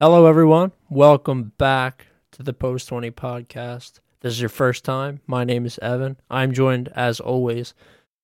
[0.00, 0.72] Hello, everyone.
[0.90, 4.00] Welcome back to the Post 20 podcast.
[4.20, 5.20] This is your first time.
[5.26, 6.16] My name is Evan.
[6.30, 7.74] I'm joined, as always,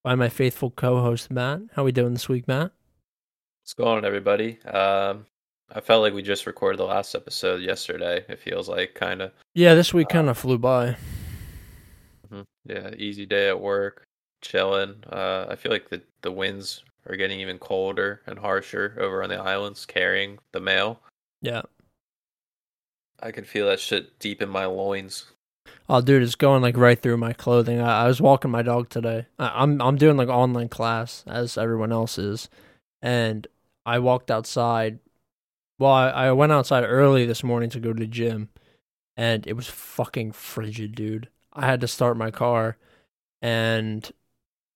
[0.02, 1.60] by my faithful co host, Matt.
[1.74, 2.72] How are we doing this week, Matt?
[3.62, 4.58] What's going on, everybody?
[4.66, 5.26] Um,
[5.74, 8.24] I felt like we just recorded the last episode yesterday.
[8.28, 9.32] It feels like kind of.
[9.54, 10.96] Yeah, this week kind of flew by.
[12.30, 12.44] mhm.
[12.66, 14.04] Yeah, easy day at work,
[14.42, 14.96] chilling.
[15.10, 19.30] Uh, I feel like the the winds are getting even colder and harsher over on
[19.30, 21.00] the islands, carrying the mail.
[21.42, 21.62] Yeah.
[23.20, 25.26] I can feel that shit deep in my loins.
[25.88, 27.80] Oh, dude, it's going like right through my clothing.
[27.80, 29.26] I, I was walking my dog today.
[29.38, 32.48] I, I'm I'm doing like online class as everyone else is,
[33.02, 33.46] and
[33.84, 35.00] I walked outside.
[35.78, 38.48] Well, I, I went outside early this morning to go to the gym,
[39.16, 41.28] and it was fucking frigid, dude.
[41.52, 42.76] I had to start my car,
[43.40, 44.10] and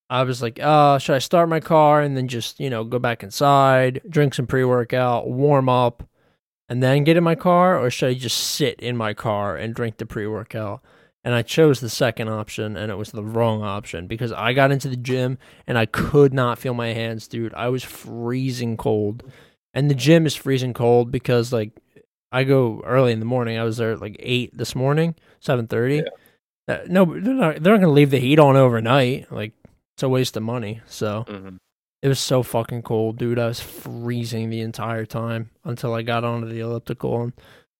[0.09, 2.99] I was like, "Uh, should I start my car and then just you know go
[2.99, 6.03] back inside, drink some pre workout, warm up?"
[6.69, 9.73] And then get in my car, or should I just sit in my car and
[9.73, 10.81] drink the pre workout?
[11.23, 14.71] And I chose the second option, and it was the wrong option because I got
[14.71, 17.53] into the gym and I could not feel my hands, dude.
[17.53, 19.23] I was freezing cold,
[19.73, 21.71] and the gym is freezing cold because like
[22.31, 23.57] I go early in the morning.
[23.57, 26.03] I was there at like eight this morning, seven thirty.
[26.67, 27.63] Uh, no, they're not.
[27.63, 29.31] They're not gonna leave the heat on overnight.
[29.31, 29.53] Like
[29.95, 30.81] it's a waste of money.
[30.85, 31.57] So hmm
[32.01, 33.39] it was so fucking cold, dude.
[33.39, 37.33] I was freezing the entire time until I got onto the elliptical and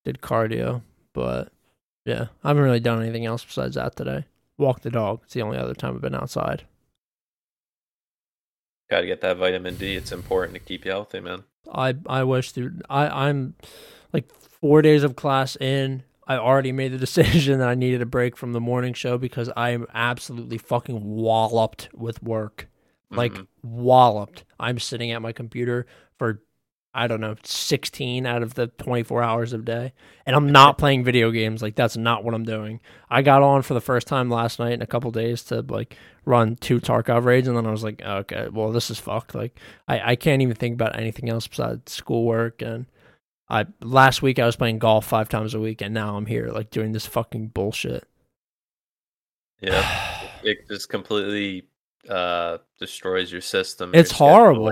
[0.06, 0.82] did cardio.
[1.14, 1.52] But
[2.06, 4.26] yeah, I haven't really done anything else besides that today.
[4.58, 5.22] Walk the dog.
[5.24, 6.64] It's the only other time I've been outside.
[8.90, 9.96] Got to get that vitamin D.
[9.96, 11.44] It's important to keep you healthy, man.
[11.72, 12.82] I I wish, dude.
[12.90, 13.56] I I'm
[14.14, 16.04] like four days of class in.
[16.26, 19.50] I already made the decision that I needed a break from the morning show because
[19.56, 22.68] I am absolutely fucking walloped with work.
[23.12, 23.48] Like Mhm.
[23.64, 24.44] walloped.
[24.60, 25.86] I'm sitting at my computer
[26.18, 26.42] for
[26.94, 29.94] I don't know, 16 out of the 24 hours of day.
[30.26, 31.62] And I'm not playing video games.
[31.62, 32.80] Like that's not what I'm doing.
[33.08, 35.96] I got on for the first time last night in a couple days to like
[36.26, 39.36] run two Tarkov raids and then I was like, okay, well this is fucked.
[39.36, 42.88] Like I, I can't even think about anything else besides schoolwork and
[43.48, 46.48] I last week I was playing golf five times a week and now I'm here
[46.50, 48.08] like doing this fucking bullshit.
[49.62, 51.68] yeah, it just completely
[52.10, 53.92] uh destroys your system.
[53.94, 54.70] It's your horrible.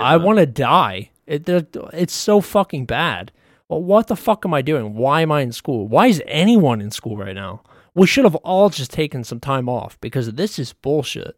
[0.00, 0.22] I man.
[0.26, 1.10] want to die.
[1.26, 3.32] It, it's so fucking bad.
[3.68, 4.94] Well, what the fuck am I doing?
[4.94, 5.86] Why am I in school?
[5.86, 7.62] Why is anyone in school right now?
[7.94, 11.36] We should have all just taken some time off because this is bullshit.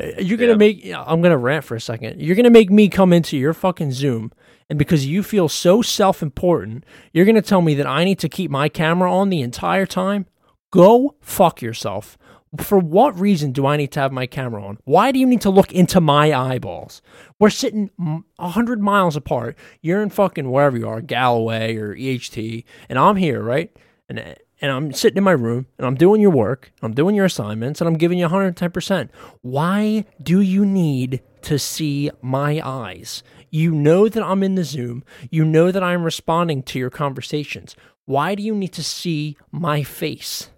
[0.00, 0.56] Uh, You're gonna Yeah.
[0.56, 0.90] make.
[0.94, 2.20] I'm gonna rant for a second.
[2.20, 4.32] You're gonna make me come into your fucking Zoom,
[4.70, 8.50] and because you feel so self-important, you're gonna tell me that I need to keep
[8.50, 10.26] my camera on the entire time.
[10.70, 12.16] Go fuck yourself.
[12.56, 14.78] For what reason do I need to have my camera on?
[14.84, 17.02] Why do you need to look into my eyeballs?
[17.38, 19.56] We're sitting m- a hundred miles apart.
[19.82, 23.70] You're in fucking wherever you are, Galloway or EHT, and I'm here, right?
[24.08, 27.26] And and I'm sitting in my room and I'm doing your work, I'm doing your
[27.26, 29.08] assignments, and I'm giving you 110%.
[29.42, 33.22] Why do you need to see my eyes?
[33.50, 35.04] You know that I'm in the Zoom.
[35.30, 37.76] You know that I'm responding to your conversations.
[38.04, 40.50] Why do you need to see my face?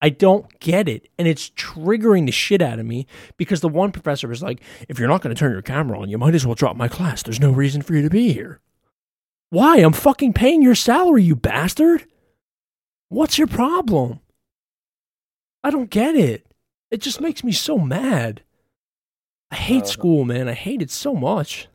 [0.00, 1.08] I don't get it.
[1.18, 4.98] And it's triggering the shit out of me because the one professor was like, if
[4.98, 7.22] you're not going to turn your camera on, you might as well drop my class.
[7.22, 8.60] There's no reason for you to be here.
[9.50, 9.78] Why?
[9.78, 12.04] I'm fucking paying your salary, you bastard.
[13.08, 14.20] What's your problem?
[15.64, 16.46] I don't get it.
[16.90, 18.42] It just makes me so mad.
[19.50, 20.48] I hate Uh, school, man.
[20.48, 21.66] I hate it so much.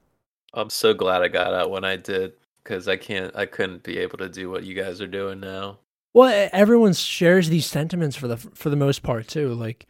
[0.54, 3.98] I'm so glad I got out when I did because I can't, I couldn't be
[3.98, 5.80] able to do what you guys are doing now.
[6.14, 9.54] Well, everyone shares these sentiments for the for the most part too.
[9.54, 9.88] Like,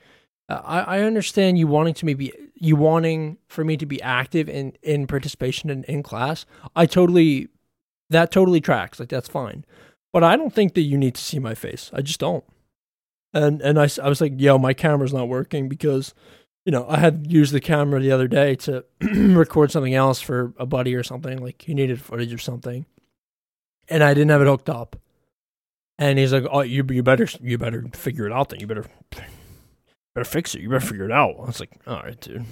[0.50, 4.48] uh, I I understand you wanting to maybe you wanting for me to be active
[4.48, 6.46] in in participation in, in class.
[6.76, 7.50] I totally
[8.10, 9.00] that totally tracks.
[9.00, 9.66] Like that's fine,
[10.14, 11.92] but I don't think that you need to see my face.
[11.94, 12.46] I just don't.
[13.34, 16.14] And and I, I was like, yo, my camera's not working because,
[16.66, 20.54] you know, I had used the camera the other day to record something else for
[20.58, 21.40] a buddy or something.
[21.40, 22.86] Like he needed footage or something,
[23.90, 24.96] and I didn't have it hooked up.
[26.04, 28.50] And he's like, "Oh, you you better you better figure it out.
[28.50, 28.84] Then you better
[30.14, 30.60] better fix it.
[30.60, 32.44] You better figure it out." I was like, "All right, dude.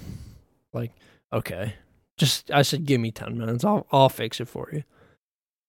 [0.72, 0.92] Like,
[1.30, 1.74] okay.
[2.16, 3.62] Just I said, give me ten minutes.
[3.62, 4.84] I'll I'll fix it for you."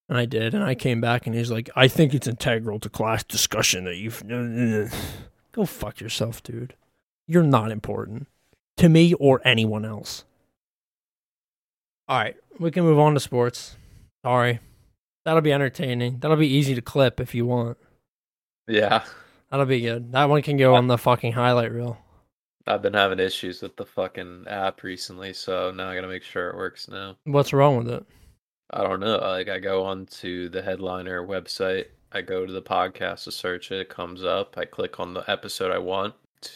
[0.07, 2.89] And I did, and I came back, and he's like, "I think it's integral to
[2.89, 4.23] class discussion that you've
[5.51, 6.75] go fuck yourself, dude.
[7.27, 8.27] You're not important
[8.77, 10.23] to me or anyone else."
[12.07, 13.75] All right, we can move on to sports.
[14.23, 14.61] Sorry.
[15.25, 16.19] That'll be entertaining.
[16.19, 17.77] That'll be easy to clip if you want.
[18.67, 19.03] Yeah,
[19.53, 20.13] That'll be good.
[20.13, 21.99] That one can go on the fucking highlight reel.
[22.65, 26.49] I've been having issues with the fucking app recently, so now I gotta make sure
[26.49, 27.17] it works now.
[27.25, 28.03] What's wrong with it?
[28.71, 29.17] I don't know.
[29.17, 33.81] Like I go onto the headliner website, I go to the podcast to search it,
[33.81, 34.57] it comes up.
[34.57, 36.15] I click on the episode I want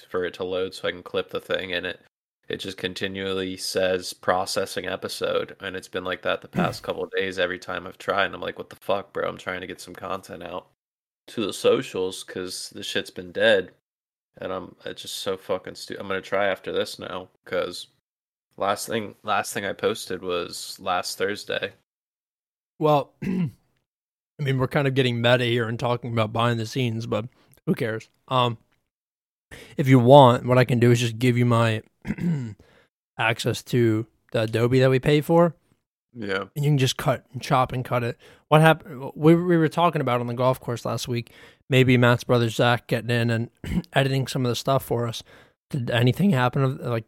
[0.09, 2.01] for it to load so I can clip the thing and it
[2.47, 7.11] it just continually says processing episode and it's been like that the past couple of
[7.11, 9.27] days every time I've tried and I'm like what the fuck bro?
[9.27, 10.67] I'm trying to get some content out
[11.27, 13.71] to the socials cuz the shit's been dead
[14.39, 17.87] and I'm it's just so fucking stupid I'm going to try after this now cuz
[18.57, 21.73] last thing last thing I posted was last Thursday.
[22.79, 23.13] Well,
[24.39, 27.25] I mean, we're kind of getting meta here and talking about behind the scenes, but
[27.65, 28.09] who cares?
[28.27, 28.57] Um,
[29.77, 31.81] if you want, what I can do is just give you my
[33.17, 35.55] access to the Adobe that we pay for,
[36.13, 38.17] yeah and you can just cut and chop and cut it.
[38.49, 39.11] What happened?
[39.15, 41.31] We we were talking about on the golf course last week.
[41.69, 43.49] Maybe Matt's brother Zach getting in and
[43.93, 45.23] editing some of the stuff for us.
[45.69, 46.63] Did anything happen?
[46.63, 47.05] Of, like,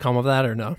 [0.00, 0.76] come of that or no?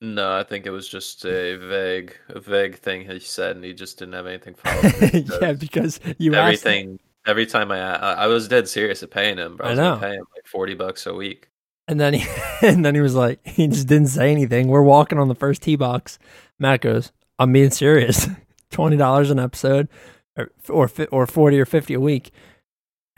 [0.00, 3.72] No, I think it was just a vague, a vague thing he said, and he
[3.72, 5.40] just didn't have anything followed.
[5.42, 7.00] yeah, because you asked- everything.
[7.26, 9.56] Every time I, I, I was dead serious at paying him.
[9.56, 9.66] Bro.
[9.66, 9.98] I I know.
[9.98, 11.48] pay him like forty bucks a week.
[11.88, 12.26] And then he
[12.66, 14.68] and then he was like, he just didn't say anything.
[14.68, 16.18] We're walking on the first tee box.
[16.58, 18.28] Matt goes, "I'm being serious.
[18.70, 19.88] Twenty dollars an episode,
[20.36, 22.30] or or or forty or fifty a week."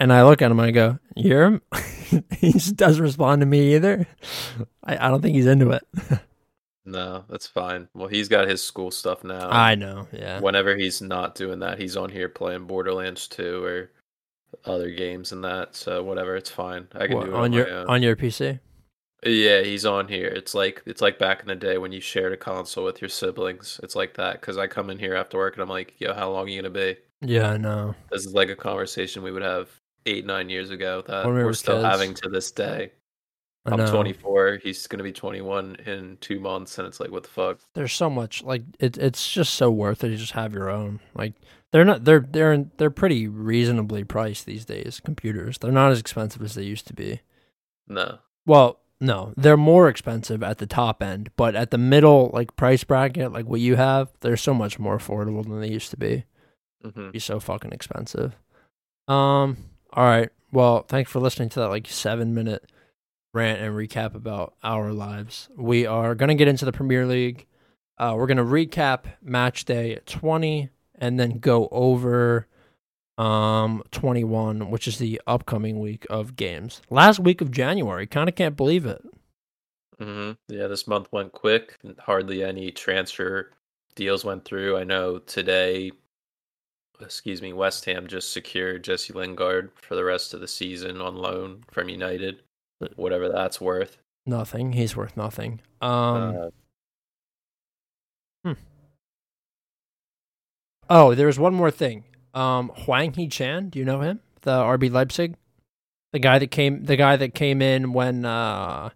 [0.00, 1.62] And I look at him and I go, "You hear him?"
[2.38, 4.06] he just doesn't respond to me either.
[4.84, 5.82] I, I don't think he's into it.
[6.84, 7.88] No, that's fine.
[7.92, 9.50] Well, he's got his school stuff now.
[9.50, 10.08] I know.
[10.10, 10.40] Yeah.
[10.40, 13.90] Whenever he's not doing that, he's on here playing Borderlands 2 or
[14.64, 15.74] other games and that.
[15.76, 16.88] So whatever, it's fine.
[16.94, 18.60] I can What, do it on on, your on your PC.
[19.24, 20.28] Yeah, he's on here.
[20.28, 23.08] It's like it's like back in the day when you shared a console with your
[23.08, 23.80] siblings.
[23.82, 26.30] It's like that because I come in here after work and I'm like, "Yo, how
[26.30, 27.96] long are you gonna be?" Yeah, I know.
[28.12, 29.68] This is like a conversation we would have
[30.06, 31.86] eight, nine years ago that we we're still kids.
[31.86, 32.92] having to this day.
[33.66, 34.60] I'm 24.
[34.62, 37.58] He's gonna be 21 in two months, and it's like, what the fuck?
[37.74, 38.96] There's so much like it.
[38.98, 41.00] It's just so worth it to just have your own.
[41.14, 41.34] Like
[41.72, 42.04] they're not.
[42.04, 45.00] They're they're they're pretty reasonably priced these days.
[45.04, 45.58] Computers.
[45.58, 47.20] They're not as expensive as they used to be.
[47.86, 48.18] No.
[48.46, 52.84] Well, no, they're more expensive at the top end, but at the middle like price
[52.84, 56.24] bracket, like what you have, they're so much more affordable than they used to be.
[56.82, 58.36] hmm Be so fucking expensive.
[59.06, 59.56] Um.
[59.92, 60.30] All right.
[60.50, 62.70] Well, thanks for listening to that like seven minute
[63.34, 65.48] rant and recap about our lives.
[65.56, 67.46] We are gonna get into the Premier League.
[67.98, 72.46] Uh, we're gonna recap match day twenty and then go over
[73.16, 76.80] um 21 which is the upcoming week of games.
[76.90, 78.06] Last week of january.
[78.06, 79.02] Kind of can't believe it.
[79.98, 81.78] Hmm Yeah, this month went quick.
[81.98, 83.50] Hardly any transfer
[83.96, 84.76] deals went through.
[84.76, 85.90] I know today,
[87.00, 91.16] excuse me, West Ham just secured Jesse Lingard for the rest of the season on
[91.16, 92.42] loan from United,
[92.94, 93.98] whatever that's worth.
[94.26, 94.72] nothing.
[94.74, 95.60] He's worth nothing.
[95.80, 96.50] Um uh,
[100.90, 102.04] oh there was one more thing
[102.34, 105.34] um Hwang Hee Chan do you know him the RB Leipzig
[106.12, 108.90] the guy that came the guy that came in when uh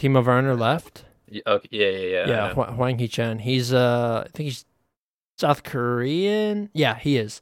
[0.00, 2.26] Timo Werner left y- okay, yeah, yeah, yeah.
[2.28, 2.54] Yeah.
[2.54, 3.38] Hwa- Hwang Hee Chan.
[3.40, 4.64] He's uh, I think he's
[5.38, 6.68] South Korean.
[6.74, 7.40] Yeah, he is,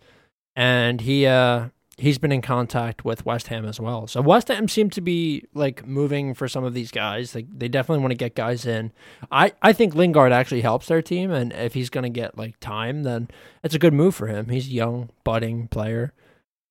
[0.54, 1.68] and he uh,
[1.98, 4.06] he's been in contact with West Ham as well.
[4.06, 7.34] So West Ham seem to be like moving for some of these guys.
[7.34, 8.92] Like they definitely want to get guys in.
[9.30, 13.02] I I think Lingard actually helps their team, and if he's gonna get like time,
[13.02, 13.28] then
[13.62, 14.48] it's a good move for him.
[14.48, 16.12] He's a young, budding player.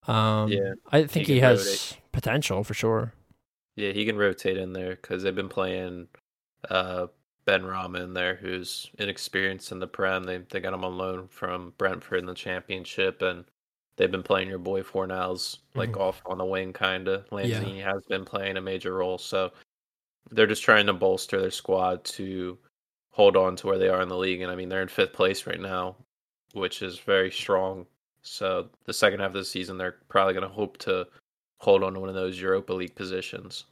[0.07, 1.98] Um, Yeah, I think he he, has rotate.
[2.12, 3.13] potential for sure.
[3.75, 6.07] Yeah, he can rotate in there because they've been playing
[6.69, 7.07] uh,
[7.48, 10.24] Benrahma in there, who's inexperienced in the Prem.
[10.24, 13.46] They they got him on loan from Brentford in the Championship, and
[13.95, 16.00] they've been playing your boy Fornals like Mhm.
[16.01, 17.27] off on the wing, kind of.
[17.29, 19.51] Lanzini has been playing a major role, so
[20.31, 22.57] they're just trying to bolster their squad to
[23.10, 24.41] hold on to where they are in the league.
[24.41, 25.95] And I mean, they're in fifth place right now,
[26.53, 27.86] which is very strong.
[28.21, 31.07] So the second half of the season, they're probably going to hope to
[31.60, 33.65] hold on to one of those Europa League positions.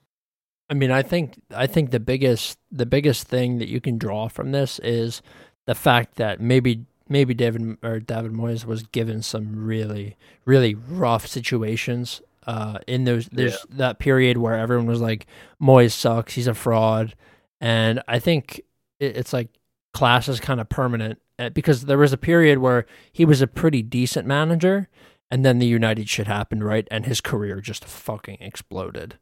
[0.70, 4.28] I mean, I think I think the biggest the biggest thing that you can draw
[4.28, 5.22] from this is
[5.66, 11.28] the fact that maybe maybe David or David Moyes was given some really really rough
[11.28, 15.28] situations uh, in those there's that period where everyone was like
[15.62, 17.16] Moyes sucks, he's a fraud,
[17.62, 18.62] and I think
[19.00, 19.50] it, it's like
[19.94, 23.48] class is kind of permanent uh, because there was a period where he was a
[23.48, 24.88] pretty decent manager,
[25.30, 29.20] and then the United shit happened, right, and his career just fucking exploded.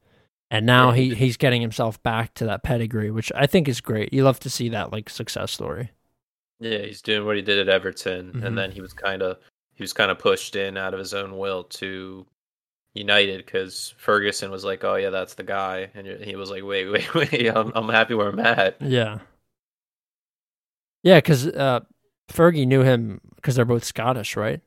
[0.50, 4.14] And now he, he's getting himself back to that pedigree, which I think is great.
[4.14, 5.92] You love to see that like success story.
[6.60, 8.44] Yeah, he's doing what he did at Everton, Mhm.
[8.46, 9.38] and then he was kind of
[9.76, 12.26] he was kind of pushed in out of his own will to
[12.96, 16.86] United because Ferguson was like, "Oh yeah, that's the guy," and he was like, "Wait,
[16.92, 19.20] wait, wait, I'm I'm happy where I'm at." Yeah.
[21.04, 21.82] Yeah, because uh,
[22.30, 24.62] Fergie knew him because they're both Scottish, right?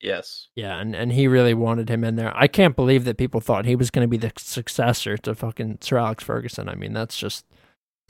[0.00, 0.48] Yes.
[0.56, 2.36] Yeah, and, and he really wanted him in there.
[2.36, 5.78] I can't believe that people thought he was going to be the successor to fucking
[5.82, 6.68] Sir Alex Ferguson.
[6.68, 7.44] I mean, that's just.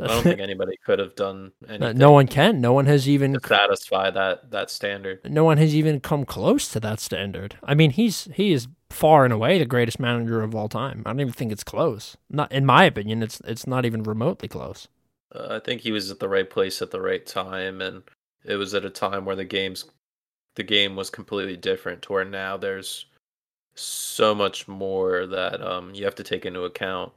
[0.02, 1.98] I don't think anybody could have done anything.
[1.98, 2.60] No one can.
[2.60, 5.20] No one has even to satisfy that that standard.
[5.30, 7.56] No one has even come close to that standard.
[7.62, 11.02] I mean, he's he is far and away the greatest manager of all time.
[11.06, 12.16] I don't even think it's close.
[12.28, 13.22] Not in my opinion.
[13.22, 14.88] It's it's not even remotely close.
[15.34, 18.02] Uh, I think he was at the right place at the right time, and
[18.44, 19.84] it was at a time where the game's
[20.56, 22.02] the game was completely different.
[22.02, 23.06] To where now there's
[23.74, 27.12] so much more that um you have to take into account.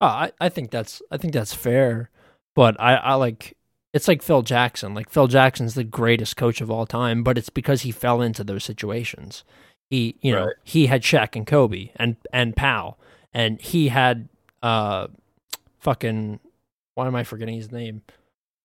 [0.00, 2.10] Oh, I, I think that's I think that's fair,
[2.54, 3.56] but I, I like
[3.94, 4.92] it's like Phil Jackson.
[4.94, 8.44] Like Phil Jackson's the greatest coach of all time, but it's because he fell into
[8.44, 9.42] those situations.
[9.88, 10.54] He you know Right.
[10.64, 12.98] he had Shaq and Kobe and and Powell,
[13.32, 14.28] and he had
[14.62, 15.06] uh
[15.78, 16.40] fucking
[16.94, 18.02] why am I forgetting his name?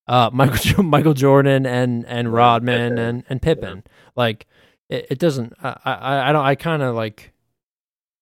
[0.07, 3.83] Uh, Michael Michael Jordan and and Rodman and and Pippen.
[4.15, 4.47] Like
[4.89, 5.53] it, it doesn't.
[5.63, 6.43] I I, I don't.
[6.45, 7.31] I kind of like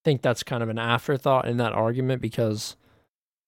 [0.04, 2.76] think that's kind of an afterthought in that argument because,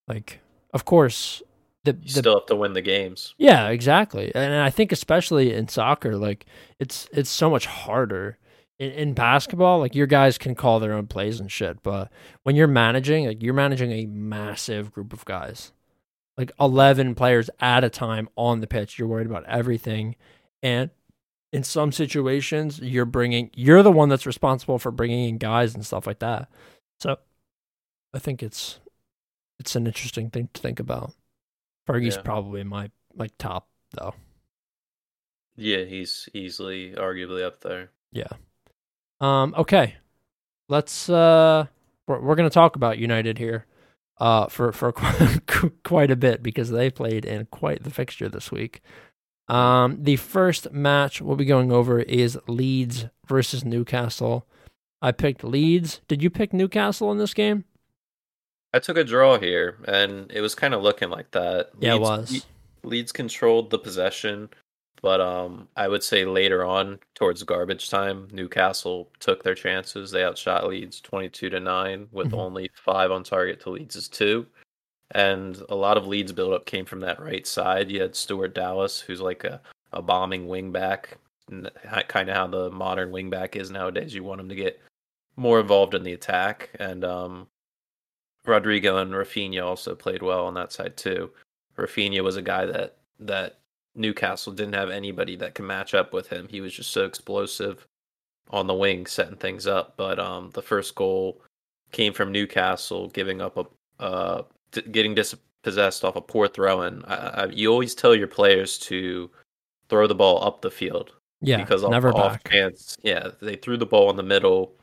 [0.09, 0.41] like,
[0.73, 1.43] of course,
[1.85, 3.35] the, You the still have to win the games.
[3.39, 4.33] yeah, exactly.
[4.35, 6.47] And I think especially in soccer, like
[6.79, 8.39] it's it's so much harder.
[8.79, 12.11] In, in basketball, like your guys can call their own plays and shit, but
[12.43, 15.73] when you're managing, like you're managing a massive group of guys.
[16.39, 18.99] Like 11 players at a time on the pitch.
[18.99, 20.17] You're worried about everything.
[20.63, 20.89] And
[21.53, 25.85] in some situations, you're bringing you're the one that's responsible for bringing in guys and
[25.85, 26.49] stuff like that.
[27.01, 27.19] So
[28.15, 28.81] I think it's
[29.59, 31.13] it's an interesting thing to think about.
[31.89, 32.23] Fergie's Yeah.
[32.23, 34.15] probably my like top though.
[35.57, 37.91] Yeah, he's easily, arguably up there.
[38.11, 38.29] Yeah.
[39.21, 39.55] Um.
[39.57, 39.97] Okay.
[40.69, 41.09] Let's.
[41.09, 41.67] Uh.
[42.07, 43.67] We're we're gonna talk about United here.
[44.19, 44.47] Uh.
[44.47, 45.41] For for quite,
[45.85, 48.81] quite a bit because they played in quite the fixture this week.
[49.49, 50.03] Um.
[50.03, 54.47] The first match we'll be going over is Leeds versus Newcastle.
[55.03, 56.01] I picked Leeds.
[56.09, 57.65] Did you pick Newcastle in this game?
[58.75, 61.71] I took a draw here, and it was kind of looking like that.
[61.79, 62.33] Yeah, it was.
[62.83, 64.49] Le- Leeds controlled the possession,
[65.03, 70.11] but um, I would say later on, towards garbage time, Newcastle took their chances.
[70.11, 72.39] They outshot Leeds twenty-two to nine, with Mhm.
[72.39, 74.47] only five on target to Leeds' two.
[75.15, 77.91] And a lot of Leeds buildup came from that right side.
[77.91, 79.61] You had Stuart Dallas, who's like a,
[79.93, 81.05] a bombing wingback,
[82.09, 84.15] kind of how the modern wingback is nowadays.
[84.15, 84.81] You want him to get
[85.37, 87.47] more involved in the attack, and um,
[88.47, 91.31] Rodrigo and Rafinha also played well on that side too.
[91.77, 93.59] Rafinha was a guy that that
[93.95, 96.49] Newcastle didn't have anybody that could match up with him.
[96.49, 97.87] He was just so explosive
[98.51, 99.95] on the wing, setting things up.
[99.97, 101.41] But um, the first goal
[101.93, 107.05] came from Newcastle giving up a uh, d- getting dispossessed off a poor throw in.
[107.05, 109.31] I, I, you always tell your players to
[109.89, 111.59] throw the ball up the field Yeah.
[111.59, 112.51] because off, never off back.
[112.51, 114.75] chance, yeah, they threw the ball in the middle.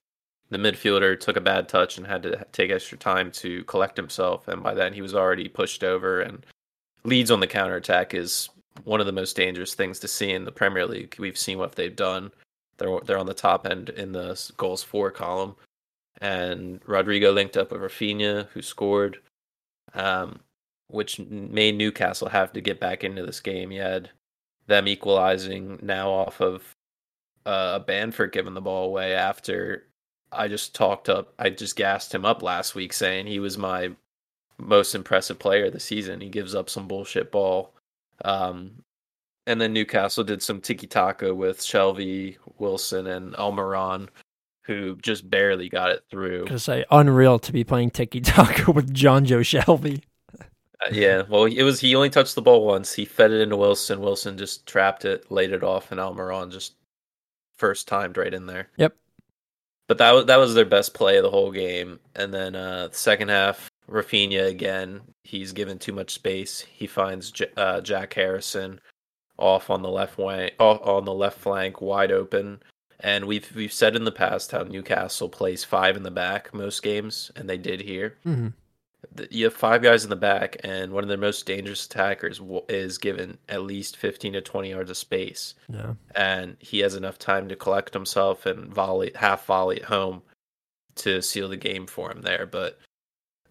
[0.50, 4.48] The midfielder took a bad touch and had to take extra time to collect himself,
[4.48, 6.22] and by then he was already pushed over.
[6.22, 6.46] And
[7.03, 8.50] Leeds on the counterattack is
[8.84, 11.15] one of the most dangerous things to see in the Premier League.
[11.20, 12.32] We've seen what they've done.
[12.77, 15.56] They're they're on the top end in the goals for column,
[16.20, 19.20] and Rodrigo linked up with Rafinha, who scored,
[19.94, 20.39] um,
[20.88, 23.72] which made Newcastle have to get back into this game.
[23.72, 24.10] You had
[24.65, 26.74] them equalizing now off of
[27.46, 29.88] uh, Bamford giving the ball away after
[30.31, 33.91] I just talked up, I just gassed him up last week saying he was my
[34.57, 36.21] most impressive player of the season.
[36.21, 37.74] He gives up some bullshit ball.
[38.24, 38.83] Um,
[39.48, 44.09] and then Newcastle did some tiki taka with Shelvey, Wilson, and Almiron,
[44.65, 46.45] who just barely got it through.
[46.45, 50.03] Gonna say unreal to be playing tiki taka with Jonjo Shelvey.
[50.39, 52.93] Uh, yeah, well, it was he only touched the ball once.
[52.93, 54.01] He fed it into Wilson.
[54.01, 56.75] Wilson just trapped it, laid it off, and Almiron just
[57.57, 58.69] first timed right in there.
[58.77, 58.95] Yep.
[59.89, 62.00] But that was that was their best play of the whole game.
[62.15, 65.01] And then uh, second half, Rafinha again.
[65.24, 66.62] He's given too much space.
[66.62, 68.79] He finds J- uh, Jack Harrison
[69.38, 72.62] off on the left wing, off on the left flank, wide open.
[73.00, 76.84] And we've we've said in the past how Newcastle plays five in the back most
[76.84, 78.59] games, and they did here hmm th-
[79.32, 82.98] you have five guys in the back, and one of their most dangerous attackers is
[82.98, 85.94] given at least 15 to 20 yards of space, Yeah.
[86.16, 90.22] and he has enough time to collect himself and volley half volley at home
[90.96, 92.46] to seal the game for him there.
[92.46, 92.80] But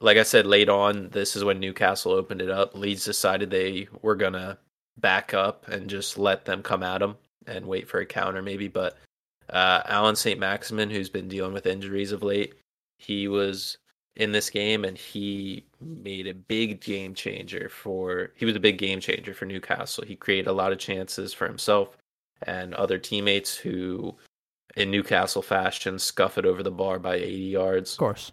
[0.00, 2.75] like I said, late on, this is when Newcastle opened it up.
[2.77, 4.59] Leeds decided they were gonna
[4.97, 8.69] back up and just let them come at them and wait for a counter, maybe.
[8.69, 8.97] But
[9.50, 10.38] uh, Alan St.
[10.38, 12.55] Maximin, who's been dealing with injuries of late,
[12.99, 13.79] he was
[14.19, 18.77] in this game and he made a big game changer for he was a big
[18.77, 20.05] game changer for Newcastle.
[20.05, 21.97] He created a lot of chances for himself
[22.43, 24.15] and other teammates who,
[24.77, 27.93] in Newcastle fashion, scuff it over the bar by 80 yards.
[27.93, 28.33] Of course.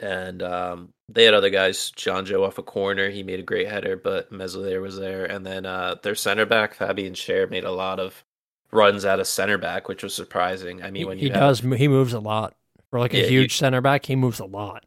[0.00, 1.90] And um, they had other guys.
[1.96, 5.26] Jonjo off a corner, he made a great header, but Meslier was there.
[5.26, 8.24] And then uh, their center back, Fabian Schär, made a lot of
[8.70, 10.82] runs out of center back, which was surprising.
[10.82, 11.60] I mean, He, when he does.
[11.60, 12.56] have, mo- He moves a lot
[12.92, 14.06] for like a Yeah, huge center back.
[14.06, 14.84] He moves a lot.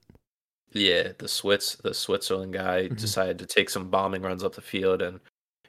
[0.71, 2.97] yeah, the Swiss, the Switzerland guy Mhm.
[2.99, 5.19] decided to take some bombing runs up the field, and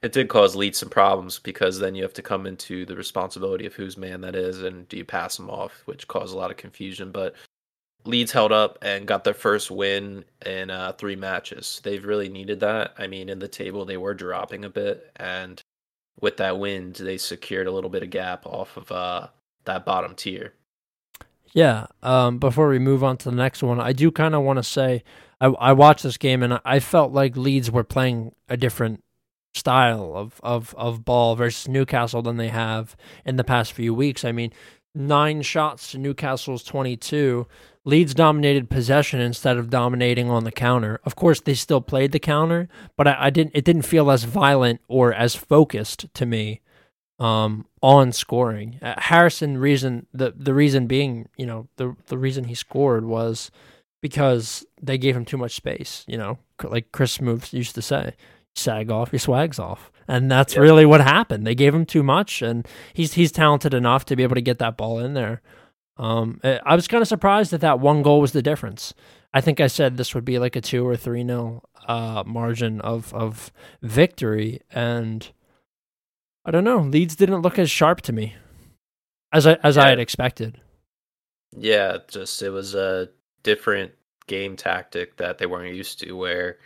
[0.02, 3.66] it did cause Leeds some problems because then you have to come into the responsibility
[3.66, 6.50] of whose man that is, and do you pass him off, which caused a lot
[6.50, 7.10] of confusion.
[7.12, 7.34] But
[8.04, 11.80] Leeds held up and got their first win in uh, three matches.
[11.84, 12.94] They've really needed that.
[12.98, 15.60] I mean, in the table they were dropping a bit, and
[16.20, 19.28] with that win, they secured a little bit of gap off of uh,
[19.64, 20.54] that bottom tier.
[21.56, 21.86] Yeah.
[22.02, 24.62] Um, before we move on to the next one, I do kind of want to
[24.62, 25.02] say
[25.40, 29.02] I, I watched this game and I felt like Leeds were playing a different
[29.54, 32.94] style of, of, of ball versus Newcastle than they have
[33.24, 34.22] in the past few weeks.
[34.22, 34.52] I mean,
[34.94, 37.46] nine shots to Newcastle's 22.
[37.86, 41.00] Leeds dominated possession instead of dominating on the counter.
[41.04, 43.52] Of course, they still played the counter, but I, I didn't.
[43.54, 46.60] It didn't feel as violent or as focused to me
[47.18, 48.78] um, on scoring.
[48.82, 53.50] Uh, Harrison reason the the reason being, you know, the the reason he scored was
[54.02, 56.04] because they gave him too much space.
[56.06, 58.14] You know, like Chris Moves used to say,
[58.54, 60.60] "Sag off, your swag's off," and that's Yeah.
[60.60, 61.46] really what happened.
[61.46, 64.58] They gave him too much, and he's he's talented enough to be able to get
[64.58, 65.40] that ball in there.
[65.98, 68.92] Um, eh, I was kind of surprised that that one goal was the difference.
[69.32, 72.80] I think I said this would be like a two or three nil uh, margin
[72.82, 73.50] of of
[73.82, 75.26] victory, and
[76.46, 76.78] I don't know.
[76.78, 78.36] Leeds didn't look as sharp to me
[79.32, 80.60] as I as I had expected.
[81.56, 83.08] Yeah, just it was a
[83.42, 83.92] different
[84.28, 86.58] game tactic that they weren't used to, where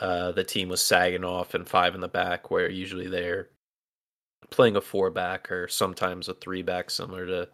[0.00, 3.48] uh, the team was sagging off and five in the back, where usually they're
[4.50, 7.48] playing a four back or sometimes a three back, similar to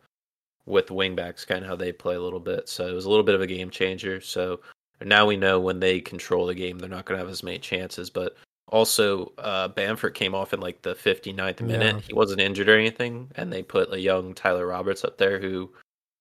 [0.66, 2.69] with wing backs, kind of how they play a little bit.
[2.69, 4.20] So it was a little bit of a game changer.
[4.20, 4.61] So
[5.01, 7.59] now we know when they control the game, they're not going to have as many
[7.59, 8.11] chances.
[8.11, 8.37] But
[8.73, 11.97] also, uh, Bamford came off in like the 59th minute.
[11.97, 12.01] Yeah.
[12.01, 15.71] He wasn't injured or anything, and they put a young Tyler Roberts up there who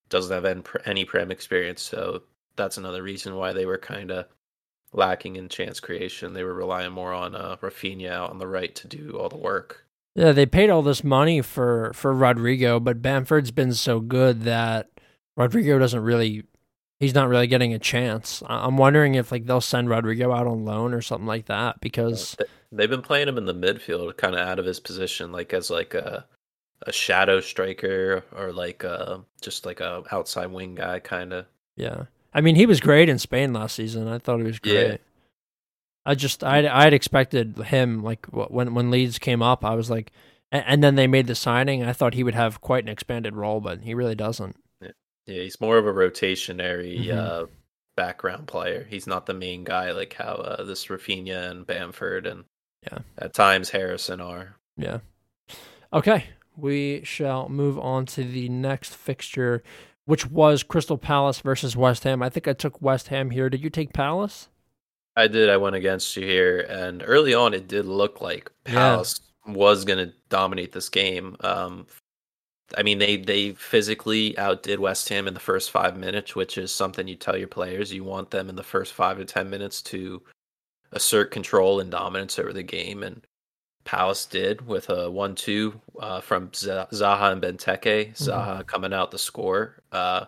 [0.09, 1.81] doesn't have any, prem experience.
[1.81, 2.23] So
[2.57, 4.25] that's another reason why they were kind of
[4.91, 6.33] lacking in chance creation.
[6.33, 9.37] They were relying more on uh, Rafinha out on the right to do all the
[9.37, 9.85] work.
[10.13, 14.89] Yeah, they paid all this money for for Rodrigo, but Bamford's been so good that
[15.37, 16.43] Rodrigo doesn't really.
[17.01, 18.43] He's not really getting a chance.
[18.45, 22.37] I'm wondering if like they'll send Rodrigo out on loan or something like that because
[22.71, 25.69] They've been playing him in the midfield, kind of out of his position, like as
[25.69, 26.25] like a
[26.83, 31.47] a shadow striker or like a, just like a outside wing guy, kind of.
[31.75, 34.07] Yeah, I mean he was great in Spain last season.
[34.07, 34.87] I thought he was Yeah.
[34.87, 35.01] great.
[36.05, 39.89] I just I I had expected him like when when Leeds came up, I was
[39.89, 40.11] like,
[40.51, 41.83] and then they made the signing.
[41.83, 44.55] I thought he would have quite an expanded role, but he really doesn't.
[45.27, 47.17] Yeah, he's more of a rotationary Mhm.
[47.17, 47.45] uh,
[47.95, 48.85] background player.
[48.89, 52.43] He's not the main guy like how uh, this Rafinha and Bamford and
[52.83, 52.99] Yeah.
[53.17, 54.55] at times Harrison are.
[54.77, 54.99] Yeah.
[55.93, 59.61] Okay, we shall move on to the next fixture,
[60.05, 62.23] which was Crystal Palace versus West Ham.
[62.23, 63.49] I think I took West Ham here.
[63.49, 64.47] Did you take Palace?
[65.15, 65.49] I did.
[65.49, 68.73] I went against you here, and early on, it did look like Yeah.
[68.73, 71.35] Palace was going to dominate this game.
[71.41, 71.85] Um,
[72.77, 76.73] I mean, they they physically outdid West Ham in the first five minutes, which is
[76.73, 77.93] something you tell your players.
[77.93, 80.21] You want them in the first five to ten minutes to
[80.91, 83.21] assert control and dominance over the game, and
[83.83, 88.15] Palace did with a one-two uh, from Zaha and Benteke.
[88.15, 89.81] Zaha coming out the score.
[89.91, 90.25] Uh,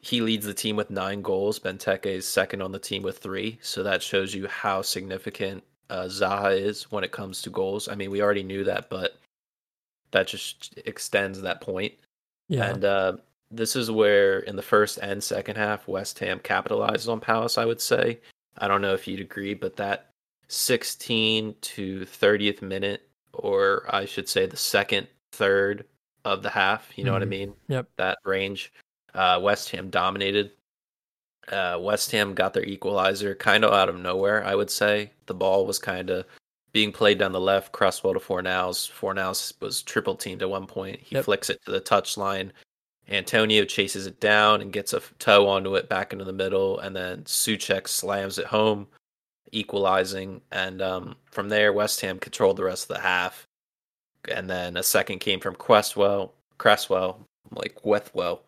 [0.00, 1.58] he leads the team with nine goals.
[1.58, 3.58] Benteke is second on the team with three.
[3.62, 7.88] So that shows you how significant uh, Zaha is when it comes to goals.
[7.88, 9.16] I mean, we already knew that, but
[10.12, 11.92] that just extends that point.
[12.48, 12.70] Yeah.
[12.70, 13.12] And uh,
[13.50, 17.64] this is where, in the first and second half, West Ham capitalized on Palace, I
[17.64, 18.18] would say.
[18.58, 20.10] I don't know if you'd agree, but that
[20.48, 25.84] 16 to 30th minute, or I should say the second third
[26.24, 27.28] of the half, you know what I Mhm.
[27.28, 27.54] mean?
[27.68, 27.88] Yep.
[27.96, 28.72] That range.
[29.14, 30.52] Uh, West Ham dominated.
[31.48, 35.12] Uh, West Ham got their equalizer kind of out of nowhere, I would say.
[35.26, 36.26] The ball was kind of
[36.72, 38.90] being played down the left, Cresswell to Fornals.
[38.90, 41.00] Fornals was triple teamed at one point.
[41.00, 41.24] He Yep.
[41.24, 42.50] flicks it to the touchline.
[43.08, 46.94] Antonio chases it down and gets a toe onto it back into the middle, and
[46.94, 48.86] then Soucek slams it home,
[49.52, 50.42] equalizing.
[50.52, 53.46] And um, from there, West Ham controlled the rest of the half.
[54.30, 57.20] And then a second came from Cresswell, Cresswell,
[57.52, 58.40] like Wethwell,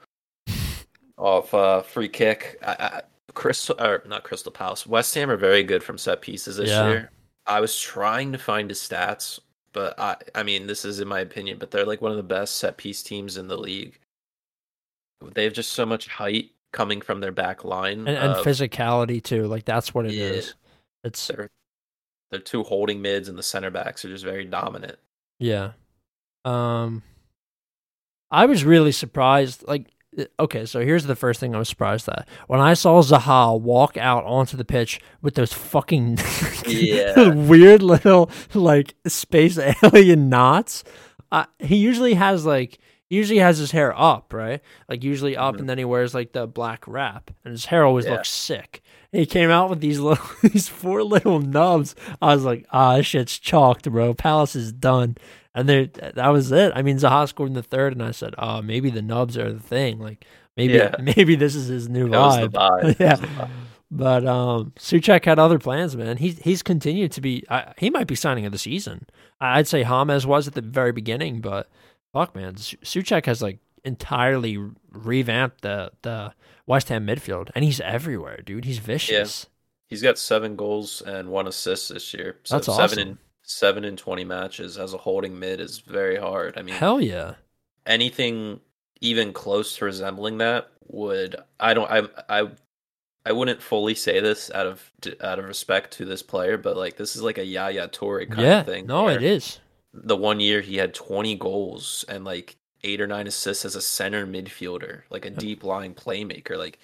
[1.17, 2.59] off uh, free kick.
[2.63, 3.03] I, I,
[3.33, 4.87] Crystal, or not Crystal Palace.
[4.87, 6.89] West Ham are very good from set pieces this Yeah.
[6.89, 7.11] year.
[7.51, 9.41] I was trying to find his stats
[9.73, 12.23] but I I mean this is in my opinion, but their like one of the
[12.23, 13.99] best set piece teams in the league.
[15.35, 19.23] They have just so much height coming from their back line and, and of- physicality
[19.23, 19.47] too.
[19.47, 20.47] Like that's what it is.
[20.47, 20.53] Yeah.
[21.05, 21.51] It's they're
[22.31, 24.99] they're two holding mids and the center backs are just very dominant.
[25.39, 25.73] yeah.
[26.43, 27.03] Um,
[28.31, 29.67] I was really surprised.
[29.69, 29.89] Like,
[30.39, 33.97] okay, so here's the first thing I was surprised at when I saw Zaha walk
[33.97, 36.19] out onto the pitch with those fucking
[36.67, 37.29] Yeah.
[37.35, 40.85] weird little like space alien knots.
[41.33, 42.79] Uh, he usually has like
[43.09, 44.61] he usually has his hair up, right?
[44.89, 45.61] Like usually up, Mhm.
[45.61, 48.13] and then he wears like the black wrap, and his hair always Yeah.
[48.13, 48.83] looks sick.
[49.13, 51.95] He came out with these little these four little nubs.
[52.23, 54.15] I was like, ah, this shit's chalked, bro.
[54.15, 55.17] Palace is done.
[55.55, 56.73] And there, that was it.
[56.77, 59.53] I mean, Zaha scored in the third, and I said, oh, maybe the nubs are
[59.53, 59.99] the thing.
[59.99, 60.25] Like
[60.57, 60.95] maybe Yeah.
[61.01, 62.83] maybe this is his new That was the vibe.
[62.83, 62.97] vibe.
[63.01, 63.17] Yeah.
[63.17, 63.51] the vibe.
[63.93, 66.17] But um, Soucek had other plans, man.
[66.19, 67.45] He's he's continued to be.
[67.51, 69.09] I, he might be signing of the season.
[69.41, 71.69] I'd say James was at the very beginning, but
[72.13, 74.59] fuck, man, Su- Soucek has like entirely
[74.91, 76.33] revamped the the
[76.67, 78.65] West Ham midfield, and he's everywhere, dude.
[78.65, 79.47] He's vicious.
[79.89, 82.39] He's got seven goals and one assist this year.
[82.45, 83.01] So That's seven awesome.
[83.01, 86.57] in seven in twenty matches as a holding mid is very hard.
[86.57, 87.35] I mean, Hell yeah.
[87.87, 88.61] anything
[89.01, 92.51] even close to resembling that would I don't I I
[93.27, 96.97] I wouldn't fully say this out of out of respect to this player, but like
[96.97, 98.61] this is like a Yaya Toure kind yeah.
[98.61, 98.87] of thing.
[98.87, 99.59] no, it is.
[99.93, 103.81] The one year he had twenty goals and like eight or nine assists as a
[103.81, 106.57] center midfielder, like a deep lying playmaker.
[106.57, 106.79] Like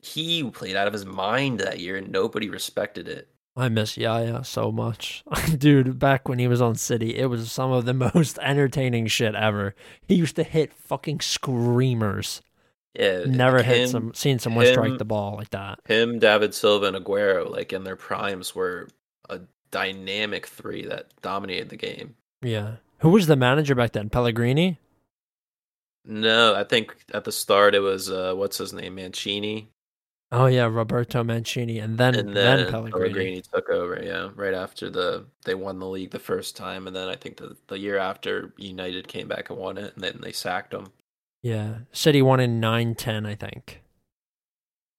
[0.00, 3.28] he played out of his mind that year and nobody respected it.
[3.56, 5.24] I miss Yaya so much.
[5.58, 9.34] Dude, back when he was on City, it was some of the most entertaining shit
[9.34, 9.74] ever.
[10.06, 12.40] He used to hit fucking screamers.
[12.94, 15.78] Yeah, Never hit some seen someone strike the ball like that.
[15.86, 18.88] him, David Silva, and Aguero, like in their primes, were
[19.28, 22.14] a dynamic three that dominated the game.
[22.42, 22.76] Yeah.
[23.00, 24.08] Who was the manager back then?
[24.08, 24.78] Pellegrini?
[26.08, 29.68] No, I think at the start it was uh, what's his name, Mancini,
[30.30, 32.92] Oh yeah, Roberto Mancini, and then and then, then Pellegrini.
[32.92, 33.98] Pellegrini took over.
[34.02, 37.38] Yeah, right after the they won the league the first time, and then I think
[37.38, 40.88] the the year after United came back and won it, and then they sacked him.
[41.42, 43.82] Yeah, City won in nine ten, I think.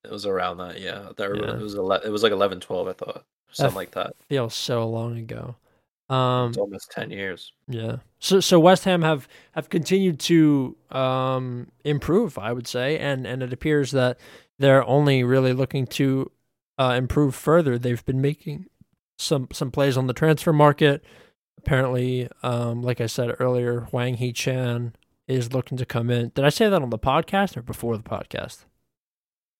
[0.03, 1.09] It was around that, yeah.
[1.15, 1.57] There, Yeah.
[1.57, 4.15] It was ele- it was like 11, 12, I thought, something like that.
[4.29, 5.57] Feels so long ago.
[6.09, 7.53] Um, It's almost ten years.
[7.67, 7.97] yeah.
[8.19, 13.43] So so West Ham have have continued to um improve, I would say, and and
[13.43, 14.19] it appears that
[14.57, 16.31] they're only really looking to
[16.77, 17.77] uh, improve further.
[17.77, 18.65] They've been making
[19.17, 21.03] some some plays on the transfer market.
[21.57, 24.95] Apparently, um, like I said earlier, Hwang Hee Chan
[25.27, 26.31] is looking to come in.
[26.33, 28.65] Did I say that on the podcast or before the podcast?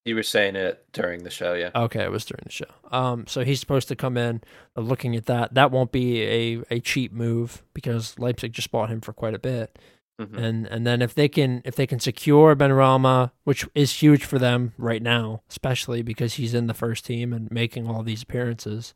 [0.10, 1.70] You were saying it during the show, yeah.
[1.76, 2.66] Okay, it was during the show.
[2.92, 4.42] Um, so he's supposed to come in.
[4.76, 8.90] uh, Looking at that, that won't be a, a cheap move because Leipzig just bought
[8.90, 9.78] him for quite a bit.
[10.20, 10.38] Mhm.
[10.38, 14.38] And and then if they can if they can secure Benrahma, which is huge for
[14.40, 18.94] them right now, especially because he's in the first team and making all these appearances,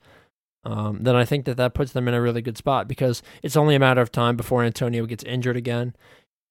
[0.65, 3.55] um, then I think that that puts them in a really good spot because it's
[3.55, 5.95] only a matter of time before Antonio gets injured again.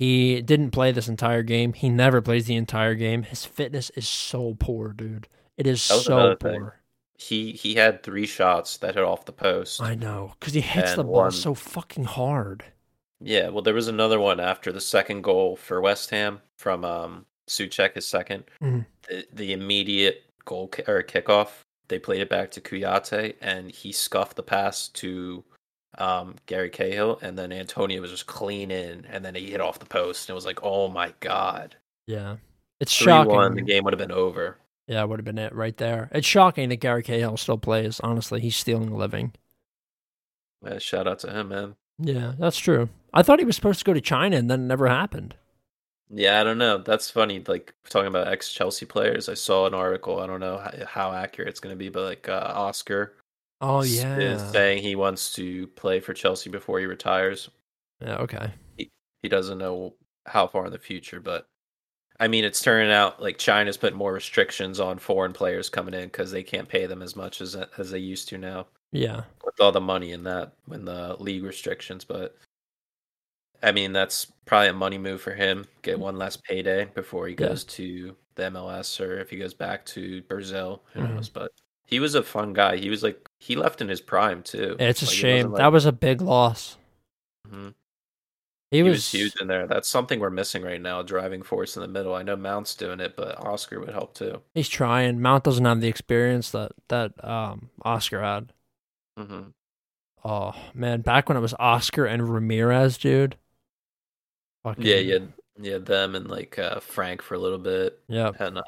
[0.03, 1.75] He didn't play this entire game.
[1.75, 3.23] He never plays the entire game.
[3.23, 5.29] His fitness is so poor, dude.
[5.57, 6.59] It is so thing.
[6.61, 6.81] poor.
[7.19, 9.81] He he had three shots that hit off the post.
[9.81, 12.65] I know because he hits the ball one- so fucking hard.
[13.21, 17.27] Yeah, well, there was another one after the second goal for West Ham from um,
[17.49, 18.87] Soucek, his 2nd Mhm.
[19.09, 23.93] The, the immediate goal ki- or kickoff, they played it back to Kouyate, and he
[23.93, 25.45] scuffed the pass to
[25.99, 29.79] um, Gary Cahill, and then Antonio was just clean in, and then he hit off
[29.79, 31.77] the post, and it was like, oh my god,
[32.07, 32.37] Yeah,
[32.81, 33.33] it's shocking.
[33.33, 34.59] one, the game would have been over.
[34.87, 36.09] Yeah, would have been it right there.
[36.13, 37.99] It's shocking that Gary Cahill still plays.
[38.01, 39.33] Honestly, he's stealing a living.
[40.65, 41.77] Uh, shout out to him, man.
[41.99, 42.89] Yeah, that's true.
[43.15, 45.37] I thought he was supposed to go to China, and then it never happened.
[46.11, 46.79] Yeah, I don't know.
[46.79, 47.43] That's funny.
[47.47, 50.21] Like talking about ex Chelsea players, I saw an article.
[50.21, 53.15] I don't know how, how accurate it's going to be, but like uh, Oscar
[53.63, 54.19] Oh yeah.
[54.19, 57.49] is saying he wants to play for Chelsea before he retires.
[58.01, 58.17] yeah.
[58.17, 58.51] Okay.
[58.77, 58.91] He
[59.23, 59.95] he doesn't know
[60.27, 61.47] how far in the future, but
[62.21, 66.05] I mean, it's turning out like China's putting more restrictions on foreign players coming in
[66.05, 69.23] because they can't pay them as much as as they used to now Yeah.
[69.45, 72.05] with all the money in that when the league restrictions.
[72.05, 72.37] But
[73.63, 75.67] I mean, that's probably a money move for him.
[75.83, 77.49] Get one less payday before he Yeah.
[77.49, 80.83] goes to the MLS or if he goes back to Brazil.
[80.95, 81.15] Who Mhm.
[81.15, 81.29] knows?
[81.29, 81.53] But
[81.87, 82.77] he was a fun guy.
[82.77, 84.77] He was like he left in his prime too.
[84.79, 85.37] It's a Like, shame.
[85.51, 86.77] wasn't that was a big loss.
[87.49, 87.75] Mhm.
[88.71, 89.67] He, He was, was huge in there.
[89.67, 91.03] That's something we're missing right now.
[91.03, 92.15] Driving force in the middle.
[92.15, 94.41] I know Mount's doing it, but Oscar would help too.
[94.55, 95.21] He's trying.
[95.21, 98.53] Mount doesn't have the experience that that um Oscar had.
[99.17, 99.51] hmm
[100.25, 103.37] Oh man, back when it was Oscar and Ramires, dude.
[104.63, 105.19] Fucking, Yeah, yeah,
[105.61, 105.79] yeah.
[105.79, 108.63] Them and like uh, Frank for a little bit, Yeah, and uh,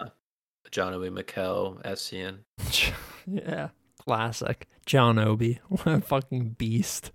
[0.71, 2.41] John Obi Mikel, Essien.
[3.27, 3.69] yeah.
[4.07, 4.67] Classic.
[4.87, 5.61] John Obi.
[5.69, 7.11] What a fucking beast.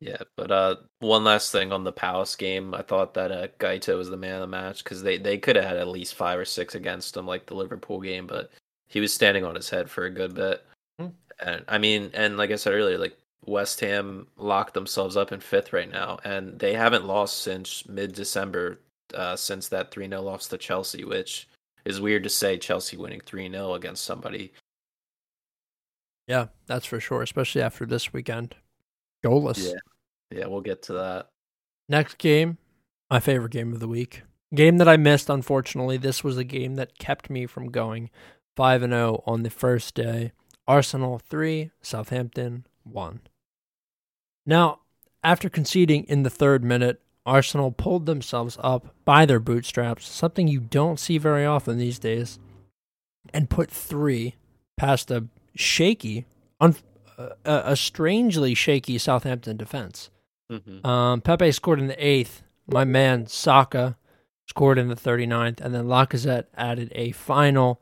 [0.00, 3.96] Yeah, but uh, one last thing on the Palace game, I thought that uh, Guaita
[3.96, 6.38] was the man of the match because they they could have had at least five
[6.38, 8.50] or six against him, like the Liverpool game, but
[8.88, 10.64] he was standing on his head for a good bit.
[10.98, 11.08] Hmm.
[11.40, 15.40] And I mean, and like I said earlier, like West Ham locked themselves up in
[15.40, 18.80] fifth right now, and they haven't lost since mid December,
[19.14, 21.48] uh, since that three 0 loss to Chelsea, which
[21.86, 22.58] is weird to say.
[22.58, 24.52] Chelsea winning three 0 against somebody.
[26.26, 28.56] Yeah, that's for sure, especially after this weekend.
[29.24, 29.58] Goalless.
[29.58, 31.28] Yeah, yeah, we'll get to that.
[31.88, 32.58] Next game,
[33.10, 34.22] my favorite game of the week.
[34.54, 35.96] Game that I missed, unfortunately.
[35.96, 38.10] This was a game that kept me from going
[38.56, 40.32] 5 and 0 on the first day.
[40.66, 43.20] Arsenal 3, Southampton 1.
[44.44, 44.80] Now,
[45.22, 50.60] after conceding in the third minute, Arsenal pulled themselves up by their bootstraps, something you
[50.60, 52.38] don't see very often these days,
[53.34, 54.36] and put three
[54.76, 56.26] past a shaky,
[56.60, 56.76] un-
[57.18, 60.10] uh, a a strangely shaky Southampton defense.
[60.50, 62.42] hmm Um, Pepe scored in the eighth.
[62.68, 63.96] My man Saka
[64.48, 67.80] scored in the 39th, and then Lacazette added a final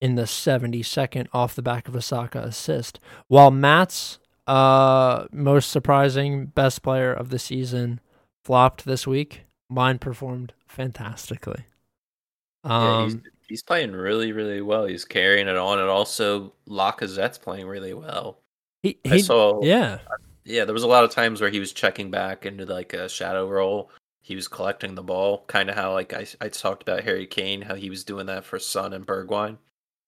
[0.00, 2.98] in the 72nd off the back of a Saka assist.
[3.28, 8.00] While Matt's uh, most surprising best player of the season
[8.44, 11.66] flopped this week, mine performed fantastically.
[12.64, 13.22] Yeah, he's, Um,
[13.52, 14.86] he's playing really, really well.
[14.86, 18.38] He's carrying it on, and also Lacazette's playing really well.
[18.82, 19.98] he, I saw, yeah,
[20.46, 23.10] yeah, there was a lot of times where he was checking back into like a
[23.10, 23.90] shadow role.
[24.22, 27.60] He was collecting the ball, kind of how like I, I talked about Harry Kane,
[27.60, 29.58] how he was doing that for Son and Bergwijn.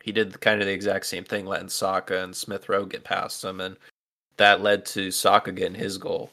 [0.02, 3.44] He did kind of the exact same thing, letting Saka and Smith Rowe get past
[3.44, 3.76] him, and
[4.38, 6.30] that led to Saka getting his goal.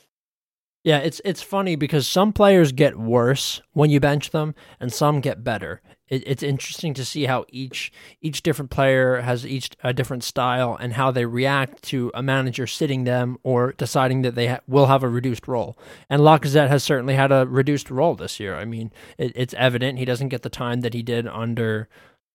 [0.85, 5.19] Yeah, it's it's funny because some players get worse when you bench them, and some
[5.19, 5.81] get better.
[6.11, 10.77] It, it's interesting to see how each each different player has each a different style
[10.79, 14.87] and how they react to a manager sitting them or deciding that they ha- will
[14.87, 15.77] have a reduced role.
[16.09, 18.55] And Lacazette has certainly had a reduced role this year.
[18.55, 21.87] I mean, it, it's evident he doesn't get the time that he did under,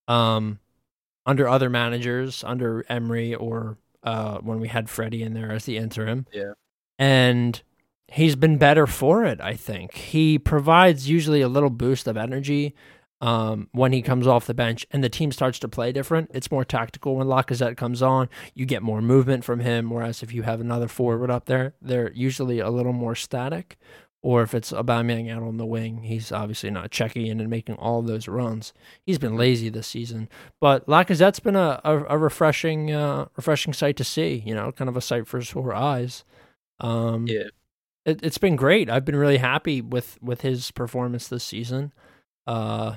[0.09, 0.59] um,
[1.27, 5.77] under other managers, under Emery or uh, when we had Freddie in there as the
[5.77, 6.27] interim.
[6.33, 6.53] Yeah.
[6.99, 7.63] and
[8.09, 9.41] he's been better for it.
[9.41, 12.75] I think he provides usually a little boost of energy
[13.21, 16.31] um, when he comes off the bench, and the team starts to play different.
[16.35, 18.29] It's more tactical when Lacazette comes on.
[18.55, 22.13] You get more movement from him, whereas if you have another forward up there, they're
[22.13, 23.77] usually a little more static.
[24.23, 27.77] Or if it's Aubameyang out on the wing, he's obviously not checking in and making
[27.77, 28.73] all those runs.
[29.05, 30.29] He's been lazy this season,
[30.61, 34.43] but Lacazette's been a, a, a refreshing, uh, refreshing sight to see.
[34.45, 36.25] You know, kind of a sight for sore eyes.
[36.81, 37.49] Um, Yeah,
[38.05, 38.91] it, it's been great.
[38.91, 41.93] I've been really happy with with his performance this season.
[42.49, 42.97] Uh,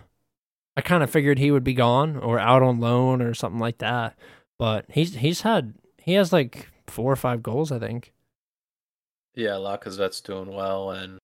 [0.80, 3.80] I kind of figured he would be gone or out on loan or something like
[3.80, 4.18] that,
[4.58, 8.13] but he's he's had he has like four or five goals, I think.
[9.36, 11.20] yeah, Lacazette's doing well, and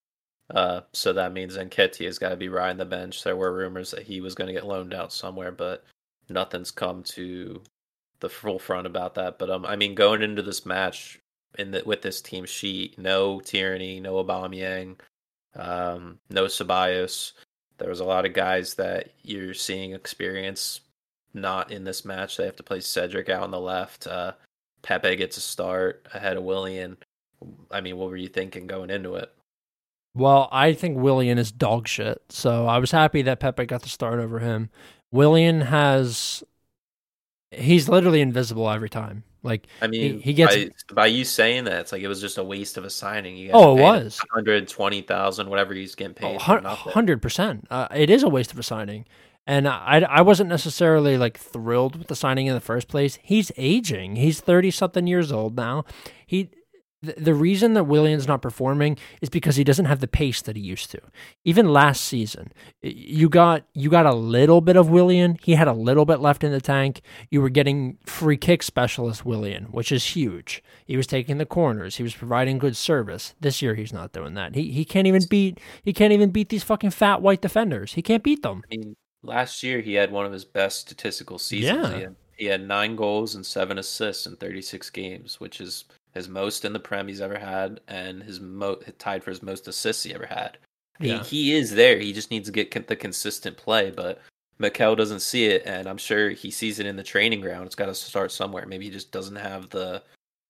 [0.54, 3.24] uh, so that means Nketiah's got to be riding the bench.
[3.24, 5.86] There were rumors that he was going to get loaned out somewhere, but
[6.28, 7.64] nothing's come to
[8.20, 9.40] the full front about that.
[9.40, 11.18] But um, I mean, going into this match
[11.58, 15.00] in the, with this team sheet, no Tierney, no Aubameyang,
[15.56, 17.32] um, no Ceballos.
[17.78, 20.82] There was a lot of guys that you're seeing experience
[21.34, 22.38] not in this match.
[22.38, 24.08] They have to play Cedric out on the left.
[24.08, 24.34] Uh,
[24.82, 26.98] Pepe gets a start ahead of Willian.
[27.70, 29.32] I mean, what were you thinking going into it?
[30.16, 33.90] Well, I think Willian is dog shit, so I was happy that Pepe got the
[33.90, 34.70] start over him.
[35.12, 36.42] Willian has
[37.52, 39.24] he's literally invisible every time.
[39.46, 40.56] Like I mean, he gets-
[40.90, 43.38] by, by you saying that, it's like it was just a waste of a signing.
[43.38, 44.20] You guys Oh, it was.
[44.70, 46.36] 120,000, whatever he's getting paid.
[46.36, 46.92] Oh, for hun- nothing.
[46.94, 47.68] hundred percent.
[47.70, 49.06] Uh, it is a waste of a signing,
[49.48, 53.20] and I I wasn't necessarily like thrilled with the signing in the first place.
[53.22, 54.16] He's aging.
[54.18, 55.86] He's thirty something years old now.
[56.26, 56.50] He.
[57.18, 60.62] The, reason that Willian's not performing is because he doesn't have the pace that he
[60.62, 61.02] used to.
[61.44, 65.38] Even last season, you got you got a little bit of Willian.
[65.44, 67.02] He had a little bit left in the tank.
[67.30, 70.64] You were getting free kick specialist Willian, which is huge.
[70.86, 71.98] He was taking the corners.
[71.98, 73.36] He was providing good service.
[73.40, 74.56] This year, he's not doing that.
[74.56, 77.94] He he can't even beat he can't even beat these fucking fat white defenders.
[77.94, 78.64] He can't beat them.
[78.72, 81.90] I mean, last year he had one of his best statistical seasons.
[81.90, 81.96] Yeah.
[81.96, 86.28] He, had, he had nine goals and seven assists in 36 games, which is his
[86.28, 90.04] most in the Prem he's ever had, and his mo- tied for his most assists
[90.04, 90.58] he ever had.
[91.00, 91.22] Yeah.
[91.24, 92.00] He, he is there.
[92.00, 94.22] He just needs to get con- the consistent play, but
[94.58, 97.66] Mikel doesn't see it, and I'm sure he sees it in the training ground.
[97.66, 98.66] It's got to start somewhere.
[98.66, 100.02] Maybe he just doesn't have the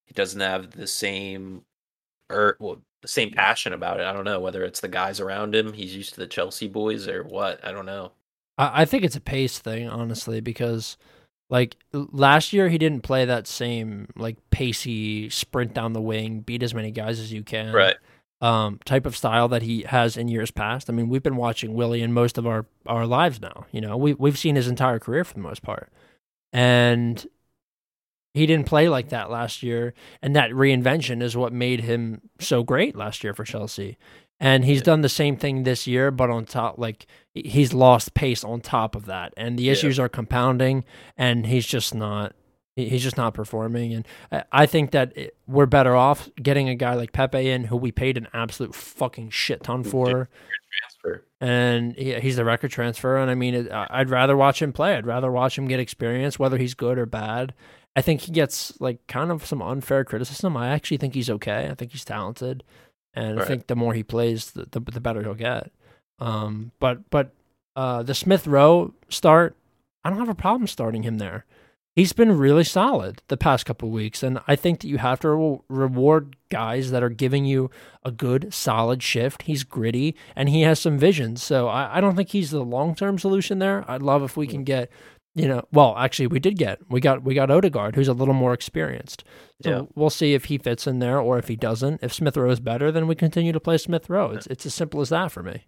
[0.05, 1.63] he doesn't have the same
[2.29, 4.05] or well, the same passion about it.
[4.05, 5.73] I don't know whether it's the guys around him.
[5.73, 7.63] He's used to the Chelsea boys or what.
[7.65, 8.11] I don't know.
[8.57, 10.97] I, I think it's a pace thing, honestly, because
[11.49, 16.63] like last year he didn't play that same like pacey sprint down the wing, beat
[16.63, 17.73] as many guys as you can.
[17.73, 17.95] Right.
[18.41, 20.89] Um, type of style that he has in years past.
[20.89, 23.65] I mean, we've been watching Willian most of our, our lives now.
[23.71, 25.89] You know, we we've seen his entire career for the most part.
[26.51, 27.25] And
[28.33, 32.63] he didn't play like that last year, and that reinvention is what made him so
[32.63, 33.97] great last year for Chelsea.
[34.39, 34.85] And he's yeah.
[34.85, 38.95] done the same thing this year, but on top, like he's lost pace on top
[38.95, 39.71] of that, and the yeah.
[39.71, 40.83] issues are compounding,
[41.17, 42.35] and he's just not.
[42.77, 44.05] He's just not performing, and
[44.51, 45.13] I think that
[45.47, 49.29] we're better off getting a guy like Pepe in, who we paid an absolute fucking
[49.29, 50.27] shit ton for,
[51.39, 53.15] and he's the record transfer.
[53.15, 54.97] And I mean, I'd rather watch him play.
[54.97, 57.53] I'd rather watch him get experience, whether he's good or bad.
[57.95, 60.57] I think he gets like kind of some unfair criticism.
[60.57, 61.69] I actually think he's okay.
[61.71, 62.61] I think he's talented,
[63.15, 63.45] and right.
[63.45, 65.71] I think the more he plays, the, the, the better he'll get.
[66.19, 67.31] Um, but but
[67.75, 69.55] uh, the Smith Rowe start,
[70.03, 71.45] I don't have a problem starting him there.
[71.95, 75.29] He's been really solid the past couple weeks, and I think that you have to
[75.29, 77.71] re- reward guys that are giving you
[78.03, 79.43] a good, solid shift.
[79.43, 82.95] He's gritty and he has some vision, so I, I don't think he's the long
[82.95, 83.85] term solution there.
[83.87, 84.91] I'd love if we can get
[85.35, 88.33] you know, well, actually, we did get we got we got Odegaard, who's a little
[88.33, 89.25] more experienced.
[89.61, 89.81] So yeah.
[89.93, 92.01] we'll see if he fits in there or if he doesn't.
[92.01, 94.31] If Smith Rowe is better, then we continue to play Smith Rowe.
[94.31, 95.65] It's it's as simple as that for me.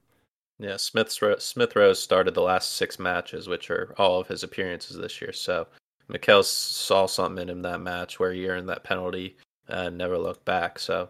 [0.58, 4.98] Yeah, Smith Smith Rowe started the last six matches, which are all of his appearances
[4.98, 5.34] this year.
[5.34, 5.68] So
[6.08, 9.36] Mikel saw something in him that match where he earned that penalty
[9.68, 10.80] and never looked back.
[10.80, 11.10] So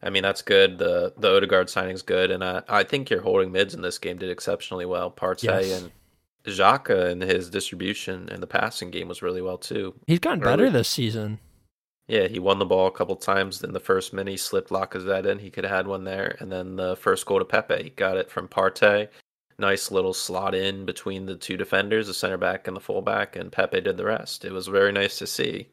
[0.00, 0.78] I mean that's good.
[0.78, 4.18] The the Odegaard signing's good, and I I think your holding mids in this game
[4.18, 5.10] did exceptionally well.
[5.10, 5.82] Partey yes.
[5.82, 5.90] and
[6.46, 9.94] Xhaka and his distribution and the passing game was really well too.
[10.06, 10.52] He's gotten early.
[10.52, 11.40] better this season.
[12.08, 13.62] Yeah, he won the ball a couple times.
[13.64, 15.40] In the first minute, he slipped Lacazette in.
[15.40, 16.36] He could have had one there.
[16.38, 19.08] And then the first goal to Pepe, he got it from Partey.
[19.58, 23.50] Nice little slot in between the two defenders, the center back and the fullback, and
[23.50, 24.44] Pepe did the rest.
[24.44, 25.68] It was very nice to see.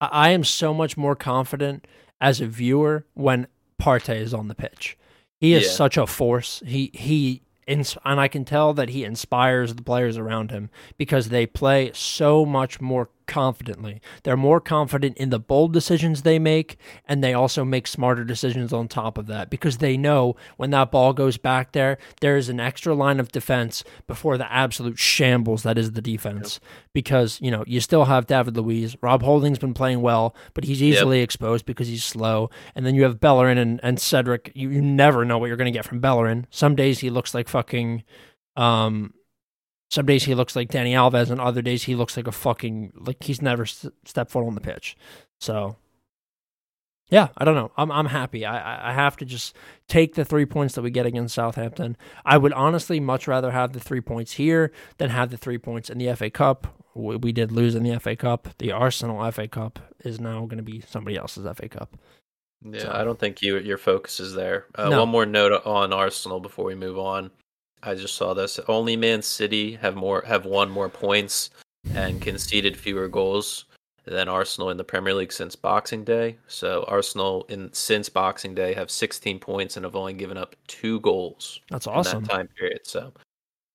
[0.00, 1.86] I am so much more confident
[2.20, 3.46] as a viewer when
[3.80, 4.98] Partey is on the pitch.
[5.40, 5.70] He is yeah.
[5.70, 6.62] such a force.
[6.66, 11.46] He he and I can tell that he inspires the players around him because they
[11.46, 14.02] play so much more confidently.
[14.24, 18.72] They're more confident in the bold decisions they make, and they also make smarter decisions
[18.72, 22.48] on top of that because they know when that ball goes back there, there is
[22.48, 26.58] an extra line of defense before the absolute shambles that is the defense.
[26.60, 26.70] Yep.
[26.92, 28.96] Because, you know, you still have David Luiz.
[29.00, 31.24] Rob Holding's been playing well, but he's easily yep.
[31.24, 32.50] exposed because he's slow.
[32.74, 34.50] And then you have Bellerin and, and Cedric.
[34.56, 36.48] You, you never know what you're going to get from Bellerin.
[36.50, 38.02] Some days he looks like fucking
[38.56, 39.14] um
[39.90, 42.92] some days he looks like Dani Alves, and other days he looks like a fucking
[42.96, 44.96] like he's never st- stepped foot on the pitch.
[45.40, 45.76] So,
[47.08, 47.72] yeah, I don't know.
[47.76, 48.46] I'm I'm happy.
[48.46, 49.54] I I have to just
[49.88, 51.96] take the three points that we get against Southampton.
[52.24, 55.90] I would honestly much rather have the three points here than have the three points
[55.90, 56.68] in the FA Cup.
[56.94, 58.48] We, we did lose in the FA Cup.
[58.58, 61.96] The Arsenal FA Cup is now going to be somebody else's FA Cup.
[62.62, 62.92] Yeah, so.
[62.92, 64.66] I don't think you your focus is there.
[64.76, 65.00] Uh, no.
[65.00, 67.32] One more note on Arsenal before we move on.
[67.82, 68.58] I just saw this.
[68.68, 71.50] Only Man City have more have won more points
[71.94, 73.64] and conceded fewer goals
[74.04, 76.36] than Arsenal in the Premier League since Boxing Day.
[76.46, 81.00] So Arsenal in since Boxing Day have 16 points and have only given up two
[81.00, 81.60] goals.
[81.70, 82.24] That's awesome.
[82.24, 82.80] that time period.
[82.84, 83.12] So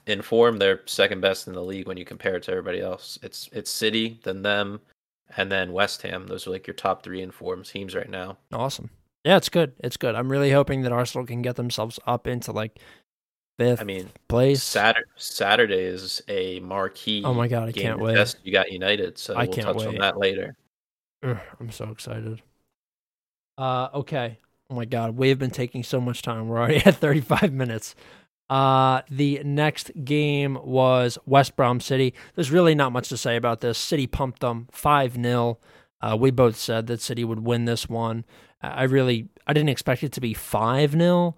[0.08, 3.18] in form, they're second best in the league when you compare it to everybody else.
[3.24, 4.82] It's it's City, then them,
[5.38, 6.28] and then West Ham.
[6.28, 8.38] Those are like your top three in form teams right now.
[8.52, 8.90] Awesome.
[9.24, 9.74] Yeah, it's good.
[9.80, 10.14] It's good.
[10.14, 12.80] I'm really hoping that Arsenal can get themselves up into like
[13.58, 13.82] fifth.
[13.82, 14.64] I mean, place.
[14.64, 17.24] Saturday, Saturday is a marquee.
[17.24, 18.36] Oh my god, I can't wait.
[18.44, 19.88] You got United, so I we'll can't touch wait.
[19.88, 20.56] on that later.
[21.24, 22.42] Ugh, I'm so excited.
[23.58, 24.40] Uh, okay.
[24.70, 26.48] Oh my god, we have been taking so much time.
[26.48, 27.96] We're already at 35 minutes.
[28.50, 32.14] Uh, the next game was West Brom City.
[32.36, 33.78] There's really not much to say about this.
[33.78, 35.60] City pumped them 5 0.
[36.02, 38.26] Uh, we both said that City would win this one.
[38.62, 41.36] I really, I didn't expect it to be 5 0.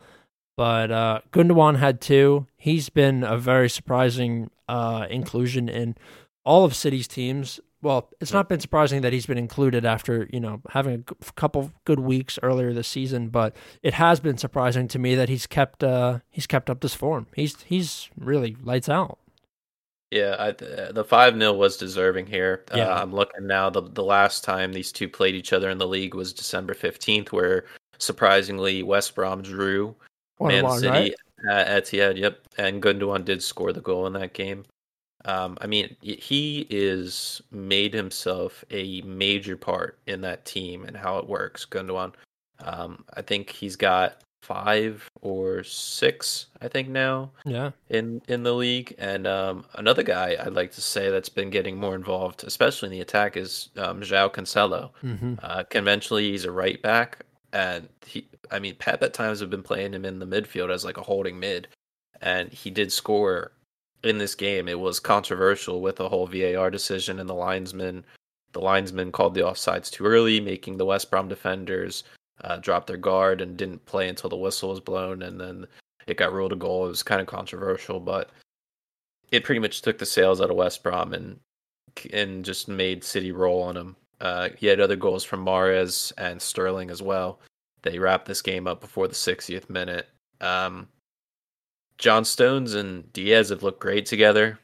[0.58, 2.48] But uh, Gundogan had two.
[2.58, 5.96] He's been a very surprising uh, inclusion in
[6.44, 7.60] all of City's teams.
[7.84, 11.72] Well, it's not been surprising that he's been included after you know having a couple
[11.86, 15.84] good weeks earlier this season, but it has been surprising to me that he's kept
[15.84, 17.28] uh, he's kept up this form.
[17.36, 19.20] He's he's really lights out.
[20.10, 22.64] Yeah, I, the five 0 was deserving here.
[22.74, 22.88] Yeah.
[22.88, 23.70] Uh, I'm looking now.
[23.70, 27.32] The the last time these two played each other in the league was December 15th,
[27.32, 27.66] where
[28.00, 29.96] surprisingly West Brom drew
[30.40, 31.16] Man City right?
[31.50, 32.40] at Etihad, yep.
[32.58, 34.66] And Gundogan did score the goal in that game.
[35.26, 41.18] Um, I mean, he is made himself a major part in that team and how
[41.18, 41.66] it works.
[41.66, 42.14] Gundogan.
[42.60, 47.32] Um, I think he's got five or six, I think now.
[47.46, 47.72] Yeah.
[47.90, 51.78] In in the league, and um, another guy I'd like to say that's been getting
[51.78, 54.92] more involved, especially in the attack, is um, João Cancelo.
[55.04, 55.36] Mm-hmm.
[55.44, 57.26] Uh, conventionally, he's a right back,
[57.58, 60.86] and he, I mean, Pep at times have been playing him in the midfield as
[60.86, 61.68] like a holding mid,
[62.22, 63.52] and he did score
[64.04, 64.68] in this game.
[64.68, 68.06] It was controversial with the whole VAR decision and the linesman.
[68.52, 72.04] The linesman called the offsides too early, making the West Brom defenders
[72.42, 75.66] uh, drop their guard and didn't play until the whistle was blown, and then
[76.06, 76.86] it got ruled a goal.
[76.86, 78.30] It was kind of controversial, but
[79.32, 81.40] it pretty much took the sails out of West Brom and
[82.14, 83.96] and just made City roll on him.
[84.22, 87.40] Uh, he had other goals from Mahrez and Sterling as well.
[87.90, 90.08] They wrapped this game up before the 60th minute.
[90.42, 90.88] Um,
[91.98, 94.60] John Stones and Dias have looked great together.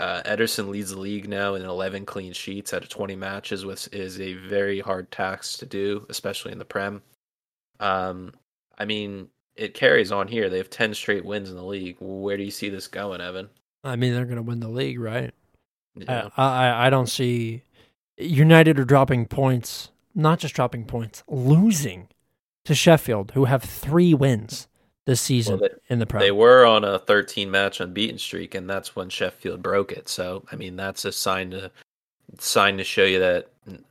[0.00, 3.88] Uh, Ederson leads the league now in 11 clean sheets out of 20 matches, which
[3.92, 7.02] is a very hard task to do, especially in the Prem.
[7.80, 8.32] Um,
[8.78, 10.48] I mean, it carries on here.
[10.48, 11.96] They have 10 straight wins in the league.
[11.98, 13.48] Where do you see this going, Evan?
[13.82, 15.34] I mean, they're going to win the league, right?
[15.96, 16.28] Yeah.
[16.36, 17.62] I, I I don't see
[18.16, 22.08] United are dropping points, not just dropping points, losing
[22.68, 24.68] to Sheffield, who have three wins
[25.06, 26.20] this season Well, in the Prem.
[26.20, 30.06] They were on a 13 match unbeaten streak, and that's when Sheffield broke it.
[30.08, 31.70] So, I mean, that's a sign to
[32.38, 33.48] sign to show you that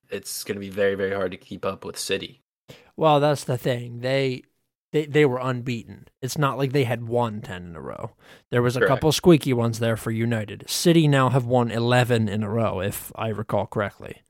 [0.10, 2.42] it's going to be very, very hard to keep up with City.
[2.96, 4.02] Well, that's the thing.
[4.02, 4.44] They
[4.92, 6.08] they they were unbeaten.
[6.22, 8.12] It's not like they had won 10 in a row.
[8.52, 8.90] There was a Correct.
[8.90, 10.70] couple squeaky ones there for United.
[10.70, 14.22] City now have won 11 in a row if I recall correctly.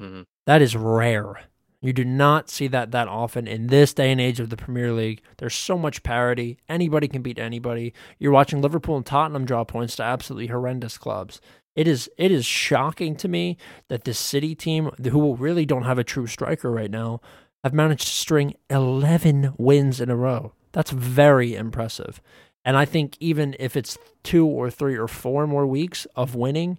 [0.00, 0.26] Mhm.
[0.46, 1.40] That is rare.
[1.82, 4.92] You do not see that that often in this day and age of the Premier
[4.92, 5.22] League.
[5.38, 6.58] There's so much parity.
[6.68, 7.94] Anybody can beat anybody.
[8.18, 11.40] You're watching Liverpool and Tottenham draw points to absolutely horrendous clubs.
[11.74, 13.56] It is it is shocking to me
[13.88, 17.20] that this City team, who really don't have a true striker right now,
[17.64, 20.52] have managed to string 11 wins in a row.
[20.72, 22.20] That's very impressive.
[22.64, 26.78] And I think even if it's two or three or four more weeks of winning,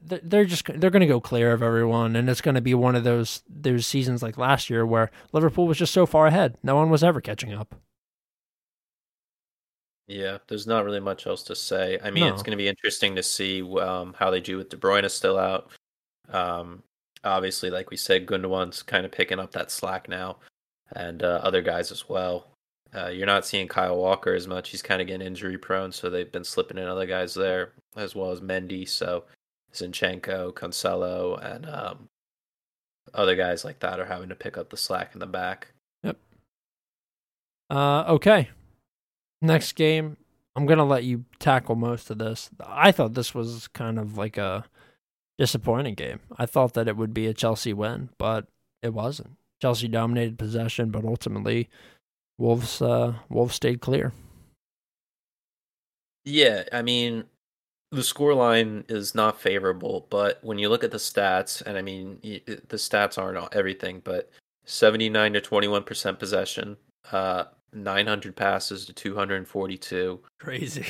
[0.00, 2.94] they're just they're going to go clear of everyone, and it's going to be one
[2.94, 6.76] of those those seasons like last year where Liverpool was just so far ahead, no
[6.76, 7.74] one was ever catching up.
[10.08, 11.98] Yeah, there's not really much else to say.
[12.02, 14.76] I mean, it's going to be interesting to see um, how they do with De
[14.76, 15.70] Bruyne still out.
[16.28, 16.82] Um,
[17.24, 20.38] obviously, like we said, Gundogan's kind of picking up that slack now,
[20.94, 22.48] and uh, other guys as well.
[22.94, 24.68] Uh, you're not seeing Kyle Walker as much.
[24.68, 28.14] He's kind of getting injury prone, so they've been slipping in other guys there, as
[28.14, 28.86] well as Mendy.
[28.86, 29.24] So
[29.72, 32.08] Zinchenko, Cancelo, and um,
[33.14, 35.68] other guys like that are having to pick up the slack in the back.
[36.02, 36.16] Yep.
[37.70, 38.50] Uh, okay.
[39.40, 40.16] Next game,
[40.54, 42.50] I'm gonna let you tackle most of this.
[42.64, 44.64] I thought this was kind of like a
[45.38, 46.20] disappointing game.
[46.38, 48.46] I thought that it would be a Chelsea win, but
[48.82, 49.36] it wasn't.
[49.60, 51.68] Chelsea dominated possession, but ultimately,
[52.38, 54.12] Wolves uh, Wolves stayed clear.
[56.24, 57.24] Yeah, I mean,
[57.92, 62.18] the scoreline is not favorable, but when you look at the stats, and I mean,
[62.22, 64.30] the stats aren't everything, but
[64.64, 66.78] 79 to 21% possession,
[67.12, 70.20] uh, 900 passes to 242.
[70.38, 70.86] Crazy.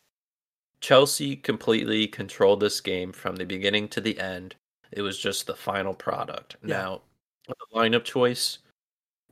[0.80, 4.56] Chelsea completely controlled this game from the beginning to the end.
[4.90, 6.56] It was just the final product.
[6.62, 6.76] Yeah.
[6.76, 7.02] Now,
[7.46, 8.58] the lineup choice,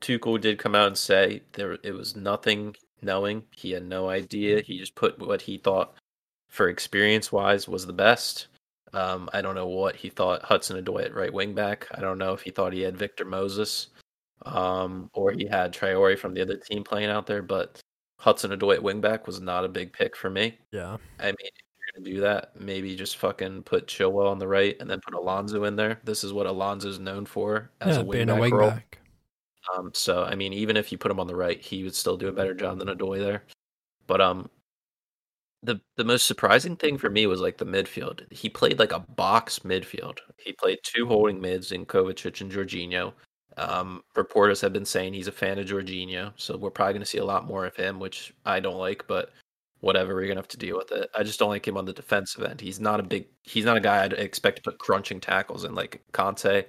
[0.00, 3.42] Tuchel did come out and say there it was nothing knowing.
[3.56, 4.60] He had no idea.
[4.62, 5.96] He just put what he thought
[6.54, 8.46] for experience wise was the best.
[8.92, 11.88] Um, I don't know what he thought Hudson Odoi at right wing back.
[11.92, 13.88] I don't know if he thought he had Victor Moses,
[14.46, 17.42] um, or he had Traore from the other team playing out there.
[17.42, 17.80] But
[18.20, 20.56] Hudson Odoi at wing back was not a big pick for me.
[20.70, 20.96] Yeah.
[21.18, 24.76] I mean, if you're gonna do that, maybe just fucking put Chilwell on the right
[24.78, 25.98] and then put Alonso in there.
[26.04, 28.70] This is what Alonso's known for as yeah, a being wingback a wing role.
[28.70, 28.98] back.
[29.76, 32.16] Um, so I mean, even if you put him on the right, he would still
[32.16, 33.42] do a better job than Odoi there.
[34.06, 34.48] But um,
[35.64, 38.30] the the most surprising thing for me was like the midfield.
[38.32, 40.18] He played like a box midfield.
[40.38, 43.12] He played two holding mids in Kovacic and Jorginho.
[43.56, 47.06] Um, reporters have been saying he's a fan of Jorginho, so we're probably going to
[47.06, 49.30] see a lot more of him, which I don't like, but
[49.80, 51.10] whatever, we're gonna have to deal with it.
[51.14, 52.60] I just don't like him on the defensive end.
[52.60, 53.28] He's not a big.
[53.42, 56.66] He's not a guy I'd expect to put crunching tackles in like Kanté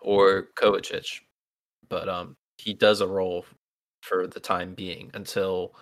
[0.00, 1.20] or Kovacic
[1.88, 3.44] but um, he does a role
[4.02, 5.74] for the time being until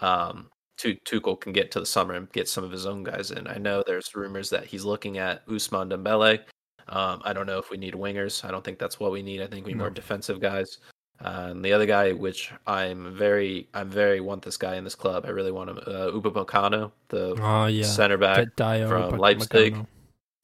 [0.00, 0.48] um,
[0.88, 3.46] Tuchel can get to the summer and get some of his own guys in.
[3.46, 6.40] I know there's rumors that he's looking at Ousmane Dembele.
[6.88, 8.44] Um, I don't know if we need wingers.
[8.44, 9.42] I don't think that's what we need.
[9.42, 10.78] I think we need more defensive guys.
[11.22, 14.94] Uh, and the other guy, which I'm very, I'm very want this guy in this
[14.94, 15.24] club.
[15.26, 15.78] I really want him.
[15.78, 19.18] Uh, Upamecano, the Oh yeah, center back from.
[19.18, 19.76] Leipzig.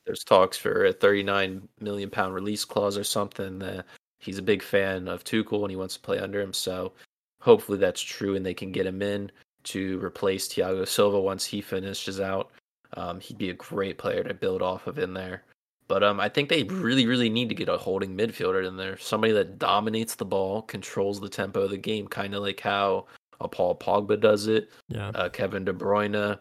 [0.05, 3.61] There's talks for a 39 million pound release clause or something.
[3.61, 3.83] Uh,
[4.21, 6.53] he's a big fan of Tuchel and he wants to play under him.
[6.53, 6.93] So
[7.41, 9.33] hopefully that's true and they can get him in
[9.67, 12.51] to replace Thiago Silva once he finishes out.
[12.95, 15.43] Um, he'd be a great player to build off of in there.
[15.89, 18.99] But um, I think they really, really need to get a holding midfielder in there.
[18.99, 23.07] Somebody that dominates the ball, controls the tempo of the game, kind of like how
[23.41, 26.39] a Paul Pogba does it, Yeah, uh, Kevin De Bruyne.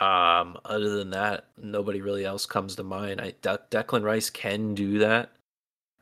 [0.00, 3.20] Um, other than that, nobody really else comes to mind.
[3.20, 5.32] I De- Declan Rice can do that.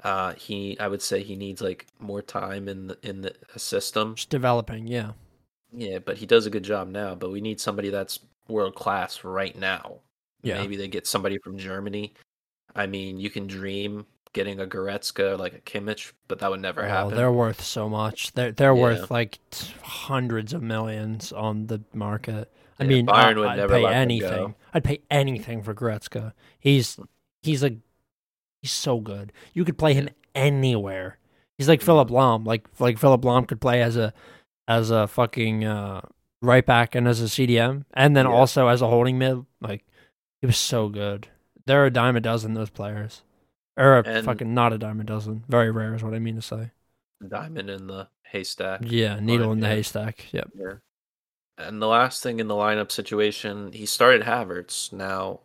[0.04, 4.14] Uh, he, I would say, he needs like more time in the in the system.
[4.14, 4.86] just developing.
[4.86, 5.12] Yeah,
[5.76, 7.14] Yeah, but he does a good job now.
[7.14, 8.18] But we need somebody that's
[8.48, 10.00] world class right now.
[10.42, 10.58] Yeah.
[10.60, 12.14] Maybe they get somebody from Germany.
[12.74, 16.82] I mean, you can dream getting a Goretzka like a Kimmich, but that would never
[16.82, 17.12] well, happen.
[17.12, 18.32] Oh, they're worth so much.
[18.32, 18.82] They're they're Yeah.
[18.82, 22.52] worth like t- hundreds of millions on the market.
[22.78, 24.54] I Yeah, mean, Bayern I, would I'd never pay anything.
[24.74, 26.32] I'd pay anything for Goretzka.
[26.58, 26.98] He's
[27.42, 27.76] he's a
[28.62, 29.32] he's so good.
[29.52, 31.18] You could play him anywhere.
[31.58, 31.86] He's like hmm.
[31.86, 32.46] Philipp Lahm.
[32.46, 34.12] Like like Philipp Lahm could play as a
[34.68, 36.00] as a fucking uh,
[36.42, 38.32] right back and as a CDM, and then Yeah.
[38.32, 39.44] also as a holding mid.
[39.60, 39.84] Like
[40.40, 41.28] he was so good.
[41.66, 42.54] There are a dime a dozen.
[42.54, 43.22] Those players,
[43.76, 45.44] or a And- fucking not a dime a dozen.
[45.48, 46.70] Very rare is what I mean to say.
[47.26, 48.80] Diamond in the haystack.
[48.84, 49.74] Yeah, needle in the yeah.
[49.74, 50.32] haystack.
[50.32, 50.50] Yep.
[50.54, 50.72] Yeah.
[51.58, 54.92] And the last thing in the lineup situation, he started Havertz.
[54.92, 55.40] Now,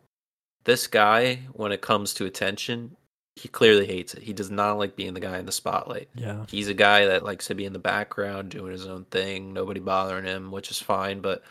[0.64, 2.96] this guy, when it comes to attention,
[3.36, 4.22] he clearly hates it.
[4.22, 6.08] He does not like being the guy in the spotlight.
[6.14, 6.44] Yeah.
[6.48, 9.80] He's a guy that likes to be in the background doing his own thing, nobody
[9.80, 11.20] bothering him, which is fine.
[11.20, 11.42] But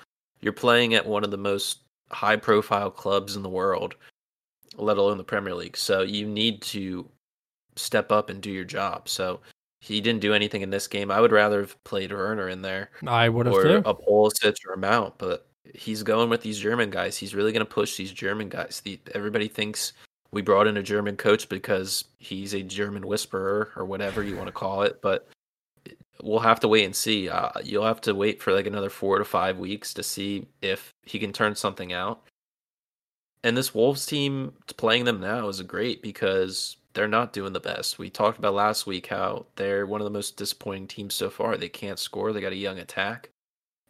[0.42, 1.80] you're playing at one of the most
[2.12, 3.96] high profile clubs in the world,
[4.78, 5.78] let alone the Premier League.
[5.78, 7.10] So you need to
[7.76, 9.10] step up and do your job.
[9.10, 9.40] So
[9.80, 11.10] he didn't do anything in this game.
[11.10, 13.82] I would rather have played Werner in there I would have or too.
[13.86, 17.18] a Pulisic or a Mount, but he's going with these German guys.
[17.18, 18.82] He's really going to push these German guys.
[18.84, 19.94] The, everybody thinks
[20.34, 24.48] we brought in a German coach because he's a German whisperer or whatever you want
[24.48, 25.28] to call it, but
[26.24, 27.30] we'll have to wait and see.
[27.30, 30.94] Uh, you'll have to wait for like another four to five weeks to see if
[31.04, 32.22] he can turn something out.
[33.44, 37.98] And this Wolves team playing them now is great because they're not doing the best.
[37.98, 41.58] We talked about last week how they're one of the most disappointing teams so far.
[41.58, 42.32] They can't score.
[42.32, 43.30] They got a young attack,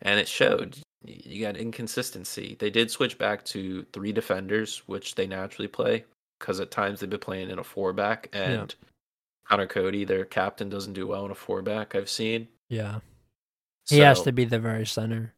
[0.01, 0.77] and it showed.
[1.03, 2.55] You got inconsistency.
[2.59, 6.05] They did switch back to three defenders, which they naturally play
[6.41, 8.75] because at times they've been playing in a four back, and
[9.47, 11.95] Conor Coady, their captain, doesn't do well in a four back.
[11.95, 12.49] I've seen.
[12.67, 12.99] Yeah.
[13.87, 15.33] He has to be the very center.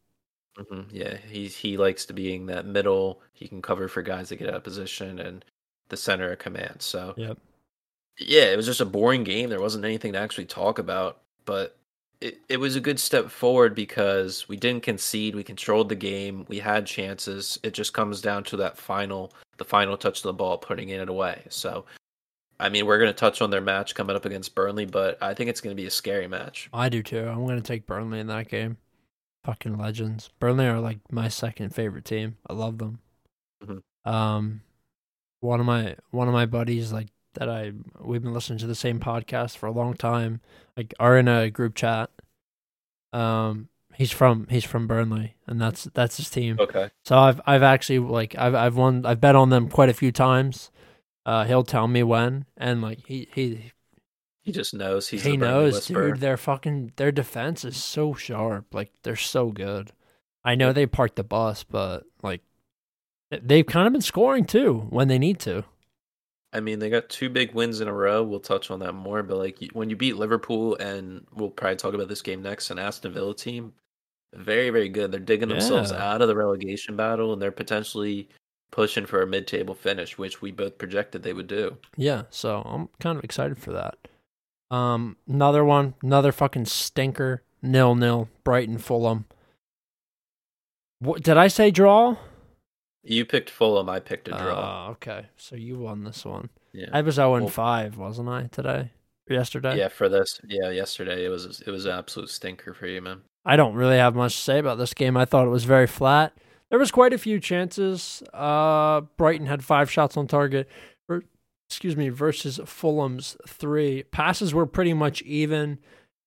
[0.58, 3.22] Mhm, Yeah, he he likes to be in that middle.
[3.34, 5.44] He can cover for guys that get out of position and
[5.90, 6.82] the center of command.
[6.82, 7.38] So Yep.
[8.20, 9.50] yeah, it was just a boring game.
[9.50, 11.78] There wasn't anything to actually talk about, but
[12.24, 15.36] it, it was a good step forward because we didn't concede.
[15.36, 16.46] We controlled the game.
[16.48, 17.60] We had chances.
[17.64, 21.10] It just comes down to that final, the final touch of the ball, putting it
[21.10, 21.44] away.
[21.50, 21.84] So,
[22.62, 25.34] I mean, we're going to touch on their match coming up against Burnley, but I
[25.34, 26.70] think it's going to be a scary match.
[26.72, 27.28] I do too.
[27.28, 28.78] I'm gonna take Burnley in that game.
[29.44, 30.30] Fucking legends.
[30.40, 32.38] Burnley are like my second favorite team.
[32.48, 33.00] I love them.
[33.62, 33.82] Mhm.
[34.10, 34.62] Um,
[35.42, 38.76] one of my one of my buddies like that I we've been listening to the
[38.76, 40.42] same podcast for a long time.
[40.78, 42.10] Like are in a group chat.
[43.12, 46.58] Um, he's from he's from Burnley, and that's that's his team.
[46.60, 46.90] Okay.
[47.06, 50.12] So I've I've actually like I've I've won I've bet on them quite a few
[50.12, 50.72] times.
[51.26, 53.72] Uh, he'll tell me when, and like he he
[54.42, 56.12] He just knows he's he knows, whisperer.
[56.12, 56.20] dude.
[56.20, 58.74] Their fucking their defense is so sharp.
[58.74, 59.92] Like they're so good.
[60.44, 62.42] I know they parked the bus, but like
[63.32, 65.64] they've kind of been scoring too when they need to.
[66.54, 68.24] I mean, they got two big wins in a row.
[68.24, 71.94] We'll touch on that more, but like when you beat Liverpool, and we'll probably talk
[71.96, 73.74] about this game next, an Aston Villa team,
[74.34, 75.12] very very good.
[75.12, 76.14] They're digging themselves Yeah.
[76.14, 78.30] out of the relegation battle, and they're potentially
[78.72, 81.78] pushing for a mid-table finish, which we both projected they would do.
[81.96, 83.98] Yeah, so I'm kind of excited for that.
[84.72, 89.26] Um, another one, another fucking stinker, nil nil, Brighton Fulham.
[91.00, 91.70] What did I say?
[91.70, 92.16] Draw?
[93.04, 94.88] You picked Fulham, I picked a draw.
[94.88, 95.26] Oh, okay.
[95.38, 96.50] So you won this one.
[96.72, 98.92] yeah, I was 0 and Well- 5, wasn't I, today?
[99.30, 99.78] Yesterday?
[99.78, 99.88] yeah.
[99.88, 103.22] For this, yeah, yesterday it was it was an absolute stinker for you, man.
[103.46, 105.16] I don't really have much to say about this game.
[105.18, 106.34] I thought it was very flat.
[106.70, 108.22] There was quite a few chances.
[108.34, 110.68] Uh, Brighton had five shots on target.
[111.08, 111.24] ver-
[111.70, 114.04] excuse me, versus Fulham's three.
[114.04, 115.80] Passes were pretty much even,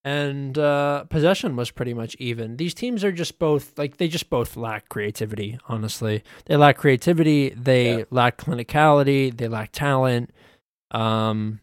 [0.06, 2.58] and uh, possession was pretty much even.
[2.58, 5.58] These teams are just both like they just both lack creativity.
[5.68, 7.48] Honestly, they lack creativity.
[7.50, 8.04] They Yeah.
[8.10, 9.36] lack clinicality.
[9.36, 10.30] They lack talent.
[10.92, 11.58] Um,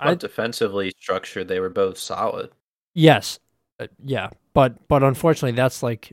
[0.00, 2.50] I defensively structured, they were both solid.
[2.94, 3.40] Yes,
[3.80, 6.12] uh, yeah, but but unfortunately, that's like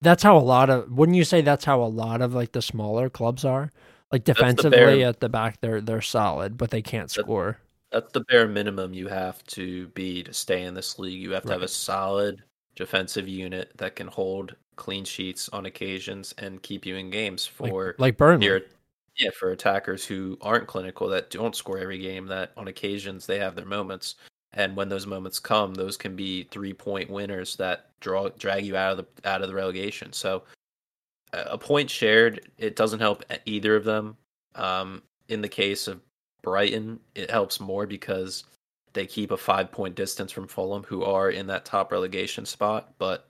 [0.00, 2.62] that's how a lot of wouldn't you say that's how a lot of like the
[2.62, 3.70] smaller clubs are
[4.10, 7.58] like defensively the bare, at the back they're they're solid but they can't score
[7.90, 11.42] that's the bare minimum you have to be to stay in this league you have
[11.42, 11.54] to right.
[11.54, 12.42] have a solid
[12.78, 17.86] defensive unit that can hold clean sheets on occasions and keep you in games for
[17.88, 18.46] like, like Burnley.
[18.46, 18.60] Your,
[19.16, 23.38] yeah, for attackers who aren't clinical that don't score every game that on occasions they
[23.40, 24.14] have their moments.
[24.52, 28.76] And when those moments come, those can be three point winners that draw drag you
[28.76, 30.12] out of the out of the relegation.
[30.12, 30.44] So
[31.32, 34.16] a point shared, it doesn't help either of them.
[34.54, 36.00] Um, in the case of
[36.42, 38.44] Brighton, it helps more because
[38.92, 42.92] they keep a five point distance from Fulham, who are in that top relegation spot.
[42.98, 43.28] But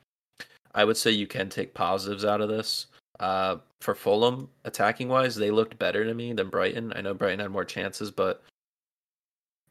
[0.75, 2.87] I would say you can take positives out of this.
[3.21, 6.93] Uh, for Fulham, attacking wise, they looked better to me than Brighton.
[6.95, 8.45] I know Brighton had more chances, but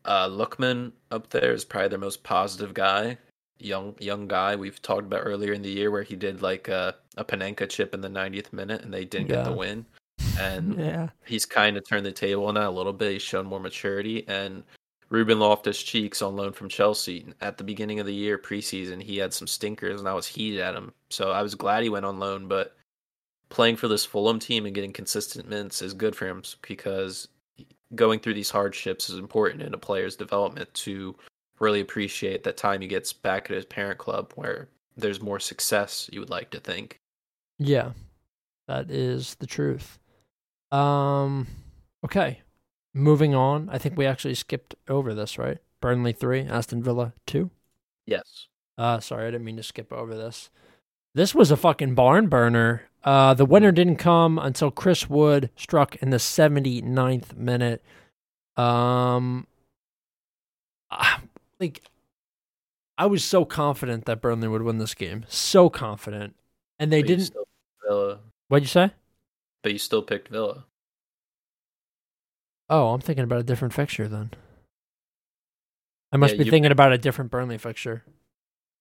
[0.06, 3.18] uh, Lookman up there is probably their most positive guy,
[3.60, 4.56] young young guy.
[4.56, 7.94] We've talked about earlier in the year where he did like a, a Panenka chip
[7.94, 9.38] in the 90th minute and they didn't yeah.
[9.38, 9.86] get the win.
[10.40, 11.10] And yeah.
[11.26, 13.14] he's kind of turned the table on that a little bit.
[13.14, 14.28] He's shown more maturity.
[14.28, 14.64] And
[15.10, 19.18] Ruben Loftus Cheeks on loan from Chelsea at the beginning of the year preseason, he
[19.18, 20.94] had some stinkers and I was heated at him.
[21.10, 22.76] So I was glad he went on loan, but
[23.50, 27.30] playing for this Fulham team and getting consistent minutes is good for him because
[27.96, 31.16] going through these hardships is important in a player's development to
[31.60, 34.68] really appreciate that time he gets back at his parent club where
[34.98, 37.00] there's more success you would like to think
[37.58, 37.92] yeah
[38.68, 39.98] that is the truth
[40.72, 41.48] um
[42.04, 42.42] okay
[42.94, 47.50] moving on i think we actually skipped over this right burnley 3 aston villa 2
[48.06, 48.48] yes
[48.78, 50.50] uh sorry i didn't mean to skip over this
[51.14, 55.96] this was a fucking barn burner uh, the winner didn't come until Chris Wood struck
[55.98, 57.82] in the 79th minute.
[58.58, 59.48] Um,
[60.92, 61.20] uh,
[61.58, 61.84] like,
[62.98, 65.24] I was so confident that Burnley would win this game.
[65.30, 66.36] So confident.
[66.80, 67.32] And they didn't.
[67.88, 68.20] Villa.
[68.50, 68.92] What'd you say?
[69.64, 70.66] But you still picked Villa.
[72.70, 74.32] Oh, I'm thinking about a different fixture then.
[76.12, 78.04] I must yeah, be thinking about a different Burnley fixture.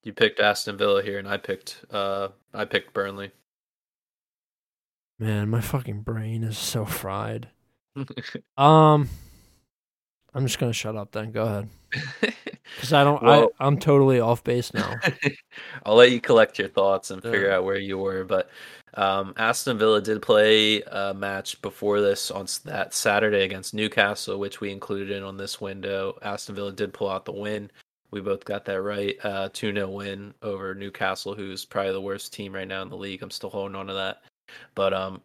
[0.05, 3.33] You picked Aston Villa here, and I picked uh I picked Burnley.
[5.19, 7.49] Man, my fucking brain is so fried.
[8.59, 9.09] um,
[10.35, 11.33] I'm just gonna shut up then.
[11.33, 11.69] Go ahead,
[12.21, 13.23] because I don't.
[13.23, 14.95] Well, I I'm totally off base now.
[15.85, 18.25] I'll let you collect your thoughts and figure out where you were.
[18.25, 18.51] But
[18.97, 24.61] um, Aston Villa did play a match before this on that Saturday against Newcastle, which
[24.61, 26.19] we included in on this window.
[26.23, 27.71] Aston Villa did pull out the win.
[28.11, 29.17] We both got that right.
[29.23, 32.97] Uh, 2 0 win over Newcastle, who's probably the worst team right now in the
[32.97, 33.23] league.
[33.23, 34.23] I'm still holding on to that.
[34.75, 35.21] But um,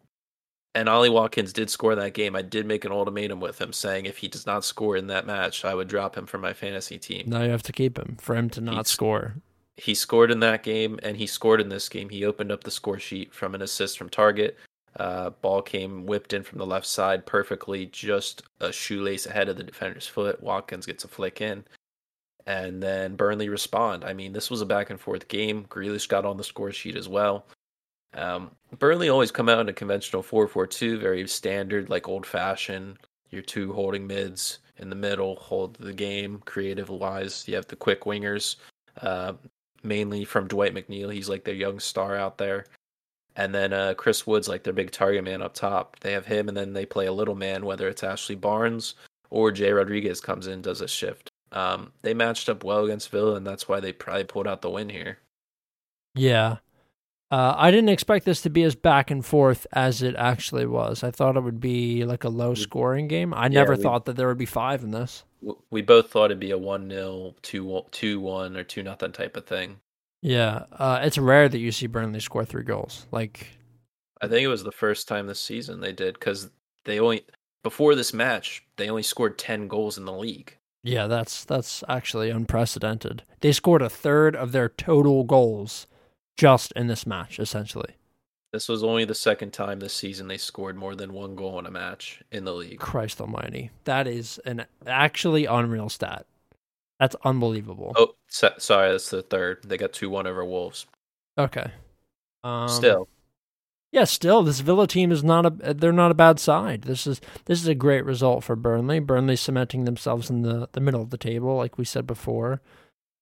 [0.74, 2.34] and Ollie Watkins did score that game.
[2.34, 5.26] I did make an ultimatum with him saying if he does not score in that
[5.26, 7.24] match, I would drop him from my fantasy team.
[7.26, 9.36] Now you have to keep him for him to not score.
[9.76, 12.08] He scored in that game and he scored in this game.
[12.08, 14.54] He opened up the score sheet from an assist from Targett.
[14.96, 19.56] Uh, ball came whipped in from the left side perfectly, just a shoelace ahead of
[19.56, 20.42] the defender's foot.
[20.42, 21.64] Watkins gets a flick in.
[22.46, 24.04] And then Burnley respond.
[24.04, 25.64] I mean, this was a back and forth game.
[25.70, 27.46] Grealish got on the score sheet as well.
[28.14, 32.98] Um, Burnley always come out in a conventional 4-4-2, very standard, like old fashioned.
[33.30, 36.42] Your two holding mids in the middle hold the game.
[36.44, 38.56] Creative wise, you have the quick wingers,
[39.00, 39.32] uh,
[39.82, 41.12] mainly from Dwight McNeil.
[41.12, 42.66] He's like their young star out there.
[43.34, 45.98] And then uh, Chris Wood's like their big target man up top.
[46.00, 48.94] They have him, and then they play a little man, whether it's Ashley Barnes
[49.30, 51.30] or Jay Rodriguez comes in does a shift.
[51.50, 54.70] Um, they matched up well against Villa, and that's why they probably pulled out the
[54.70, 55.18] win here.
[56.14, 56.58] Yeah,
[57.32, 61.02] uh, I didn't expect this to be as back and forth as it actually was.
[61.02, 63.32] I thought it would be like a low scoring game.
[63.32, 65.24] I yeah, never we, thought that there would be five in this.
[65.70, 67.64] We both thought it'd be a 1 0, 2
[68.20, 69.80] 1, or 2 nothing type of thing.
[70.22, 70.64] Yeah.
[70.72, 73.06] Uh, it's rare that you see Burnley score three goals.
[73.10, 73.48] Like,
[74.20, 76.50] I think it was the first time this season they did because
[76.84, 77.24] they only,
[77.62, 80.56] before this match, they only scored 10 goals in the league.
[80.84, 83.22] Yeah, that's that's actually unprecedented.
[83.40, 85.86] They scored a third of their total goals
[86.36, 87.94] just in this match, essentially.
[88.52, 91.64] This was only the second time this season they scored more than one goal in
[91.64, 92.78] a match in the league.
[92.78, 96.26] Christ Almighty, that is an actually unreal stat.
[97.00, 97.94] That's unbelievable.
[97.96, 99.60] Oh, so, sorry, that's the third.
[99.64, 100.86] They got two one over Wolves.
[101.38, 101.70] Okay.
[102.44, 103.08] Um, still.
[103.90, 106.82] Yeah, still this Villa team is not a they're not a bad side.
[106.82, 109.00] This is this is a great result for Burnley.
[109.00, 112.60] Burnley cementing themselves in the, the middle of the table, like we said before.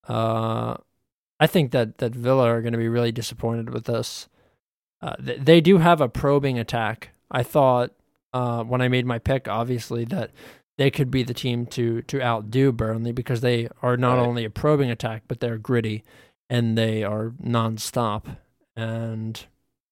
[0.07, 0.77] Uh
[1.41, 4.29] I think that that Villa are going to be really disappointed with this.
[5.03, 7.11] Uh, th- they do have a probing attack.
[7.31, 7.93] I thought
[8.33, 10.31] uh, when I made my pick, obviously that
[10.79, 14.27] they could be the team to to outdo Burnley because they are not Right.
[14.27, 16.03] only a probing attack, but they're gritty
[16.49, 18.37] and they are nonstop.
[18.77, 19.47] And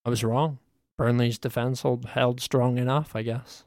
[0.05, 0.59] I was wrong.
[0.97, 3.65] Burnley's defense hold, held strong enough, I guess.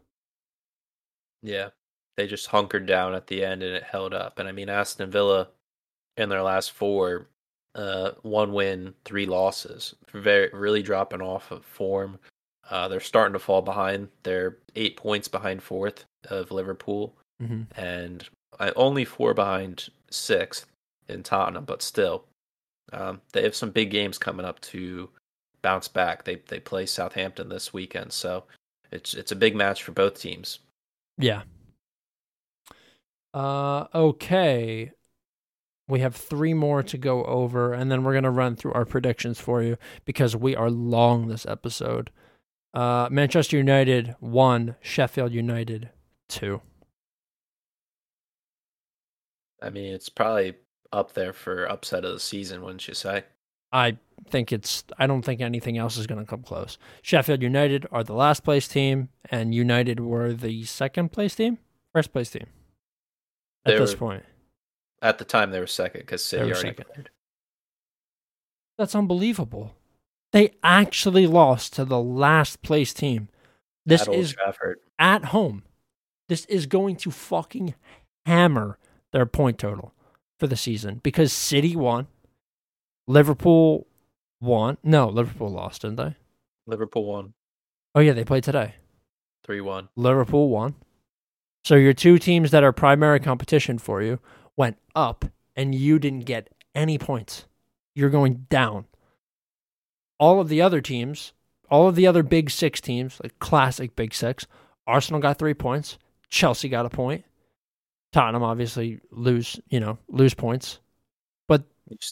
[1.42, 1.70] Yeah.
[2.18, 4.38] They just hunkered down at the end and it held up.
[4.38, 5.48] And I mean Aston Villa
[6.18, 7.28] in their last four,
[7.76, 9.96] uh, one win, three losses.
[10.12, 12.20] Very really dropping off of form.
[12.70, 14.10] Uh, they're starting to fall behind.
[14.24, 20.68] They're eight points behind fourth of Liverpool hmm and I only four behind sixth
[21.08, 22.26] in Tottenham, but still,
[22.94, 25.10] um, they have some big games coming up to
[25.62, 26.24] bounce back.
[26.24, 28.44] They they play Southampton this weekend, so
[28.92, 30.60] it's it's a big match for both teams.
[31.18, 31.44] Yeah.
[33.34, 34.92] Uh, okay.
[35.92, 38.86] We have three more to go over, and then we're going to run through our
[38.86, 39.76] predictions for you
[40.06, 42.12] because we are long this episode.
[42.74, 44.78] Uh, Manchester United, one.
[44.80, 45.90] Sheffield United,
[46.30, 46.62] two.
[49.62, 50.54] I mean, it's probably
[50.94, 53.26] up there for upset of the season, wouldn't you say?
[53.74, 53.98] I
[54.30, 56.78] think it's, I don't think anything else is going to come close.
[57.02, 61.58] Sheffield United are the last place team, and United were the second place team?
[61.94, 62.48] First place team
[63.66, 64.24] at They this were point.
[65.02, 66.86] At the time, they were second because City already second.
[66.94, 67.10] played.
[68.78, 69.76] That's unbelievable.
[70.32, 73.30] They actually lost to the last place team.
[73.86, 74.80] This is Trafford.
[75.00, 75.64] at home.
[76.30, 77.74] This is going to fucking
[78.26, 78.78] hammer
[79.12, 79.94] their point total
[80.40, 82.08] for the season because City won,
[83.08, 83.88] Liverpool
[84.40, 84.78] won.
[84.84, 86.16] No, Liverpool lost, didn't they?
[86.68, 87.34] Liverpool won
[87.94, 88.76] Oh yeah, they played today.
[89.44, 89.90] three one.
[89.96, 90.76] Liverpool won.
[91.66, 94.20] So your two teams that are primary competition for you
[94.58, 95.26] went up
[95.56, 97.46] and you didn't get any points.
[97.96, 98.86] You're going down.
[100.20, 101.34] All of the other teams,
[101.70, 104.46] all of the other big six teams, like classic big six,
[104.88, 105.98] Arsenal got three points,
[106.30, 107.24] Chelsea got a point,
[108.12, 110.80] Tottenham obviously lose, you know, lose points.
[111.48, 111.64] But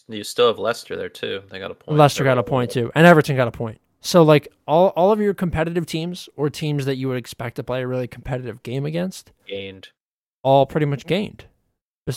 [0.08, 1.42] you still have Leicester there too.
[1.50, 1.98] They got a point.
[1.98, 3.80] Leicester got a point too, and Everton got a point.
[4.02, 7.64] So like all all of your competitive teams or teams that you would expect to
[7.64, 9.90] play a really competitive game against, gained.
[10.42, 11.46] all pretty much gained,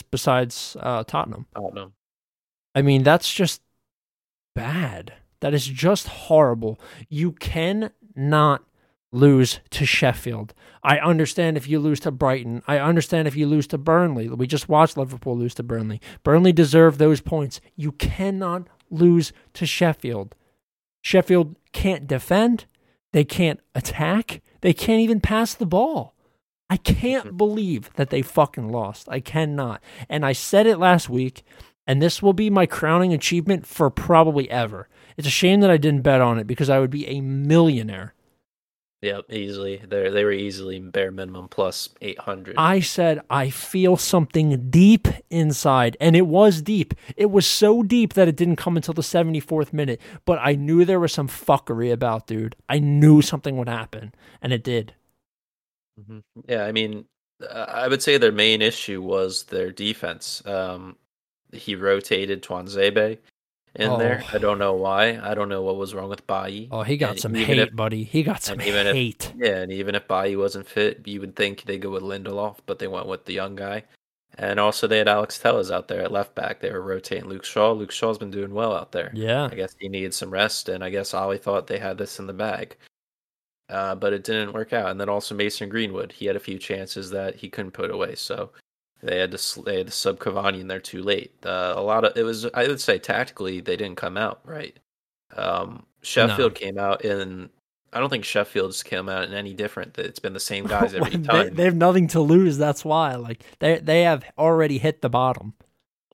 [0.01, 1.45] besides uh, Tottenham.
[1.55, 1.93] Tottenham.
[2.75, 3.61] I mean, that's just
[4.55, 5.13] bad.
[5.41, 6.79] That is just horrible.
[7.09, 8.63] You cannot
[9.11, 10.53] lose to Sheffield.
[10.83, 12.63] I understand if you lose to Brighton.
[12.67, 14.27] I understand if you lose to Burnley.
[14.27, 16.01] We just watched Liverpool lose to Burnley.
[16.23, 17.61] Burnley deserved those points.
[17.75, 20.35] You cannot lose to Sheffield.
[21.01, 22.65] Sheffield can't defend.
[23.11, 24.41] They can't attack.
[24.61, 26.12] They can't even pass the ball.
[26.73, 27.37] I can't mm-hmm.
[27.37, 29.07] believe that they fucking lost.
[29.07, 29.79] I cannot.
[30.09, 31.43] And I said it last week,
[31.85, 34.89] and this will be my crowning achievement for probably ever.
[35.15, 38.15] It's a shame that I didn't bet on it because I would be a millionaire.
[39.03, 39.83] Yep, easily.
[39.87, 42.55] They they were easily bare minimum plus eight hundred.
[42.57, 46.95] I said I feel something deep inside, and it was deep.
[47.15, 50.85] It was so deep that it didn't come until the 74th minute, but I knew
[50.85, 52.55] there was some fuckery about, dude.
[52.67, 54.95] I knew something would happen, and it did.
[56.07, 57.05] Hmm Yeah, I mean,
[57.41, 60.41] uh, I would say their main issue was their defense.
[60.45, 60.95] Um,
[61.51, 63.17] he rotated Tuanzebe
[63.75, 64.23] in there.
[64.23, 64.29] Oh.
[64.35, 65.19] I don't know why.
[65.21, 66.67] I don't know what was wrong with Bailly.
[66.71, 68.03] Oh, he got And some hate, if- buddy.
[68.03, 69.33] He got some even if- hate.
[69.37, 72.79] Yeah, and even if Bailly wasn't fit, you would think they go with Lindelof, but
[72.79, 73.83] they went with the young guy.
[74.35, 76.59] And also, they had Alex Telles out there at left back.
[76.59, 77.71] They were rotating Luke Shaw.
[77.73, 79.11] Luke Shaw's been doing well out there.
[79.13, 79.47] yeah.
[79.51, 82.25] I guess he needed some rest, and I guess Ole thought they had this in
[82.25, 82.75] the bag.
[83.73, 84.91] Uh, but it didn't work out.
[84.91, 88.13] And then also Mason Greenwood, he had a few chances that he couldn't put away.
[88.13, 88.51] So
[89.01, 91.33] they had to they had to sub Cavani in there too late.
[91.43, 94.77] Uh, a lot of it was I would say tactically they didn't come out right.
[95.35, 97.49] Um, Sheffield came out in.
[97.91, 99.97] I don't think Sheffield's came out in any different.
[99.97, 101.55] It's been the same guys every they, time.
[101.55, 102.59] they have nothing to lose.
[102.59, 103.15] That's why.
[103.15, 105.55] Like they they have already hit the bottom.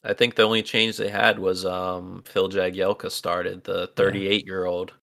[0.06, 4.64] I think the only change they had was um, Phil Jagielka started, the 38 year
[4.64, 4.94] old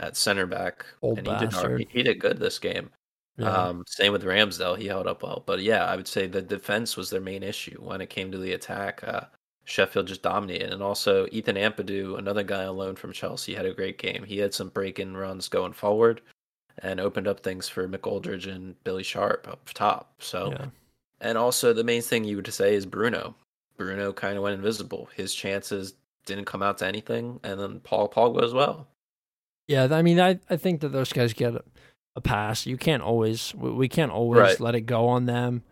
[0.00, 1.78] at center back, Old and he did, bastard.
[1.80, 2.90] he, he did good this game.
[3.36, 3.52] Yeah.
[3.52, 5.42] Um, same with Ramsdale, he held up well.
[5.46, 8.38] But yeah, I would say the defense was their main issue when it came to
[8.38, 9.02] the attack.
[9.06, 9.22] Uh,
[9.64, 13.74] Sheffield just dominated, and also Ethan Ampadu, another guy on loan from Chelsea, had a
[13.74, 14.24] great game.
[14.24, 16.22] He had some break-in runs going forward,
[16.78, 20.12] and opened up things for McGoldrick and Billy Sharp up top.
[20.18, 20.66] So yeah.
[21.20, 23.34] and also, the main thing you would say is Bruno.
[23.76, 25.08] Bruno kind of went invisible.
[25.14, 25.94] His chances
[26.26, 28.88] didn't come out to anything, and then Paul Pogba as well.
[29.70, 31.62] Yeah, I mean, I, I think that those guys get a,
[32.16, 32.66] a pass.
[32.66, 34.60] You can't always, we, we can't always Right.
[34.60, 35.62] let it go on them.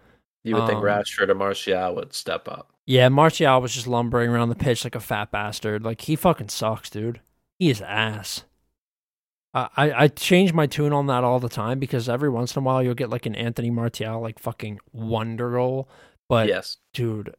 [0.44, 2.70] You would think Um, Rashford or Martial would step up.
[2.86, 5.82] Yeah, Martial was just lumbering around the pitch like a fat bastard.
[5.84, 7.20] Like he fucking sucks, dude.
[7.58, 8.44] He is ass.
[9.52, 12.62] I, I I change my tune on that all the time because every once in
[12.62, 15.88] a while you'll get like an Anthony Martial like fucking wonder goal.
[16.28, 17.34] But yes, dude,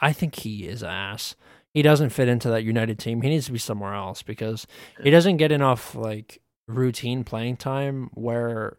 [0.00, 1.34] I think he is ass.
[1.74, 3.20] He doesn't fit into that United team.
[3.22, 4.66] He needs to be somewhere else because
[5.02, 8.76] he doesn't get enough like routine playing time where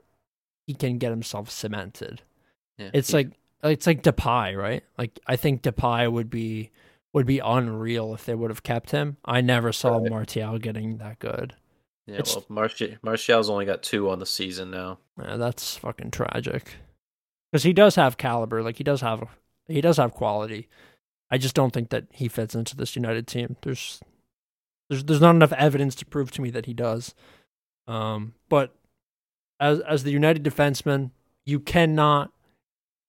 [0.68, 2.22] he can get himself cemented.
[2.78, 2.90] yeah.
[2.94, 3.30] It's like
[3.64, 4.84] it's like Depay, right?
[4.98, 6.72] Like I think Depay would be
[7.14, 9.18] would be unreal if they would have kept him.
[9.26, 10.10] I never saw Right.
[10.10, 11.56] Martial getting that good.
[12.06, 12.16] yeah.
[12.20, 15.00] it's- Well, Martial Martial's only got two on the season now.
[15.22, 16.76] Yeah, that's fucking tragic.
[17.52, 19.28] Because he does have caliber, like he does have
[19.68, 20.68] he does have quality.
[21.32, 23.56] I just don't think that he fits into this United team.
[23.62, 24.02] There's
[24.90, 27.14] there's there's not enough evidence to prove to me that he does.
[27.88, 28.76] Um, but
[29.60, 31.12] as as the United defenseman,
[31.46, 32.32] you cannot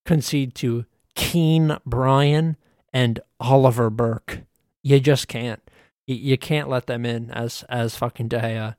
[0.05, 2.57] concede to Kean Bryan
[2.93, 4.41] and Oliver Burke.
[4.83, 5.62] You just can't.
[6.07, 8.77] You, you can't let them in as as fucking De Gea.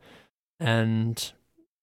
[0.59, 1.31] And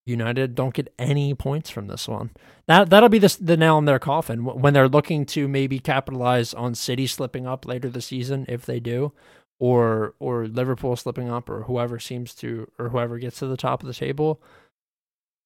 [0.08, 2.30] United don't get any points from this one.
[2.66, 6.54] That that'll be the the nail in their coffin when they're looking to maybe capitalize
[6.54, 9.12] on City slipping up later this season if they do,
[9.58, 13.82] or or Liverpool slipping up, or whoever seems to or whoever gets to the top
[13.82, 14.42] of the table.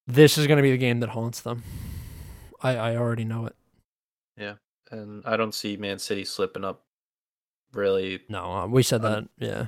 [0.07, 1.63] This is going to be the game that haunts them.
[2.63, 3.57] I I already know it.
[4.37, 4.55] Yeah,
[4.91, 6.83] and I don't see Man City slipping up.
[7.73, 9.19] Really, No, uh, we said that.
[9.19, 9.67] Um, Yeah,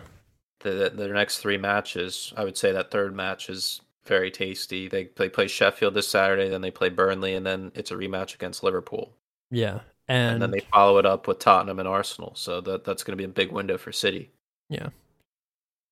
[0.61, 4.88] the, the their next three matches, I would say that third match is very tasty.
[4.88, 8.34] They they play Sheffield this Saturday, then they play Burnley, and then it's a rematch
[8.34, 9.12] against Liverpool,
[9.50, 12.32] yeah, and, and, then they follow it up with Tottenham and Arsenal.
[12.36, 14.30] So that that's going to be a big window for City.
[14.68, 14.88] Yeah.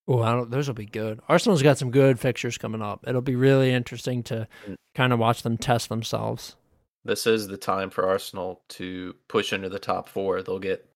[0.08, 1.20] Oh, those will be good.
[1.28, 3.04] Arsenal's got some good fixtures coming up.
[3.06, 4.74] It'll be really interesting to Mm.
[4.94, 6.56] kind of watch them test themselves.
[7.04, 10.42] This is the time for Arsenal to push into the top four.
[10.42, 10.88] They'll get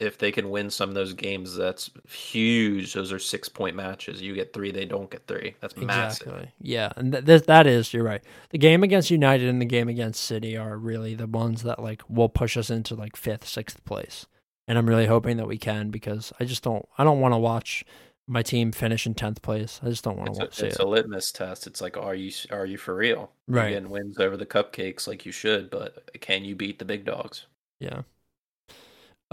[0.00, 1.54] if they can win some of those games.
[1.56, 2.92] That's huge.
[2.92, 4.20] Those are six point matches.
[4.20, 5.54] You get three, they don't get three.
[5.60, 6.26] That's massive.
[6.28, 6.52] Exactly.
[6.60, 8.22] Yeah, and th- th- that is you're right.
[8.50, 12.02] The game against United and the game against City are really the ones that like
[12.08, 14.26] will push us into like fifth, sixth place.
[14.66, 16.86] And I'm really hoping that we can because I just don't.
[16.96, 17.84] I don't want to watch
[18.26, 19.80] my team finish in tenth place.
[19.82, 20.82] I just don't want to see it's it.
[20.82, 21.66] a litmus test.
[21.66, 23.30] It's like, are you are you for real?
[23.46, 23.70] Right.
[23.70, 27.46] Getting wins over the cupcakes like you should, but can you beat the big dogs?
[27.80, 28.02] Yeah.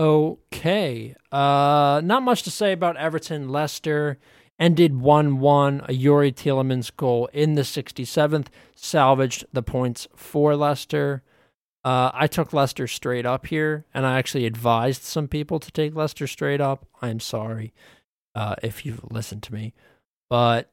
[0.02, 1.16] Okay.
[1.32, 4.18] Uh not much to say about Everton Leicester.
[4.60, 5.88] Ended 1-1.
[5.88, 11.24] A Yuri Tielemans goal in the 67th salvaged the points for Leicester.
[11.84, 15.96] Uh, I took Leicester straight up here, and I actually advised some people to take
[15.96, 16.86] Leicester straight up.
[17.02, 17.74] I'm sorry
[18.36, 19.74] uh, if you've listened to me,
[20.30, 20.70] but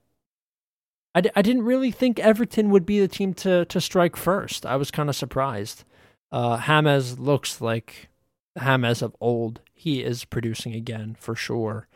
[1.14, 4.66] I, d- I didn't really think Everton would be the team to to strike first.
[4.66, 5.85] I was kind of surprised.
[6.31, 8.08] Uh, James looks like
[8.59, 9.61] James of old.
[9.75, 11.87] He is producing again for sure,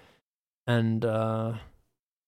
[0.66, 1.54] and uh,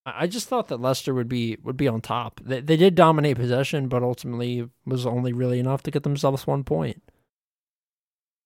[0.07, 2.41] I just thought that Leicester would be would be on top.
[2.45, 6.65] They they did dominate possession, but ultimately was only really enough to get themselves one
[6.65, 7.03] point.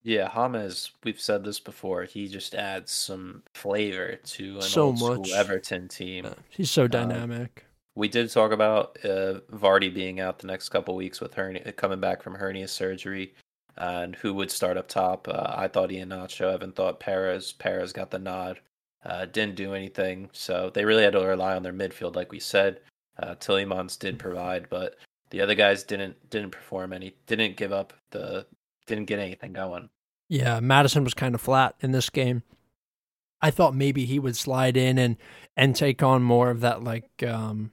[0.02, 2.04] Yeah, James, we've said this before.
[2.04, 5.26] He just adds some flavor to an So old much.
[5.26, 6.26] school Everton team.
[6.26, 7.64] Uh, he's so dynamic.
[7.96, 11.98] We did talk about uh, Vardy being out the next couple weeks with hernia, coming
[11.98, 13.34] back from hernia surgery,
[13.78, 15.28] and who would start up top.
[15.28, 16.12] Uh, I thought Ian.
[16.12, 17.52] Evan thought Perez.
[17.52, 18.60] Perez got the nod.
[19.04, 22.40] Uh, didn't do anything, so they really had to rely on their midfield, like we
[22.40, 22.80] said.
[23.18, 24.96] Uh, Tielemans did provide, but
[25.30, 27.14] the other guys didn't didn't perform any.
[27.26, 28.46] Didn't give up the.
[28.86, 29.88] Didn't get anything going.
[30.28, 32.42] Yeah, Maddison was kind of flat in this game.
[33.40, 35.16] I thought maybe he would slide in and
[35.56, 37.72] and take on more of that like um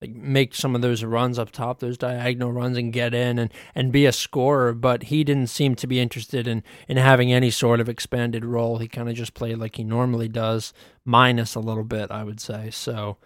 [0.00, 3.52] like make some of those runs up top, those diagonal runs and get in and
[3.74, 7.50] and be a scorer, but he didn't seem to be interested in in having any
[7.50, 8.78] sort of expanded role.
[8.78, 10.72] He kind of just played like he normally does,
[11.04, 12.70] minus a little bit, I would say.
[12.70, 13.18] So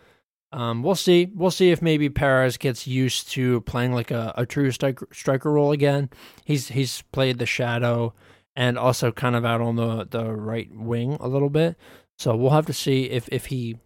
[0.54, 1.30] um, we'll see.
[1.34, 5.52] We'll see if maybe Perez gets used to playing like a, a true striker, striker
[5.52, 6.10] role again.
[6.44, 8.14] He's he's played the shadow
[8.56, 11.76] and also kind of out on the, the right wing a little bit.
[12.18, 13.78] So we'll have to see if if he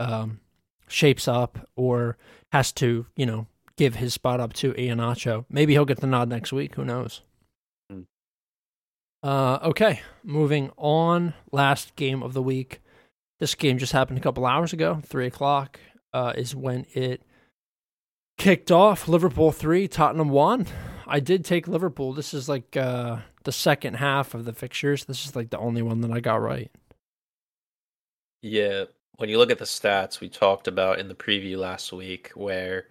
[0.00, 0.40] um,
[0.88, 2.16] shapes up or
[2.52, 5.44] has to you know give his spot up to Iheanacho.
[5.50, 6.74] Maybe he'll get the nod next week.
[6.74, 7.22] Who knows?
[7.90, 8.02] Hmm.
[9.22, 11.34] Uh, okay, moving on.
[11.52, 12.80] Last game of the week.
[13.38, 15.00] This game just happened a couple hours ago.
[15.04, 15.78] Three o'clock
[16.12, 17.22] uh, is when it
[18.38, 19.08] kicked off.
[19.08, 20.66] Liverpool three, Tottenham one.
[21.06, 22.12] I did take Liverpool.
[22.12, 25.04] This is like uh, the second half of the fixtures.
[25.04, 26.70] This is like the only one that I got right.
[28.42, 28.84] Yeah,
[29.18, 32.86] when you look at the stats we talked about in the preview last week, where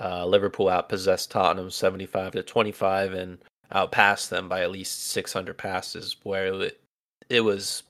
[0.00, 3.38] uh, Liverpool outpossessed Tottenham seventy-five to twenty-five and
[3.72, 6.80] outpassed them by at least six hundred passes, where it,
[7.28, 7.82] it was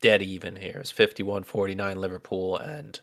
[0.00, 0.78] dead even here.
[0.80, 2.98] It's 51-49 Liverpool and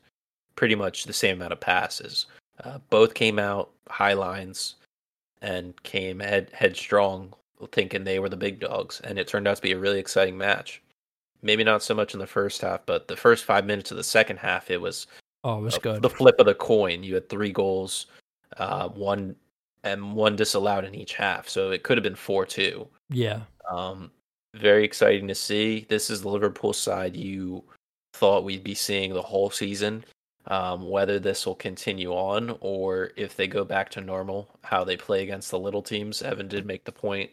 [0.55, 2.25] pretty much the same amount of passes.
[2.63, 4.75] Uh, both came out high lines
[5.41, 7.33] and came head headstrong,
[7.71, 10.37] thinking they were the big dogs, and it turned out to be a really exciting
[10.37, 10.81] match.
[11.41, 14.03] Maybe not so much in the first half, but the first five minutes of the
[14.03, 15.07] second half, it was
[15.43, 16.01] Oh, it was a- good.
[16.01, 17.03] the flip of the coin.
[17.03, 18.07] You had three goals,
[18.57, 19.35] uh, one
[19.83, 22.87] and one disallowed in each half, so it could have been four two.
[23.09, 23.41] yeah.
[23.69, 24.11] Um,
[24.55, 25.85] very exciting to see.
[25.89, 27.63] This is the Liverpool side you
[28.13, 30.03] thought we'd be seeing the whole season.
[30.49, 34.95] Um, whether this will continue on or if they go back to normal, how they
[34.95, 36.21] play against the little teams.
[36.21, 37.29] Evan did make the point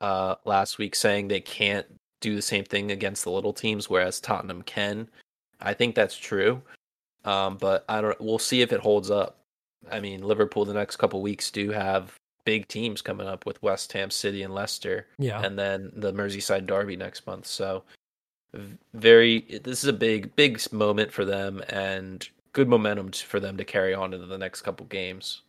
[0.00, 1.86] uh, last week saying they can't
[2.20, 5.08] do the same thing against the little teams, whereas Tottenham can.
[5.60, 6.62] I think that's true,
[7.24, 8.20] um, but I don't.
[8.20, 9.38] We'll see if it holds up.
[9.90, 12.14] I mean, Liverpool the next couple weeks do have
[12.44, 15.42] big teams coming up with West Ham City and Leicester Yeah.
[15.42, 17.46] and then the Merseyside Derby next month.
[17.46, 17.82] So
[18.94, 23.64] very this is a big big moment for them and good momentum for them to
[23.64, 25.42] carry on into the next couple games.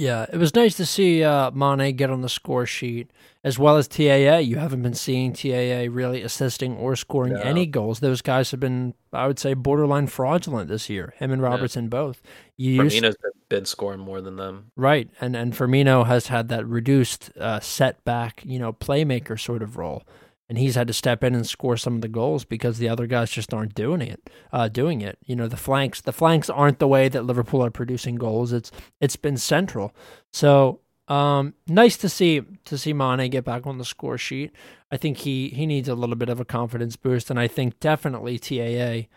[0.00, 3.10] Yeah, it was nice to see uh, Mane get on the score sheet
[3.42, 4.36] as well as TAA.
[4.38, 7.40] You haven't been seeing TAA really assisting or scoring No.
[7.40, 7.98] any goals.
[7.98, 11.14] Those guys have been, I would say, borderline fraudulent this year.
[11.16, 12.22] Him and Robertson both.
[12.56, 14.70] You used, Firmino's been, been scoring more than them.
[14.76, 19.76] right, and and Firmino has had that reduced uh, setback, you know, playmaker sort of
[19.76, 20.04] role,
[20.48, 23.06] and he's had to step in and score some of the goals because the other
[23.06, 24.30] guys just aren't doing it.
[24.52, 27.70] Uh, doing it, you know, the flanks, the flanks aren't the way that Liverpool are
[27.70, 28.52] producing goals.
[28.52, 28.70] It's
[29.00, 29.94] it's been central.
[30.32, 34.52] So um, nice to see to see Mane get back on the score sheet.
[34.90, 37.78] I think he he needs a little bit of a confidence boost, and I think
[37.80, 39.08] definitely TAA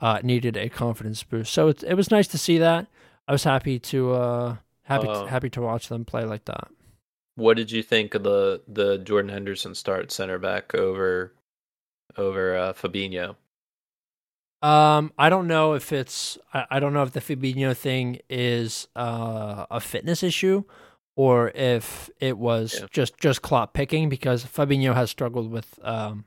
[0.00, 1.52] uh, needed a confidence boost.
[1.52, 2.86] So it it was nice to see that.
[3.28, 6.68] I was happy to uh, happy Uh, happy to watch them play like that.
[7.36, 11.32] What did you think of the the Jordan Henderson start center back over
[12.16, 13.36] over uh, Fabinho?
[14.62, 18.88] Um, I don't know if it's I, I don't know if the Fabinho thing is
[18.96, 20.64] uh, a fitness issue
[21.14, 22.86] or if it was Yeah.
[22.90, 26.24] just just clock picking because Fabinho has struggled with um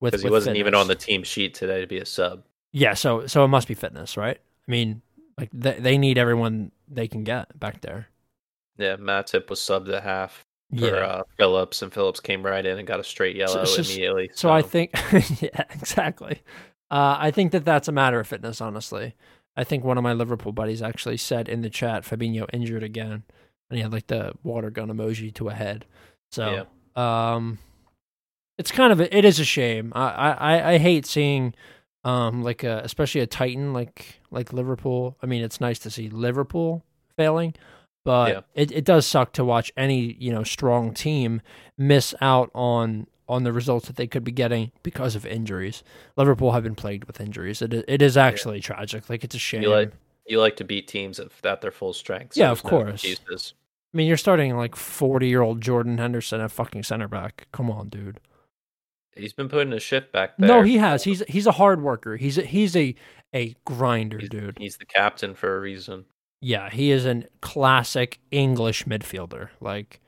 [0.00, 2.44] with Because he wasn't even on the team sheet today to be a sub.
[2.72, 2.94] yeah.
[2.94, 4.38] So so it must be fitness, right?
[4.38, 5.02] I mean,
[5.36, 8.08] like they they need everyone they can get back there.
[8.78, 10.92] Yeah, Matip was subbed at half for Yeah.
[11.06, 14.30] uh, Phillips, and Phillips came right in and got a straight yellow so- immediately.
[14.34, 14.92] So I think,
[15.42, 16.42] yeah, exactly.
[16.90, 19.14] Uh, I think that that's a matter of fitness, honestly.
[19.56, 23.24] I think one of my Liverpool buddies actually said in the chat, Fabinho injured again,
[23.68, 25.84] and he had like the water gun emoji to a head.
[26.30, 27.58] So, um,
[28.56, 29.92] it's kind of a, it is a shame.
[29.94, 31.54] I I, I hate seeing,
[32.04, 35.16] um, like a, especially a Titan like like Liverpool.
[35.22, 36.84] I mean, it's nice to see Liverpool
[37.16, 37.54] failing,
[38.04, 38.40] but Yeah.
[38.54, 41.40] it, it does suck to watch any you know strong team
[41.76, 45.82] miss out on on the results that they could be getting because of injuries.
[46.16, 47.60] Liverpool have been plagued with injuries.
[47.62, 49.08] It it is actually tragic.
[49.10, 49.62] Like it's a shame.
[49.62, 49.92] You like
[50.26, 52.36] you like to beat teams at, at their full strength.
[52.36, 53.04] Yeah, of course.
[53.04, 53.54] excuses.
[53.92, 57.48] I mean, you're starting like 40 year old Jordan Henderson at fucking center back.
[57.52, 58.20] Come on, dude.
[59.16, 60.46] He's been putting a shift back there.
[60.48, 61.02] No, he has.
[61.04, 62.16] He's he's a hard worker.
[62.16, 62.94] He's a, he's a
[63.34, 64.56] a grinder, He's, dude.
[64.58, 66.04] he's the captain for a reason.
[66.40, 69.48] Yeah, he is a classic English midfielder.
[69.60, 70.00] Like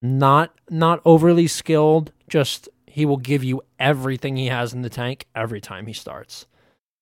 [0.00, 5.26] not not overly skilled, just he will give you everything he has in the tank
[5.34, 6.46] every time he starts.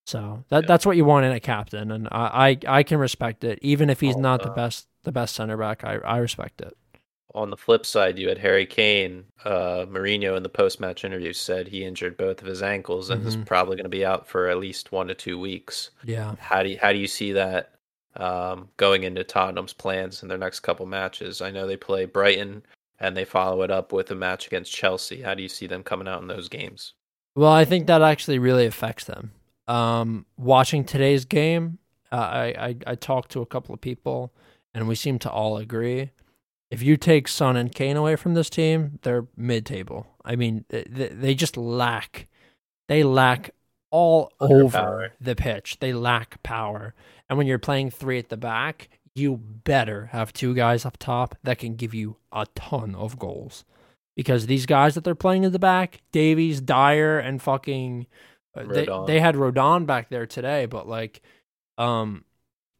[0.06, 0.66] So that Yeah.
[0.68, 3.90] that's what you want in a captain, and I, I I can respect it, even
[3.90, 5.84] if he's Oh, not the uh, best the best center back.
[5.84, 6.76] I I respect it.
[7.32, 9.26] On the flip side, you had Harry Kane.
[9.44, 13.36] Uh, Mourinho in the post-match interview said he injured both of his ankles and is
[13.36, 13.46] Mhm.
[13.46, 15.90] probably going to be out for at least one to two weeks.
[16.02, 16.34] Yeah.
[16.40, 17.70] How do you, how do you see that
[18.16, 21.40] um, going into Tottenham's plans in their next couple matches?
[21.40, 22.62] I know they play Brighton
[22.98, 25.22] and they follow it up with a match against Chelsea.
[25.22, 26.94] How do you see them coming out in those games?
[27.34, 29.32] Well, I think that actually really affects them.
[29.68, 31.78] Um, watching today's game,
[32.10, 34.34] uh, I, I I talked to a couple of people,
[34.74, 36.10] and we seem to all agree.
[36.70, 40.06] If you take Son and Kane away from this team, they're mid-table.
[40.24, 42.26] I mean, they, they just lack,
[42.88, 43.50] they lack
[43.90, 45.12] all Under over power.
[45.20, 45.78] the pitch.
[45.80, 46.94] They lack power,
[47.30, 51.34] and when you're playing three at the back, you better have two guys up top
[51.44, 53.64] that can give you a ton of goals
[54.16, 58.06] because these guys that they're playing in the back, Davies, Dier, and fucking
[58.54, 61.22] uh, they they had Rodon back there today, but like,
[61.78, 62.24] um,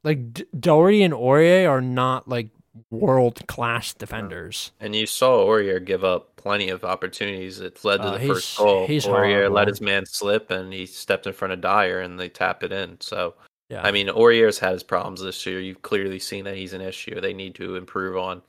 [0.04, 2.48] like D- Doherty and Aurier are not like
[2.90, 4.72] world class defenders.
[4.80, 7.60] And you saw Aurier give up plenty of opportunities.
[7.60, 8.86] It led to Uh, the first goal.
[8.86, 9.54] he's Aurier horrible.
[9.56, 12.72] let his man slip and he stepped in front of Dier and they tap it
[12.72, 13.00] in.
[13.00, 13.34] So
[13.70, 15.60] Yeah, I mean, Aurier's had his problems this year.
[15.60, 17.20] You've clearly seen that he's an issue.
[17.20, 18.42] They need to improve on.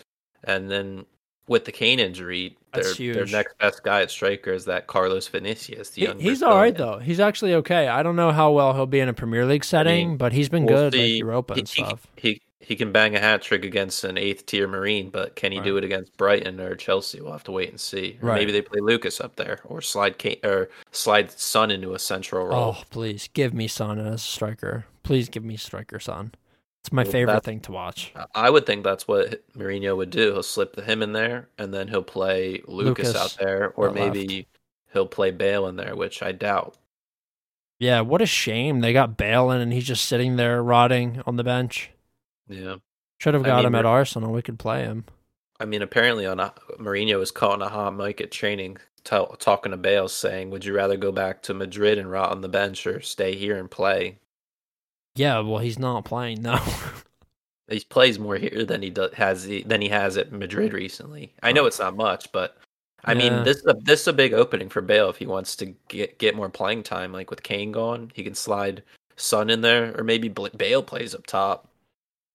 [0.43, 1.05] And then
[1.47, 5.89] with the Kane injury, their their next best guy at striker is that Carlos Vinicius.
[5.91, 6.97] The He- he's all right though.
[6.99, 7.87] He's actually okay.
[7.87, 10.65] I don't know how well he'll be in a Premier League setting, but he's been
[10.65, 11.17] We'll good like see.
[11.17, 12.07] Europa He- and he- stuff.
[12.17, 15.59] He he can bang a hat trick against an eighth tier Marine, but can he
[15.59, 17.19] do it against Brighton or Chelsea?
[17.19, 18.17] We'll have to wait and see.
[18.21, 18.35] Right.
[18.35, 22.45] maybe they play Lucas up there, or slide Kane, or slide Son into a central
[22.45, 22.75] role.
[22.77, 24.85] Oh, please give me Son as a striker.
[25.11, 26.33] Please give me striker Son.
[26.83, 28.13] It's my Well, favorite thing to watch.
[28.33, 30.31] I would think that's what Mourinho would do.
[30.33, 33.95] He'll slip him in there, and then he'll play Lucas, Lucas out there, or out
[33.95, 34.15] left.
[34.15, 34.47] maybe
[34.93, 36.77] he'll play Bale in there, which I doubt.
[37.79, 41.35] Yeah, what a shame they got Bale in and he's just sitting there rotting on
[41.35, 41.91] the bench.
[42.47, 42.77] Yeah,
[43.19, 44.31] Should have I got mean, him at Arsenal.
[44.33, 45.05] We could play him.
[45.59, 49.27] I mean, apparently on a, Mourinho was caught on a hot mic at training, tell,
[49.37, 52.49] talking to Bale, saying, "Would you rather go back to Madrid and rot on the
[52.49, 54.19] bench, or stay here and play?"
[55.15, 56.63] Yeah, well, he's not playing now.
[57.69, 61.33] He plays more here than he does, has he, than he has at Madrid recently.
[61.41, 62.57] I know it's not much, but
[63.05, 63.19] I Yeah.
[63.19, 65.67] mean this is a, this is a big opening for Bale if he wants to
[65.87, 67.13] get get more playing time.
[67.13, 68.83] Like with Kane gone, he can slide
[69.15, 71.69] Son in there, or maybe Bale plays up top.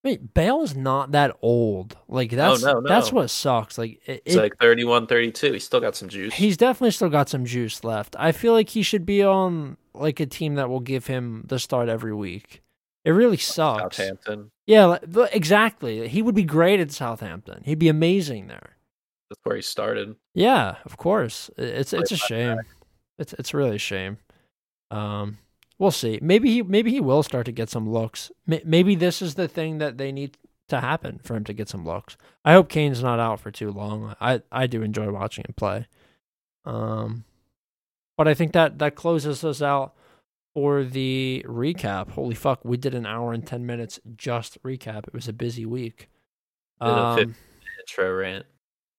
[0.05, 1.99] Wait, Bale is not that old.
[2.09, 3.77] Like oh, that's no, that's what sucks.
[3.77, 5.53] Like it, It's like 31, 32.
[5.53, 6.33] He's still got some juice.
[6.33, 8.17] he's definitely still got some juice left.
[8.19, 11.59] I feel like he should be on like a team that will give him the
[11.59, 12.63] start every week.
[13.07, 13.99] It really sucks.
[13.99, 14.51] Southampton.
[14.67, 15.03] Yeah, like,
[15.33, 16.09] exactly.
[16.09, 17.63] He would be great at Southampton.
[17.65, 18.77] He'd be amazing there.
[19.31, 20.17] That's where he started.
[20.35, 21.49] Yeah, of course.
[21.57, 22.59] It's it's a shame.
[23.17, 24.19] It's it's really a shame.
[24.91, 25.39] Um,
[25.79, 26.19] we'll see.
[26.21, 28.33] Maybe he maybe he will start to get some looks.
[28.47, 30.37] Maybe this is the thing that they need
[30.69, 32.17] to happen for him to get some looks.
[32.45, 34.17] I hope Kane's not out for too long.
[34.21, 35.87] I I do enjoy watching him play.
[36.65, 37.25] Um,
[38.17, 39.95] but I think that that closes us out
[40.57, 42.13] for the recap.
[42.13, 45.07] Holy fuck, we did an hour and ten minutes just recap.
[45.07, 46.09] It was a busy week.
[46.81, 47.35] Um,
[47.79, 48.47] Intro rant.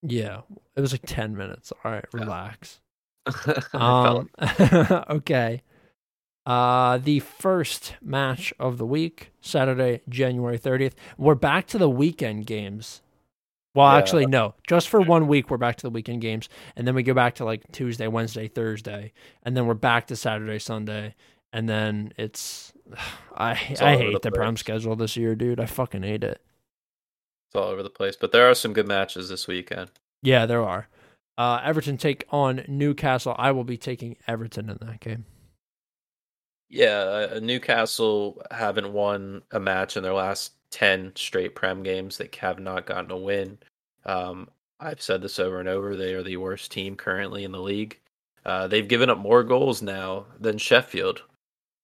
[0.02, 0.42] yeah,
[0.76, 1.72] it was like ten minutes.
[1.84, 2.80] All right, relax.
[3.74, 4.30] Um,
[5.10, 5.62] okay.
[6.46, 10.92] Uh, the first match of the week, Saturday, January 30th.
[11.18, 13.02] We're back to the weekend games.
[13.74, 13.98] Well, Yeah.
[13.98, 14.54] actually, no.
[14.66, 16.48] Just for one week, we're back to the weekend games.
[16.74, 19.12] And then we go back to like Tuesday, Wednesday, Thursday.
[19.42, 21.14] And then we're back to Saturday, Sunday.
[21.52, 22.72] And then it's.
[23.34, 25.60] I, all I hate the the Prem schedule this year, dude.
[25.60, 26.40] I fucking hate it.
[27.48, 29.90] it's all over the place, but there are some good matches this weekend.
[30.22, 30.88] Yeah, there are.
[31.36, 33.36] Uh, Everton take on Newcastle.
[33.38, 35.24] I will be taking Everton in that game.
[36.68, 42.18] Yeah, uh, Newcastle haven't won a match in their last 10 straight Prem games.
[42.18, 43.58] They have not gotten a win.
[44.04, 44.48] Um,
[44.80, 45.96] I've said this over and over.
[45.96, 47.98] They are the worst team currently in the league.
[48.44, 51.22] Uh, they've given up more goals now than Sheffield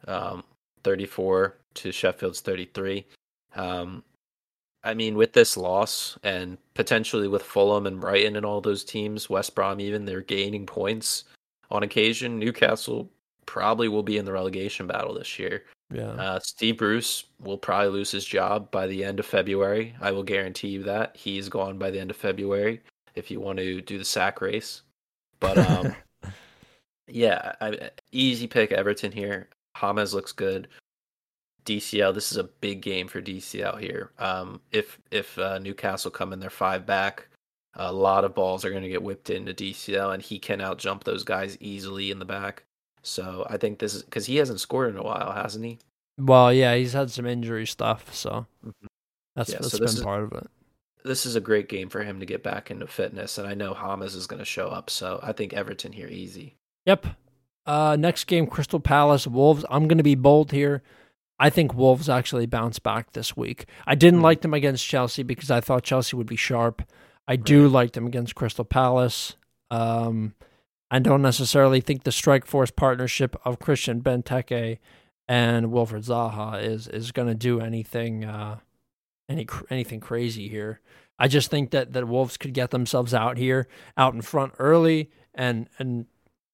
[0.06, 0.44] um,
[0.82, 3.06] 34 to Sheffield's 33.
[3.56, 4.02] Um,
[4.82, 9.30] I mean, with this loss and potentially with Fulham and Brighton and all those teams,
[9.30, 11.24] West Brom even, they're gaining points
[11.70, 12.38] on occasion.
[12.38, 13.10] Newcastle
[13.46, 15.64] probably will be in the relegation battle this year.
[15.92, 16.10] Yeah.
[16.10, 19.94] Uh, Steve Bruce will probably lose his job by the end of February.
[20.00, 22.80] I will guarantee you that he's gone by the end of February.
[23.14, 24.82] If you want to do the sack race,
[25.38, 25.94] but um,
[27.06, 29.48] yeah, I, easy pick Everton here.
[29.80, 30.68] James looks good.
[31.64, 34.10] DCL, this is a big game for DCL here.
[34.18, 37.28] Um, if if uh, Newcastle come in their five back,
[37.74, 41.04] a lot of balls are going to get whipped into DCL, and he can outjump
[41.04, 42.64] those guys easily in the back.
[43.02, 45.78] So I think this is because he hasn't scored in a while, hasn't he?
[46.18, 48.72] Well, yeah, he's had some injury stuff, so Mhm.
[49.34, 50.50] that's Yeah, that's so been is- part of it.
[51.02, 53.74] This is a great game for him to get back into fitness, and I know
[53.74, 54.88] James is going to show up.
[54.88, 56.54] So I think Everton here easy.
[56.86, 57.06] Yep.
[57.66, 59.64] Uh, next game, Crystal Palace Wolves.
[59.70, 60.82] I'm going to be bold here.
[61.38, 63.66] I think Wolves actually bounce back this week.
[63.86, 64.24] I didn't Hmm.
[64.24, 66.82] like them against Chelsea because I thought Chelsea would be sharp.
[67.26, 69.36] I do like them against Crystal Palace.
[69.70, 70.34] Um,
[70.90, 74.78] I don't necessarily think the strike force partnership of Christian Benteke
[75.26, 78.58] and Wilfried Zaha is is going to do anything uh,
[79.28, 80.80] any anything crazy here.
[81.18, 83.66] I just think that that Wolves could get themselves out here,
[83.96, 86.06] out in front early, and and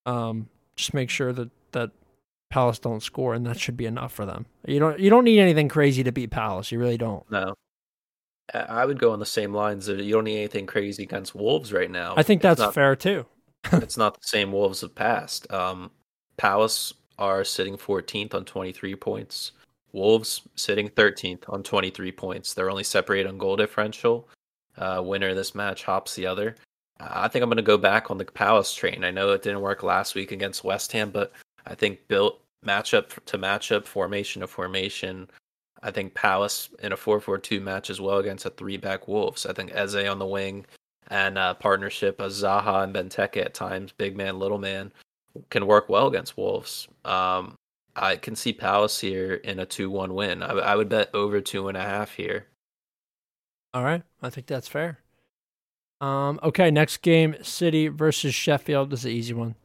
[0.07, 0.49] um,
[0.81, 1.90] just make sure that that
[2.51, 4.47] Palace don't score, and that should be enough for them.
[4.66, 6.73] You don't you don't need anything crazy to beat Palace.
[6.73, 7.28] You really don't.
[7.31, 7.55] No,
[8.52, 9.86] I would go on the same lines.
[9.86, 12.15] That you don't need anything crazy against Wolves right now.
[12.16, 13.27] I think that's not, fair too.
[13.73, 15.51] it's not the same Wolves of past.
[15.52, 15.90] Um,
[16.36, 19.52] Palace are sitting 14th on 23 points.
[19.93, 22.55] Wolves sitting 13th on 23 points.
[22.55, 24.28] They're only separated on goal differential.
[24.77, 26.57] Uh, winner of this match hops the other.
[27.01, 29.05] I think I'm going to go back on the Palace train.
[29.05, 31.33] I know it didn't work last week against West Ham, but
[31.67, 35.29] I think built matchup to matchup, formation to formation.
[35.83, 39.47] I think Palace in a 4-4-2 match as well against a three-back Wolves.
[39.47, 40.67] I think Eze on the wing
[41.09, 44.93] and uh, partnership of Zaha and Benteke at times, big man, little man,
[45.49, 46.87] can work well against Wolves.
[47.05, 47.55] Um,
[47.97, 50.43] I can see Palace here in a 2-1 win.
[50.43, 52.47] I, I would bet over two and a half here.
[53.73, 54.99] All right, I think that's fair.
[56.01, 58.91] Um, okay, next game: City versus Sheffield.
[58.91, 59.55] This is an easy one.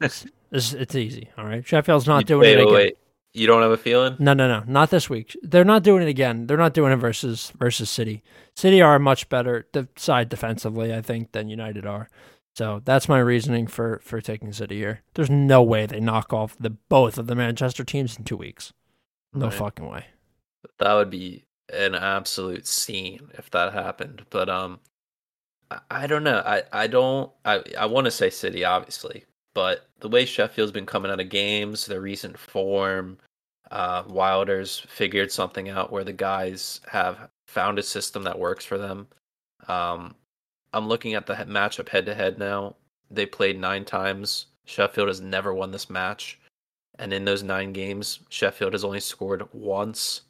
[0.52, 1.28] It's, it's, easy.
[1.36, 2.74] All right, Sheffield's not You- doing wait, it wait, again.
[2.74, 2.98] wait.
[3.34, 4.14] You don't have a feeling?
[4.20, 5.36] No, no, no, not this week.
[5.42, 6.46] They're not doing it again.
[6.46, 8.22] They're not doing it versus versus City.
[8.54, 12.08] City are much better de- side defensively, I think, than United are.
[12.54, 15.02] So that's my reasoning for for taking City here.
[15.14, 18.72] There's no way they knock off the both of the Manchester teams in two weeks.
[19.34, 19.54] No Right.
[19.54, 20.06] fucking way.
[20.78, 21.44] That would be
[21.74, 24.24] an absolute scene if that happened.
[24.30, 24.78] But um,
[25.90, 26.42] I, don't know.
[26.44, 27.30] I I don't.
[27.44, 29.24] I I want to say City, obviously,
[29.54, 33.18] but the way Sheffield's been coming out of games, their recent form,
[33.70, 38.78] uh, Wilder's figured something out where the guys have found a system that works for
[38.78, 39.08] them.
[39.68, 40.14] Um,
[40.72, 42.76] I'm looking at the matchup head to head now.
[43.10, 44.46] They played nine times.
[44.66, 46.38] Sheffield has never won this match,
[46.98, 50.22] and in those nine games, Sheffield has only scored once.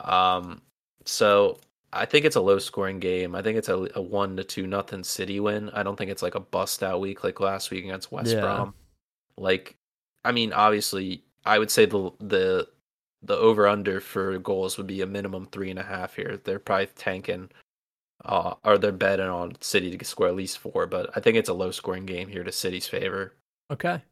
[0.00, 0.62] Um,
[1.04, 1.58] so
[1.96, 3.34] I think it's a low scoring game.
[3.34, 5.70] I think it's a, a one to two nothing City win.
[5.70, 8.40] I don't think it's like a bust out week like last week against West Yeah.
[8.40, 8.74] Brom.
[9.36, 9.76] Like,
[10.24, 12.68] I mean, obviously, I would say the the
[13.22, 16.40] the over under for goals would be a minimum three and a half here.
[16.42, 17.50] They're probably tanking,
[18.24, 20.86] uh, or they're betting on City to score at least four.
[20.86, 23.34] But I think it's a low scoring game here to City's favor.
[23.70, 24.02] Okay.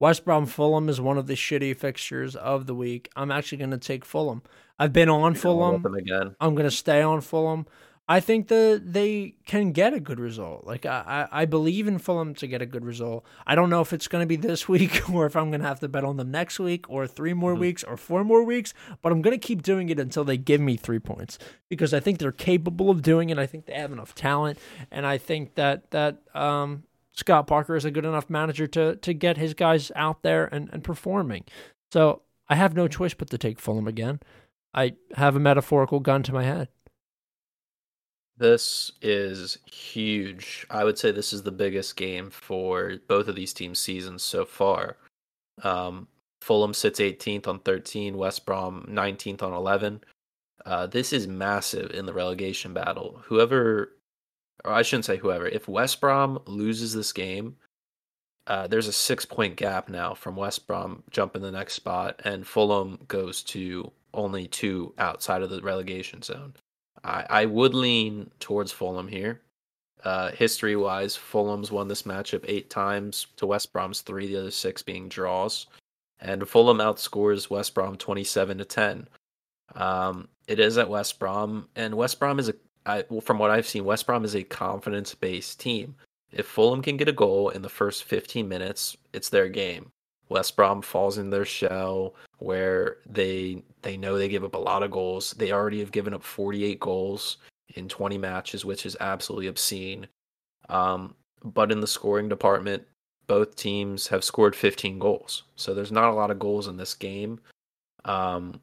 [0.00, 3.10] West Brom Fulham is one of the shitty fixtures of the week.
[3.16, 4.42] I'm actually going to take Fulham.
[4.78, 5.94] I've been on You're going with Fulham.
[5.94, 6.36] again.
[6.40, 7.66] I'm going to stay on Fulham.
[8.10, 10.64] I think that they can get a good result.
[10.66, 13.22] Like I, I believe in Fulham to get a good result.
[13.46, 15.66] I don't know if it's going to be this week or if I'm going to
[15.66, 17.58] have to bet on them next week or three more Mhm.
[17.58, 18.72] weeks or four more weeks.
[19.02, 21.38] But I'm going to keep doing it until they give me three points
[21.68, 23.38] because I think they're capable of doing it.
[23.38, 24.58] I think they have enough talent,
[24.90, 29.12] and I think that that um, Scott Parker is a good enough manager to to
[29.12, 31.44] get his guys out there and, and performing.
[31.92, 34.20] So I have no choice but to take Fulham again.
[34.78, 36.68] I have a metaphorical gun to my head.
[38.36, 40.64] This is huge.
[40.70, 44.44] I would say this is the biggest game for both of these teams' seasons so
[44.44, 44.96] far.
[45.64, 46.06] Um,
[46.42, 50.00] Fulham sits 18th on 13, West Brom 19th on 11.
[50.64, 53.20] Uh, this is massive in the relegation battle.
[53.24, 53.96] Whoever,
[54.64, 57.56] or I shouldn't say whoever, if West Brom loses this game,
[58.46, 62.46] uh, there's a six point gap now from West Brom jumping the next spot, and
[62.46, 66.54] Fulham goes to only two outside of the relegation zone.
[67.04, 69.40] I, I would lean towards Fulham here.
[70.04, 74.50] Uh, history wise, Fulham's won this matchup eight times to West Brom's three, the other
[74.50, 75.66] six being draws.
[76.20, 79.08] And Fulham outscores West Brom 27 to 10.
[79.74, 82.54] Um, it is at West Brom, and West Brom is a,
[82.86, 85.94] I, well, from what I've seen, West Brom is a confidence based team.
[86.32, 89.92] If Fulham can get a goal in the first 15 minutes, it's their game.
[90.28, 94.82] West Brom falls in their shell where they they know they give up a lot
[94.82, 95.32] of goals.
[95.32, 97.38] They already have given up 48 goals
[97.74, 100.08] in 20 matches, which is absolutely obscene.
[100.68, 101.14] Um,
[101.44, 102.84] but in the scoring department,
[103.26, 106.94] both teams have scored 15 goals, so there's not a lot of goals in this
[106.94, 107.40] game.
[108.04, 108.60] Um,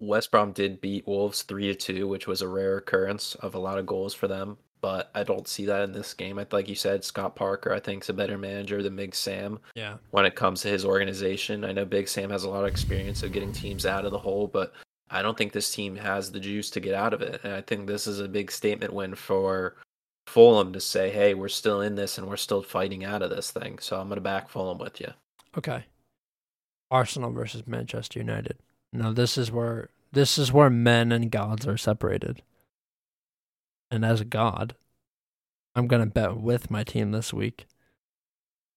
[0.00, 3.60] West Brom did beat Wolves three to two, which was a rare occurrence of a
[3.60, 4.58] lot of goals for them.
[4.80, 6.38] But I don't see that in this game.
[6.38, 9.58] I like you said, Scott Parker, I think, is a better manager than Big Sam
[9.74, 9.96] Yeah.
[10.10, 11.64] when it comes to his organization.
[11.64, 14.18] I know Big Sam has a lot of experience of getting teams out of the
[14.18, 14.72] hole, but
[15.10, 17.40] I don't think this team has the juice to get out of it.
[17.42, 19.76] And I think this is a big statement win for
[20.26, 23.50] Fulham to say, hey, we're still in this and we're still fighting out of this
[23.50, 23.78] thing.
[23.78, 25.08] So I'm going to back Fulham with you.
[25.56, 25.86] Okay.
[26.90, 28.58] Arsenal versus Manchester United.
[28.92, 32.42] Now this is where this is where men and gods are separated.
[33.90, 34.74] And as a god,
[35.74, 37.66] I'm gonna bet with my team this week.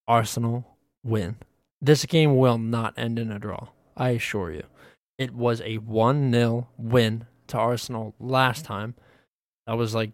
[0.07, 1.37] Arsenal win.
[1.81, 3.69] This game will not end in a draw.
[3.97, 4.63] I assure you.
[5.17, 8.95] It was a 1 0 win to Arsenal last time.
[9.67, 10.11] That was like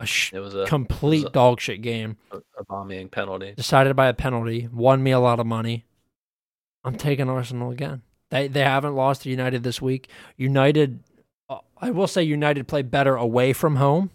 [0.00, 2.16] a sh- It was a, complete a- dog shit game.
[2.32, 3.52] a, a bombing penalty.
[3.56, 5.84] decided by a penalty, won me a lot of money.
[6.84, 8.02] I'm taking Arsenal again.
[8.30, 10.08] They they haven't lost to United this week.
[10.36, 11.00] United,
[11.48, 14.10] uh, I will say United play better away from home.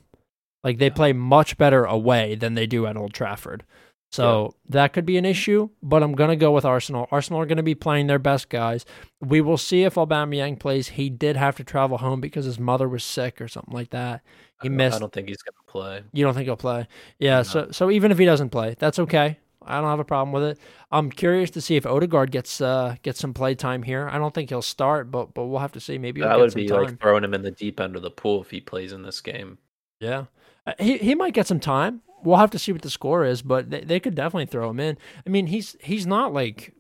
[0.64, 3.64] Like they play much better away than they do at Old Trafford.
[4.12, 7.08] So that could be an issue, but I'm gonna go with Arsenal.
[7.12, 8.86] Arsenal are gonna be playing their best guys.
[9.22, 10.90] We will see if Aubameyang plays.
[10.90, 14.22] He did have to travel home because his mother was sick or something like that.
[14.62, 16.02] He I missed I don't think he's going to play.
[16.12, 16.88] you don't think he'll play?
[17.20, 17.38] Yeah.
[17.38, 17.44] No.
[17.44, 19.38] So so even if he doesn't play, that's okay.
[19.66, 20.60] I don't have a problem with it.
[20.92, 24.10] I'm curious to see if Odegaard gets uh gets some play time here.
[24.12, 25.98] I don't think he'll start, but but we'll have to see.
[25.98, 26.84] Maybe That would be time.
[26.84, 29.22] like throwing him in the deep end of the pool if he plays in this
[29.22, 29.58] game.
[30.02, 30.26] yeah,
[30.66, 32.02] Uh, he he might get some time.
[32.24, 34.80] We'll have to see what the score is, but they, they could definitely throw him
[34.80, 34.98] in.
[35.26, 36.74] I mean, he's he's not like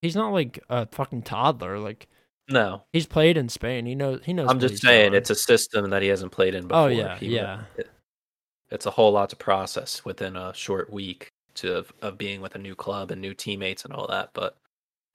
[0.00, 1.78] he's not like a fucking toddler.
[1.78, 2.08] Like
[2.48, 3.86] No, He's played in Spain.
[3.86, 4.20] He knows.
[4.24, 4.48] He knows.
[4.48, 6.80] I'm just saying it's a system that he hasn't played in oh, before.
[6.80, 7.62] Oh, yeah, He- yeah.
[7.76, 7.90] it-
[8.70, 12.56] it's a whole lot to process within a short week to of, of being with
[12.56, 14.30] a new club and new teammates and all that.
[14.34, 14.56] But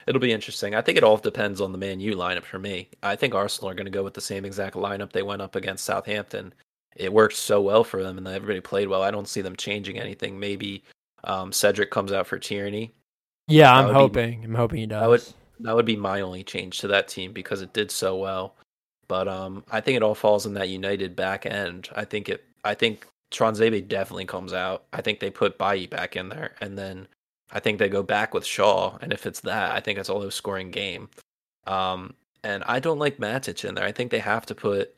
[0.06, 0.74] it'll be interesting.
[0.74, 2.88] I think it all depends on the Man U lineup for me.
[3.02, 5.56] I think Arsenal are going to go with the same exact lineup they went up
[5.56, 6.54] against Southampton.
[6.96, 9.02] It worked so well for them, and everybody played well.
[9.02, 10.38] I don't see them changing anything.
[10.38, 10.82] Maybe
[11.24, 12.92] um, Cedric comes out for Tierney.
[13.48, 14.44] Yeah, that I'm would be- hoping.
[14.44, 15.08] I'm hoping he does.
[15.08, 18.54] would- That would be my only change to that team because it did so well.
[19.08, 21.88] But um, I think it all falls in that United back end.
[21.94, 22.44] I think it.
[22.64, 24.84] I think Tuanzebe definitely comes out.
[24.92, 27.08] I think they put Bailly back in there, and then
[27.52, 28.96] I think they go back with Shaw.
[29.00, 31.08] And if it's that, I think it's a low scoring game.
[31.66, 32.14] Um,
[32.44, 33.84] and I don't like Matic in there.
[33.84, 34.94] I think they have to put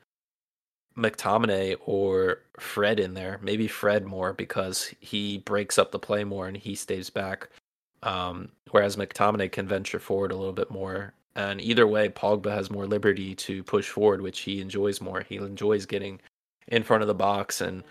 [0.97, 3.39] McTominay or Fred in there.
[3.43, 7.49] Maybe Fred more because he breaks up the play more and he stays back.
[8.03, 11.15] Um, whereas McTominay can venture forward a little bit more.
[11.35, 15.23] And either way, Pogba has more liberty to push forward, which he enjoys more.
[15.23, 16.21] He enjoys getting
[16.69, 17.83] in front of the box and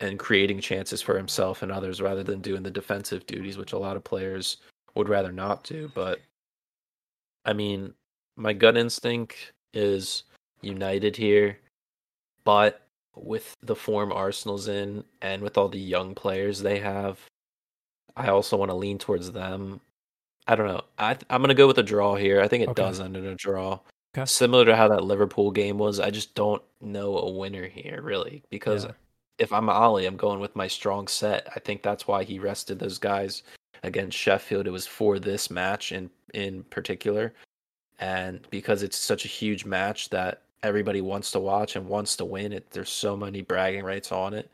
[0.00, 3.78] and creating chances for himself and others rather than doing the defensive duties, which a
[3.78, 4.56] lot of players
[4.96, 5.90] would rather not do.
[5.94, 6.18] But
[7.44, 7.94] I mean,
[8.36, 10.24] my gut instinct is
[10.60, 11.58] United here,
[12.44, 12.82] but
[13.14, 17.20] with the form Arsenal's in and with all the young players they have,
[18.16, 19.80] I also want to lean towards them.
[20.46, 20.82] I don't know.
[20.98, 22.40] I th- I'm gonna go with a draw here.
[22.40, 22.82] I think it Okay.
[22.82, 23.78] does end in a draw.
[24.16, 24.26] Okay.
[24.26, 28.42] Similar to how that Liverpool game was, I just don't know a winner here really
[28.50, 28.92] because Yeah.
[29.38, 31.48] if I'm Ole, I'm going with my strong set.
[31.54, 33.42] I think that's why he rested those guys
[33.82, 34.66] against Sheffield.
[34.66, 37.34] It was for this match in in particular,
[37.98, 42.24] and because it's such a huge match that everybody wants to watch and wants to
[42.24, 42.52] win.
[42.52, 44.50] It there's so many bragging rights on it,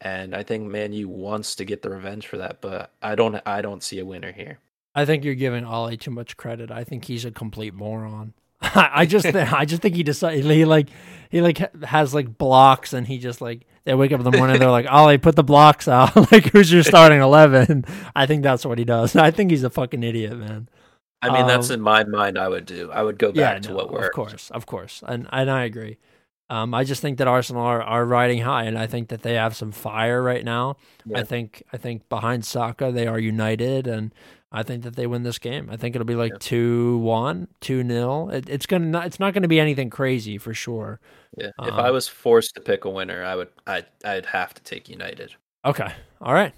[0.00, 2.60] and I think Man U wants to get the revenge for that.
[2.60, 4.58] But I don't I don't see a winner here.
[4.94, 6.70] I think you're giving Ole too much credit.
[6.70, 8.34] I think he's a complete moron.
[8.62, 10.88] I just, th- I just think he decided he like,
[11.30, 14.58] he like has like blocks, and he just like they wake up in the morning,
[14.58, 16.14] they're like, Ole, put the blocks out.
[16.32, 17.84] like, who's your starting eleven?
[18.14, 19.16] I think that's what he does.
[19.16, 20.68] I think he's a fucking idiot, man.
[21.22, 22.38] I mean, that's Um, in my mind.
[22.38, 22.90] I would do.
[22.90, 24.04] I would go back yeah, to no, what worked.
[24.04, 25.98] of course, of course, and and I agree.
[26.48, 29.34] Um, I just think that Arsenal are, are riding high, and I think that they
[29.34, 30.76] have some fire right now.
[31.14, 34.12] I think I think behind Saka they are united, and
[34.50, 35.68] I think that they win this game.
[35.70, 36.38] I think it'll be like Yeah.
[36.40, 38.30] two one, two nil.
[38.30, 41.00] It, it's gonna not, it's not gonna be anything crazy for sure.
[41.36, 41.50] Yeah.
[41.62, 43.48] If I Um, was forced to pick a winner, I would.
[43.66, 45.36] I I'd have to take United.
[45.64, 46.54] Okay, all right.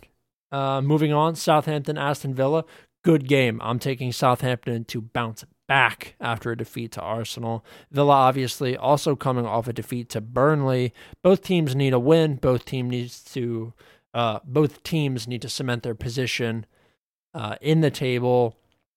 [0.51, 2.65] Uh, moving on, Southampton, Aston Villa.
[3.03, 3.61] Good game.
[3.63, 7.65] I'm taking Southampton to bounce back after a defeat to Arsenal.
[7.91, 10.93] Villa obviously also coming off a defeat to Burnley.
[11.23, 12.37] Both teams need a win.
[12.37, 13.73] Both team needs to.
[14.15, 16.67] Uh, both teams need to cement their position
[17.35, 18.57] uh, in the table.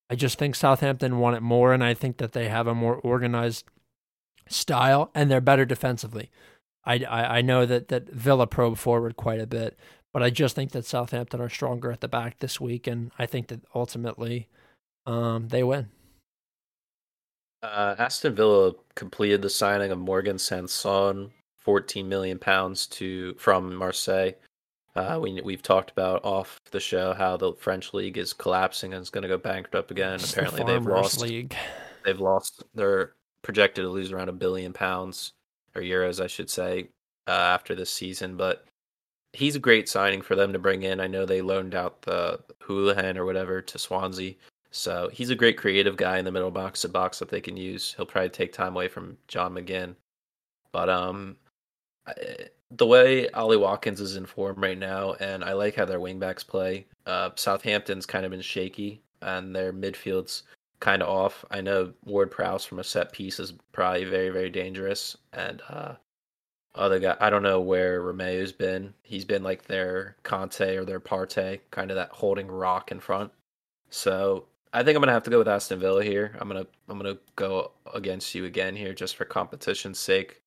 [0.09, 2.95] I just think Southampton want it more, and I think that they have a more
[2.97, 3.65] organized
[4.47, 6.29] style, and they're better defensively.
[6.83, 9.79] I, I, I know that, that Villa probe forward quite a bit,
[10.15, 13.25] but I just think that Southampton are stronger at the back this week, and I
[13.25, 14.47] think that ultimately
[15.05, 15.89] um, they win.
[17.61, 24.31] Uh, Aston Villa completed the signing of Morgan Sanson, 14 million pounds to from Marseille.
[24.95, 29.01] Uh, we we've talked about off the show how the French league is collapsing and
[29.01, 30.13] is going to go bankrupt again.
[30.13, 31.19] It's the Apparently, they've lost.
[31.19, 31.57] League.
[32.05, 32.63] They've lost.
[32.73, 35.33] They're projected to lose around a billion pounds
[35.75, 36.87] or euros, I should say,
[37.27, 38.37] uh, after this season.
[38.37, 38.65] But
[39.35, 40.99] he's a great signing for them to bring in.
[40.99, 44.35] I know they loaned out the Hourihane or whatever to Swansea.
[44.71, 47.55] So he's a great creative guy in the middle box to box that they can
[47.55, 47.93] use.
[47.95, 49.95] He'll probably take time away from John McGinn.
[50.71, 51.37] But um,
[52.71, 56.45] the way Ollie Watkins is in form right now, and I like how their wingbacks
[56.45, 56.87] play.
[57.05, 60.43] Uh, Southampton's kind of been shaky, and their midfield's
[60.81, 61.45] kind of off.
[61.51, 65.93] I know Ward Prowse from a set piece is probably very, very dangerous, and uh,
[66.75, 68.93] other guy, I don't know where Romeu's been.
[69.03, 73.31] He's been like their Conte or their Partey, kind of that holding rock in front.
[73.89, 76.35] So I think I'm gonna have to go with Aston Villa here.
[76.39, 80.41] I'm gonna I'm gonna go against you again here just for competition's sake.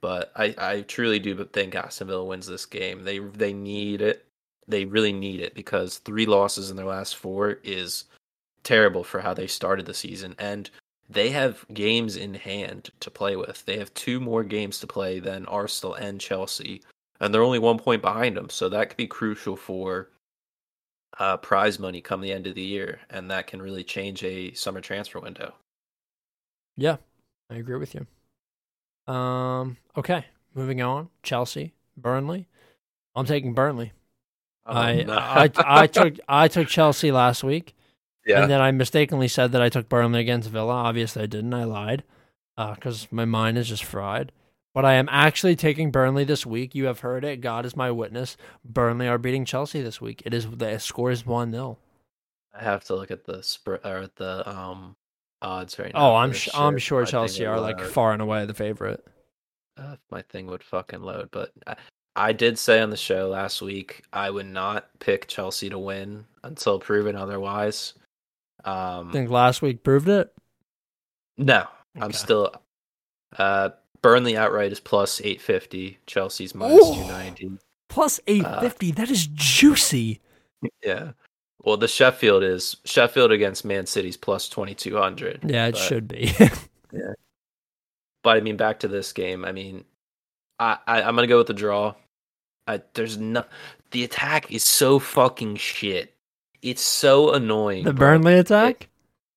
[0.00, 3.04] But I, I truly do think Aston Villa wins this game.
[3.04, 4.24] They they need it.
[4.66, 8.04] They really need it because three losses in their last four is
[8.62, 10.34] terrible for how they started the season.
[10.38, 10.70] And
[11.08, 13.64] they have games in hand to play with.
[13.64, 16.82] They have two more games to play than Arsenal and Chelsea,
[17.20, 18.50] and they're only one point behind them.
[18.50, 20.10] So that could be crucial for
[21.18, 24.52] uh, prize money come the end of the year, and that can really change a
[24.54, 25.54] summer transfer window.
[26.76, 26.96] Yeah,
[27.50, 29.12] I agree with you.
[29.12, 31.08] Um, okay, moving on.
[31.22, 32.48] Chelsea, Burnley.
[33.16, 33.92] I'm taking Burnley.
[34.66, 37.74] I, Um, I I took I took Chelsea last week.
[38.28, 38.42] Yeah.
[38.42, 40.74] And then I mistakenly said that I took Burnley against Villa.
[40.74, 41.54] Obviously, I didn't.
[41.54, 42.04] I lied
[42.56, 44.32] because my mind is just fried.
[44.74, 46.74] But I am actually taking Burnley this week.
[46.74, 47.40] You have heard it.
[47.40, 48.36] God is my witness.
[48.64, 50.22] Burnley are beating Chelsea this week.
[50.26, 51.78] It is the score is one 0
[52.54, 54.94] I have to look at the spread or the um
[55.40, 56.10] odds right now.
[56.12, 57.90] Oh, I'm sh- I'm sure Chelsea are like load.
[57.90, 59.04] far and away the favorite.
[59.76, 61.76] Uh, my thing would fucking load, but I,
[62.16, 66.24] I did say on the show last week I would not pick Chelsea to win
[66.42, 67.94] until proven otherwise.
[68.68, 70.32] Um, I think last week proved it.
[71.38, 71.66] no,
[71.98, 72.54] I'm still.
[73.36, 73.70] Uh,
[74.02, 75.98] Burnley outright is plus eight fifty.
[76.06, 76.94] Chelsea's minus Ooh.
[76.94, 77.50] two ninety.
[77.88, 78.92] plus eight fifty.
[78.92, 80.20] that is juicy.
[80.84, 81.12] Yeah.
[81.62, 85.40] Well, the Sheffield is Sheffield against Man City's plus twenty two hundred.
[85.44, 86.32] Yeah, it but, should be.
[86.92, 87.14] yeah.
[88.22, 89.44] But I mean, back to this game.
[89.44, 89.84] I mean,
[90.58, 91.94] I, I I'm gonna go with the draw.
[92.66, 93.44] I, there's no
[93.92, 96.14] the attack is so fucking shit.
[96.62, 97.84] It's so annoying.
[97.84, 98.18] the bro.
[98.18, 98.88] Burnley attack,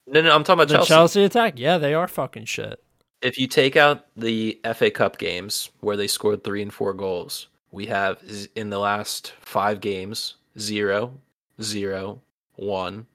[0.08, 0.88] No, no, I'm talking about the Chelsea.
[0.88, 1.54] Chelsea attack.
[1.58, 2.82] Yeah, they are fucking shit.
[3.22, 7.48] If you take out the FA Cup games where they scored three and four goals,
[7.72, 8.18] we have
[8.56, 11.14] in the last five games zero,
[11.62, 12.20] zero,
[12.56, 13.06] one,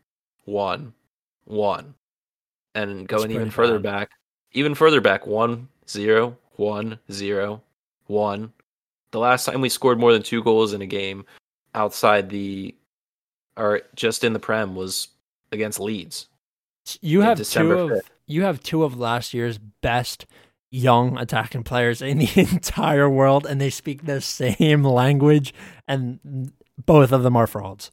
[0.44, 0.92] one,
[1.44, 1.94] one,
[2.74, 4.00] and going even further bad.
[4.00, 4.10] back,
[4.52, 7.60] even further back, one, zero, one, zero,
[8.06, 8.52] one.
[9.10, 11.24] The last time we scored more than two goals in a game
[11.74, 12.74] outside the,
[13.56, 15.08] or just in the Prem was
[15.52, 16.26] against Leeds.
[17.00, 18.08] You have December two of 5th.
[18.26, 20.26] you have two of last year's best
[20.70, 25.52] young attacking players in the entire world, and they speak the same language,
[25.88, 26.52] and
[26.84, 27.90] both of them are frauds.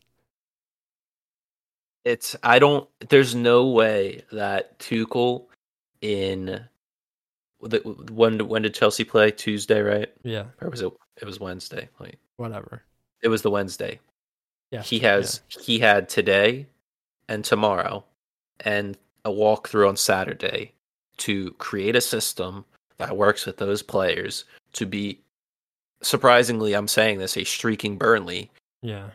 [2.06, 2.88] It's I don't.
[3.10, 5.46] There's no way that Tuchel
[6.02, 6.66] in
[7.62, 7.80] the,
[8.12, 10.92] when when did Chelsea play Tuesday right Yeah, or was it
[11.22, 12.84] it was Wednesday like whatever.
[13.22, 14.00] it was the Wednesday
[14.74, 16.66] Yeah, he has he had today
[17.30, 18.04] and tomorrow
[18.62, 20.74] and a walkthrough on Saturday
[21.18, 22.66] to create a system
[22.98, 25.20] that works with those players to be
[26.02, 28.50] surprisingly I'm saying this a streaking Burnley
[28.84, 29.10] yeah.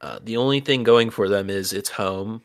[0.00, 2.42] Uh, the only thing going for them is it's home.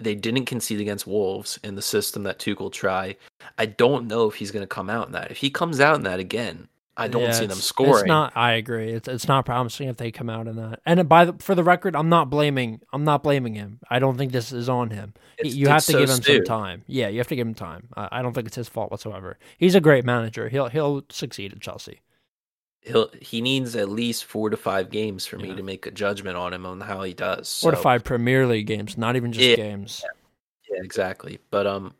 [0.00, 3.16] They didn't concede against Wolves in the system that Tuchel try.
[3.56, 5.30] I don't know if he's going to come out in that.
[5.30, 7.92] If he comes out in that again, I don't Yeah, see them scoring.
[8.04, 8.36] It's not.
[8.36, 8.92] I agree.
[8.92, 10.80] It's it's not promising if they come out in that.
[10.86, 12.80] And by the, for the record, I'm not blaming.
[12.92, 13.80] I'm not blaming him.
[13.90, 15.14] I don't think this is on him.
[15.38, 16.84] It's- you have to so give him some time.
[16.86, 17.88] Yeah, you have to give him time.
[17.96, 19.38] I, I don't think it's his fault whatsoever.
[19.58, 20.48] He's a great manager.
[20.48, 22.00] He'll he'll succeed at Chelsea.
[22.80, 26.36] He'll he needs at least four to five games for me to make a judgment
[26.36, 27.60] on him on how he does.
[27.60, 29.56] Four to five Premier League games, not even just Yeah.
[29.56, 30.04] games.
[30.70, 31.40] Yeah, exactly.
[31.50, 31.94] But um,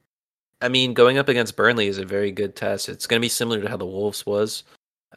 [0.60, 2.88] I mean, going up against Burnley is a very good test.
[2.88, 4.62] It's going to be similar to how the Wolves was.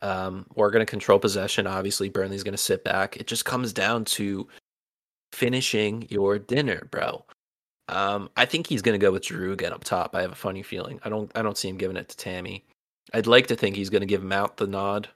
[0.01, 1.67] Um, we're going to control possession.
[1.67, 3.17] Obviously, Burnley's going to sit back.
[3.17, 4.47] It just comes down to
[5.31, 7.25] finishing your dinner, bro.
[7.89, 10.15] Um, I think he's going to go with Drew again up top.
[10.15, 10.99] I have a funny feeling.
[11.03, 11.31] I don't.
[11.35, 12.65] I don't see him giving it to Tammy.
[13.13, 15.07] I'd like to think he's going to give Mount the nod,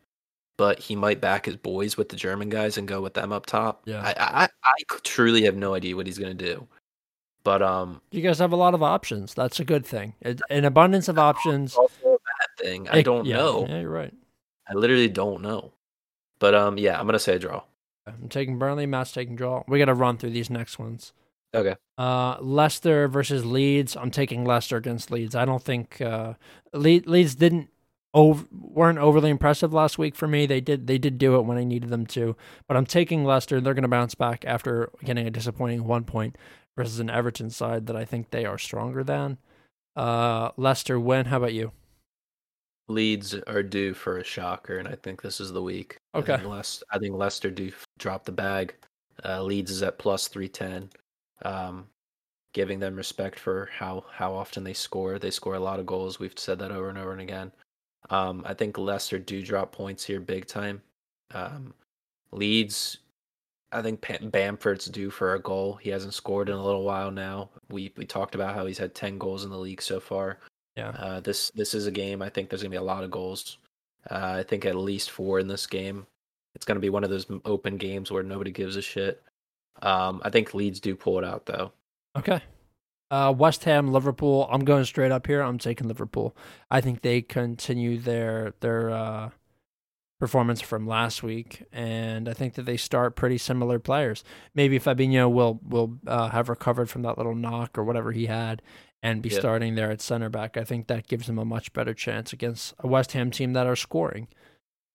[0.57, 3.45] but he might back his boys with the German guys and go with them up
[3.45, 3.81] top.
[3.85, 4.01] Yeah.
[4.01, 6.67] I, I, I truly have no idea what he's going to do.
[7.43, 9.33] But um, You guys have a lot of options.
[9.33, 10.13] That's a good thing.
[10.49, 11.75] An abundance of options.
[11.75, 12.87] also a bad thing.
[12.89, 13.65] I don't yeah, know.
[13.67, 14.13] Yeah, you're right.
[14.71, 15.73] I literally don't know.
[16.39, 17.63] But um, yeah, I'm gonna say a draw.
[18.07, 18.85] I'm taking Burnley.
[18.85, 19.63] Matt's taking draw.
[19.67, 21.13] We got to run through these next ones.
[21.53, 21.75] Okay.
[21.97, 23.95] Uh, Leicester versus Leeds.
[23.95, 25.35] I'm taking Leicester against Leeds.
[25.35, 26.33] I don't think uh,
[26.73, 27.69] Le- Leeds didn't
[28.13, 30.45] over weren't overly impressive last week for me.
[30.45, 32.35] They did they did do it when I needed them to,
[32.67, 33.61] but I'm taking Leicester.
[33.61, 36.37] They're going to bounce back after getting a disappointing one point
[36.77, 39.37] versus an Everton side that I think they are stronger than.
[39.95, 41.25] Uh, Leicester win.
[41.27, 41.71] How about you?
[42.87, 45.97] Leeds are due for a shocker, and I think this is the week.
[46.15, 46.33] Okay.
[46.33, 48.75] I think, Leic- I think Leicester do drop the bag.
[49.23, 50.89] Uh, Leeds is at plus three ten.
[51.43, 51.87] Um,
[52.53, 55.19] giving them respect for how how often they score.
[55.19, 56.19] They score a lot of goals.
[56.19, 57.51] We've said that over and over and again.
[58.09, 60.81] Um, I think Leicester do drop points here big time.
[61.33, 61.73] Um,
[62.31, 62.97] Leeds,
[63.71, 64.01] I think
[64.31, 65.75] Bamford's due for a goal.
[65.75, 67.49] He hasn't scored in a little while now.
[67.69, 70.39] We we talked about how he's had ten goals in the league so far.
[70.75, 70.89] Yeah.
[70.89, 72.21] Uh, this this is a game.
[72.21, 73.57] I think there's gonna be a lot of goals.
[74.09, 76.07] Uh, I think at least four in this game.
[76.55, 79.21] It's gonna be one of those open games where nobody gives a shit.
[79.81, 81.71] Um, I think Leeds do pull it out though.
[82.17, 82.41] Okay.
[83.09, 84.47] Uh, West Ham, Liverpool.
[84.49, 85.41] I'm going straight up here.
[85.41, 86.35] I'm taking Liverpool.
[86.69, 89.29] I think they continue their their uh,
[90.17, 94.23] performance from last week, and I think that they start pretty similar players.
[94.55, 98.61] Maybe Fabinho will will uh, have recovered from that little knock or whatever he had,
[99.03, 99.39] and be Yeah.
[99.39, 100.57] starting there at center back.
[100.57, 103.67] I think that gives them a much better chance against a West Ham team that
[103.67, 104.27] are scoring.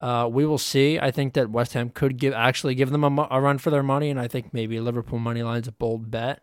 [0.00, 0.98] Uh, we will see.
[0.98, 3.82] I think that West Ham could give actually give them a, a run for their
[3.82, 6.42] money, and I think maybe Liverpool money line's is a bold bet.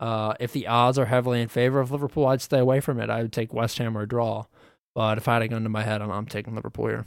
[0.00, 3.10] Uh, if the odds are heavily in favor of Liverpool, I'd stay away from it.
[3.10, 4.44] I would take West Ham or a draw.
[4.94, 7.04] But if I had a gun to my head, I'm, I'm taking Liverpool here.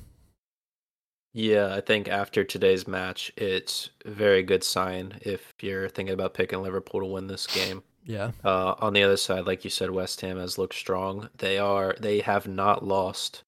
[1.34, 6.34] Yeah, I think after today's match, it's a very good sign if you're thinking about
[6.34, 7.84] picking Liverpool to win this game.
[8.08, 8.32] Yeah.
[8.44, 11.30] Uh, on the other side, like you said, West Ham has looked strong.
[11.38, 13.44] They are they have not lost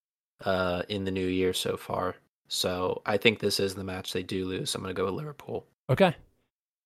[0.46, 2.16] uh, in the new year so far.
[2.50, 4.76] So I think this is the match they do lose.
[4.76, 5.66] I'm going to go with Liverpool.
[5.90, 6.16] Okay.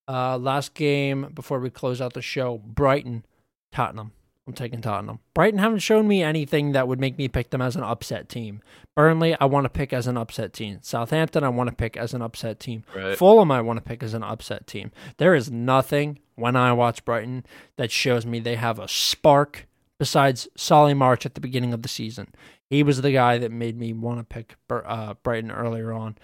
[0.08, 3.26] Uh, last game before we close out the show Brighton,
[3.72, 4.12] Tottenham.
[4.46, 5.20] I'm taking Tottenham.
[5.34, 8.62] Brighton haven't shown me anything that would make me pick them as an upset team.
[8.94, 10.80] Burnley, I want to pick as an upset team.
[10.82, 12.84] Southampton, I want to pick as an upset team.
[12.94, 13.18] Right.
[13.18, 14.92] Fulham, I want to pick as an upset team.
[15.16, 17.46] There is nothing when I watch Brighton
[17.78, 19.68] that shows me they have a spark
[20.00, 22.34] besides Solly March at the beginning of the season.
[22.70, 26.18] He was the guy that made me want to pick uh, Brighton earlier on.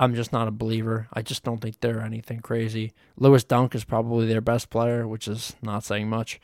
[0.00, 1.06] I'm just not a believer.
[1.12, 2.92] I just don't think they're anything crazy.
[3.16, 6.40] Lewis Dunk is probably their best player, which is not saying much.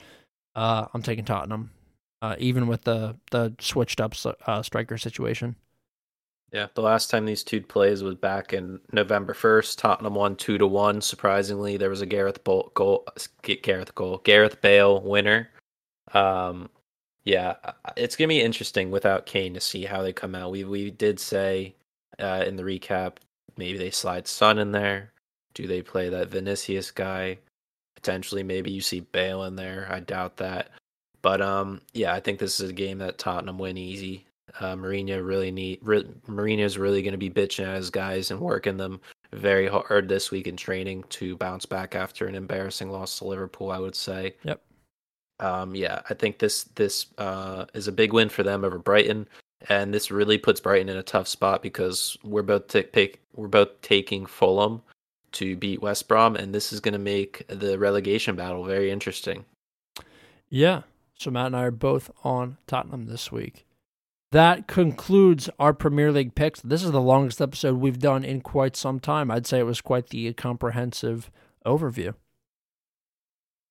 [0.55, 1.73] Uh, I'm taking Tottenham,
[2.23, 4.15] uh, even with the the switched up
[4.47, 5.57] uh, striker situation.
[6.53, 9.79] Yeah, the last time these two plays was back in November first.
[9.79, 11.01] Tottenham won two to one.
[11.01, 13.07] Surprisingly, there was a Gareth Bolt goal,
[13.43, 15.51] Gareth goal, Gareth Bale winner.
[16.15, 16.71] Um,
[17.25, 17.57] yeah,
[17.97, 20.51] it's gonna be interesting without Kane to see how they come out.
[20.51, 21.75] We we did say
[22.19, 23.19] uh, in the recap
[23.59, 25.13] maybe they slide Son in there.
[25.53, 27.39] Do they play that Vinicius guy?
[27.97, 29.89] Potentially, maybe you see Bale in there.
[29.91, 30.71] I doubt that.
[31.21, 34.25] But um, yeah, I think this is a game that Tottenham win easy.
[34.61, 38.41] Uh, Mourinho really need re, Mourinho's really going to be bitching at his guys and
[38.41, 39.01] working them
[39.33, 43.71] very hard this week in training to bounce back after an embarrassing loss to Liverpool.
[43.71, 44.35] I would say.
[44.45, 44.61] Yep.
[45.41, 49.29] Um, yeah, I think this this uh, is a big win for them over Brighton,
[49.69, 53.49] and this really puts Brighton in a tough spot because we're both t- pick, we're
[53.49, 54.83] both taking Fulham,
[55.33, 59.45] to beat West Brom, and this is going to make the relegation battle very interesting.
[60.49, 60.83] Yeah.
[61.19, 63.67] So Matt and I are both on Tottenham this week.
[64.33, 66.61] That concludes our Premier League picks.
[66.61, 69.31] This is the longest episode we've done in quite some time.
[69.31, 71.31] I'd say it was quite the comprehensive
[71.65, 72.15] overview.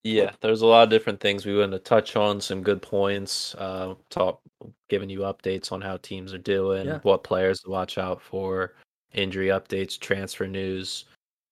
[0.04, 2.42] Yeah, there's a lot of different things we want to touch on.
[2.42, 3.54] Some good points.
[3.56, 4.42] Uh, talk,
[4.90, 7.00] giving you updates on how teams are doing, yeah.
[7.04, 8.74] what players to watch out for,
[9.14, 11.06] injury updates, transfer news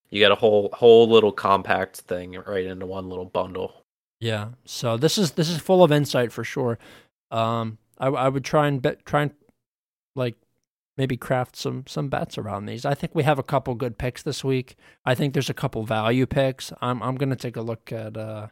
[0.09, 3.83] you got a whole whole little compact thing right into one little bundle.
[4.19, 4.49] Yeah.
[4.63, 6.79] So this is this is full of insight for sure.
[7.31, 9.31] Um, I I would try and bet try and
[10.15, 10.35] like
[10.97, 12.85] maybe craft some some bets around these.
[12.85, 14.75] I think we have a couple good picks this week.
[15.05, 16.71] I think there's a couple value picks.
[16.81, 18.47] I'm I'm gonna take a look at uh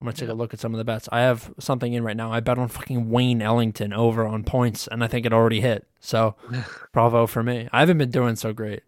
[0.00, 1.08] I'm gonna take a look at some of the bets.
[1.10, 2.32] I have something in right now.
[2.32, 5.88] I bet on fucking Wayne Ellington over on points, and I think it already hit.
[5.98, 6.36] So,
[6.92, 7.68] bravo for me.
[7.72, 8.82] I haven't been doing so great.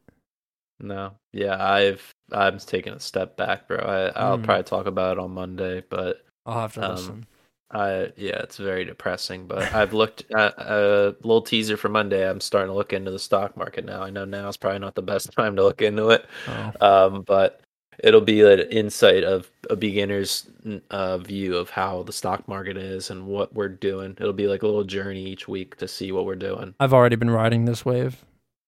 [0.79, 3.79] No, yeah, I've I'm taking a step back, bro.
[3.79, 4.45] I I'll mm.
[4.45, 7.27] probably talk about it on Monday, but I'll have to um, listen.
[7.71, 9.47] I yeah, it's very depressing.
[9.47, 12.29] But I've looked at a little teaser for Monday.
[12.29, 14.03] I'm starting to look into the stock market now.
[14.03, 16.73] I know now is probably not the best time to look into it, oh.
[16.81, 17.61] um, but
[18.03, 20.49] it'll be an insight of a beginner's
[20.91, 24.17] uh, view of how the stock market is and what we're doing.
[24.19, 26.75] It'll be like a little journey each week to see what we're doing.
[26.81, 28.25] I've already been riding this wave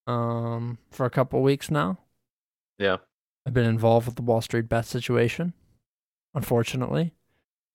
[0.06, 1.98] um, for a couple weeks now.
[2.78, 2.98] Yeah.
[3.46, 5.54] I've been involved with the Wall Street bet situation.
[6.34, 7.12] Unfortunately,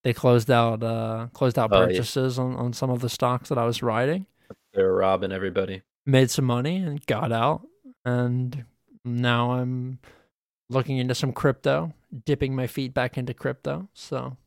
[0.04, 2.56] they closed out uh, closed out purchases oh, yeah.
[2.56, 4.26] on, on some of the stocks that I was riding.
[4.74, 5.82] They were robbing everybody.
[6.06, 7.68] Made some money and got out,
[8.06, 8.66] and
[9.04, 10.00] now I'm
[10.70, 11.94] looking into some crypto,
[12.26, 13.90] dipping my feet back into crypto.
[13.94, 14.38] So,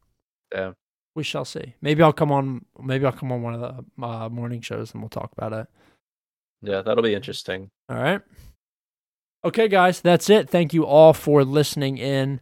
[0.55, 0.72] yeah,
[1.14, 1.74] we shall see.
[1.82, 2.64] Maybe I'll come on.
[2.82, 5.66] Maybe I'll come on one of the uh, morning shows and we'll talk about it.
[6.62, 7.70] Yeah, that'll be interesting.
[7.89, 8.20] All right.
[9.43, 10.51] Okay, guys, that's it.
[10.51, 12.40] Thank you all for listening in.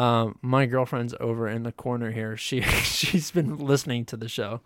[0.00, 2.36] Um, my girlfriend's over in the corner here.
[2.36, 4.60] She she's been listening to the show,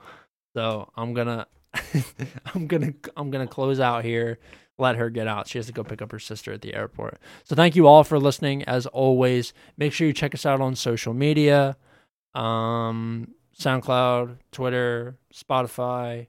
[0.55, 1.47] so I'm gonna
[2.55, 4.39] I'm gonna I'm gonna close out here.
[4.77, 5.47] Let her get out.
[5.47, 7.19] She has to go pick up her sister at the airport.
[7.45, 8.65] So thank you all for listening.
[8.65, 11.77] As always, make sure you check us out on social media,
[12.35, 16.27] um, SoundCloud, Twitter, Spotify,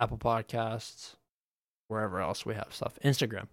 [0.00, 1.16] Apple Podcasts
[1.88, 2.98] wherever else we have stuff.
[3.04, 3.46] Instagram.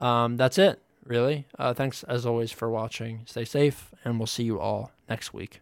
[0.00, 1.46] Um, that's it, really.
[1.58, 3.22] Uh, thanks as always for watching.
[3.26, 5.60] Stay safe, and we'll see you all next week.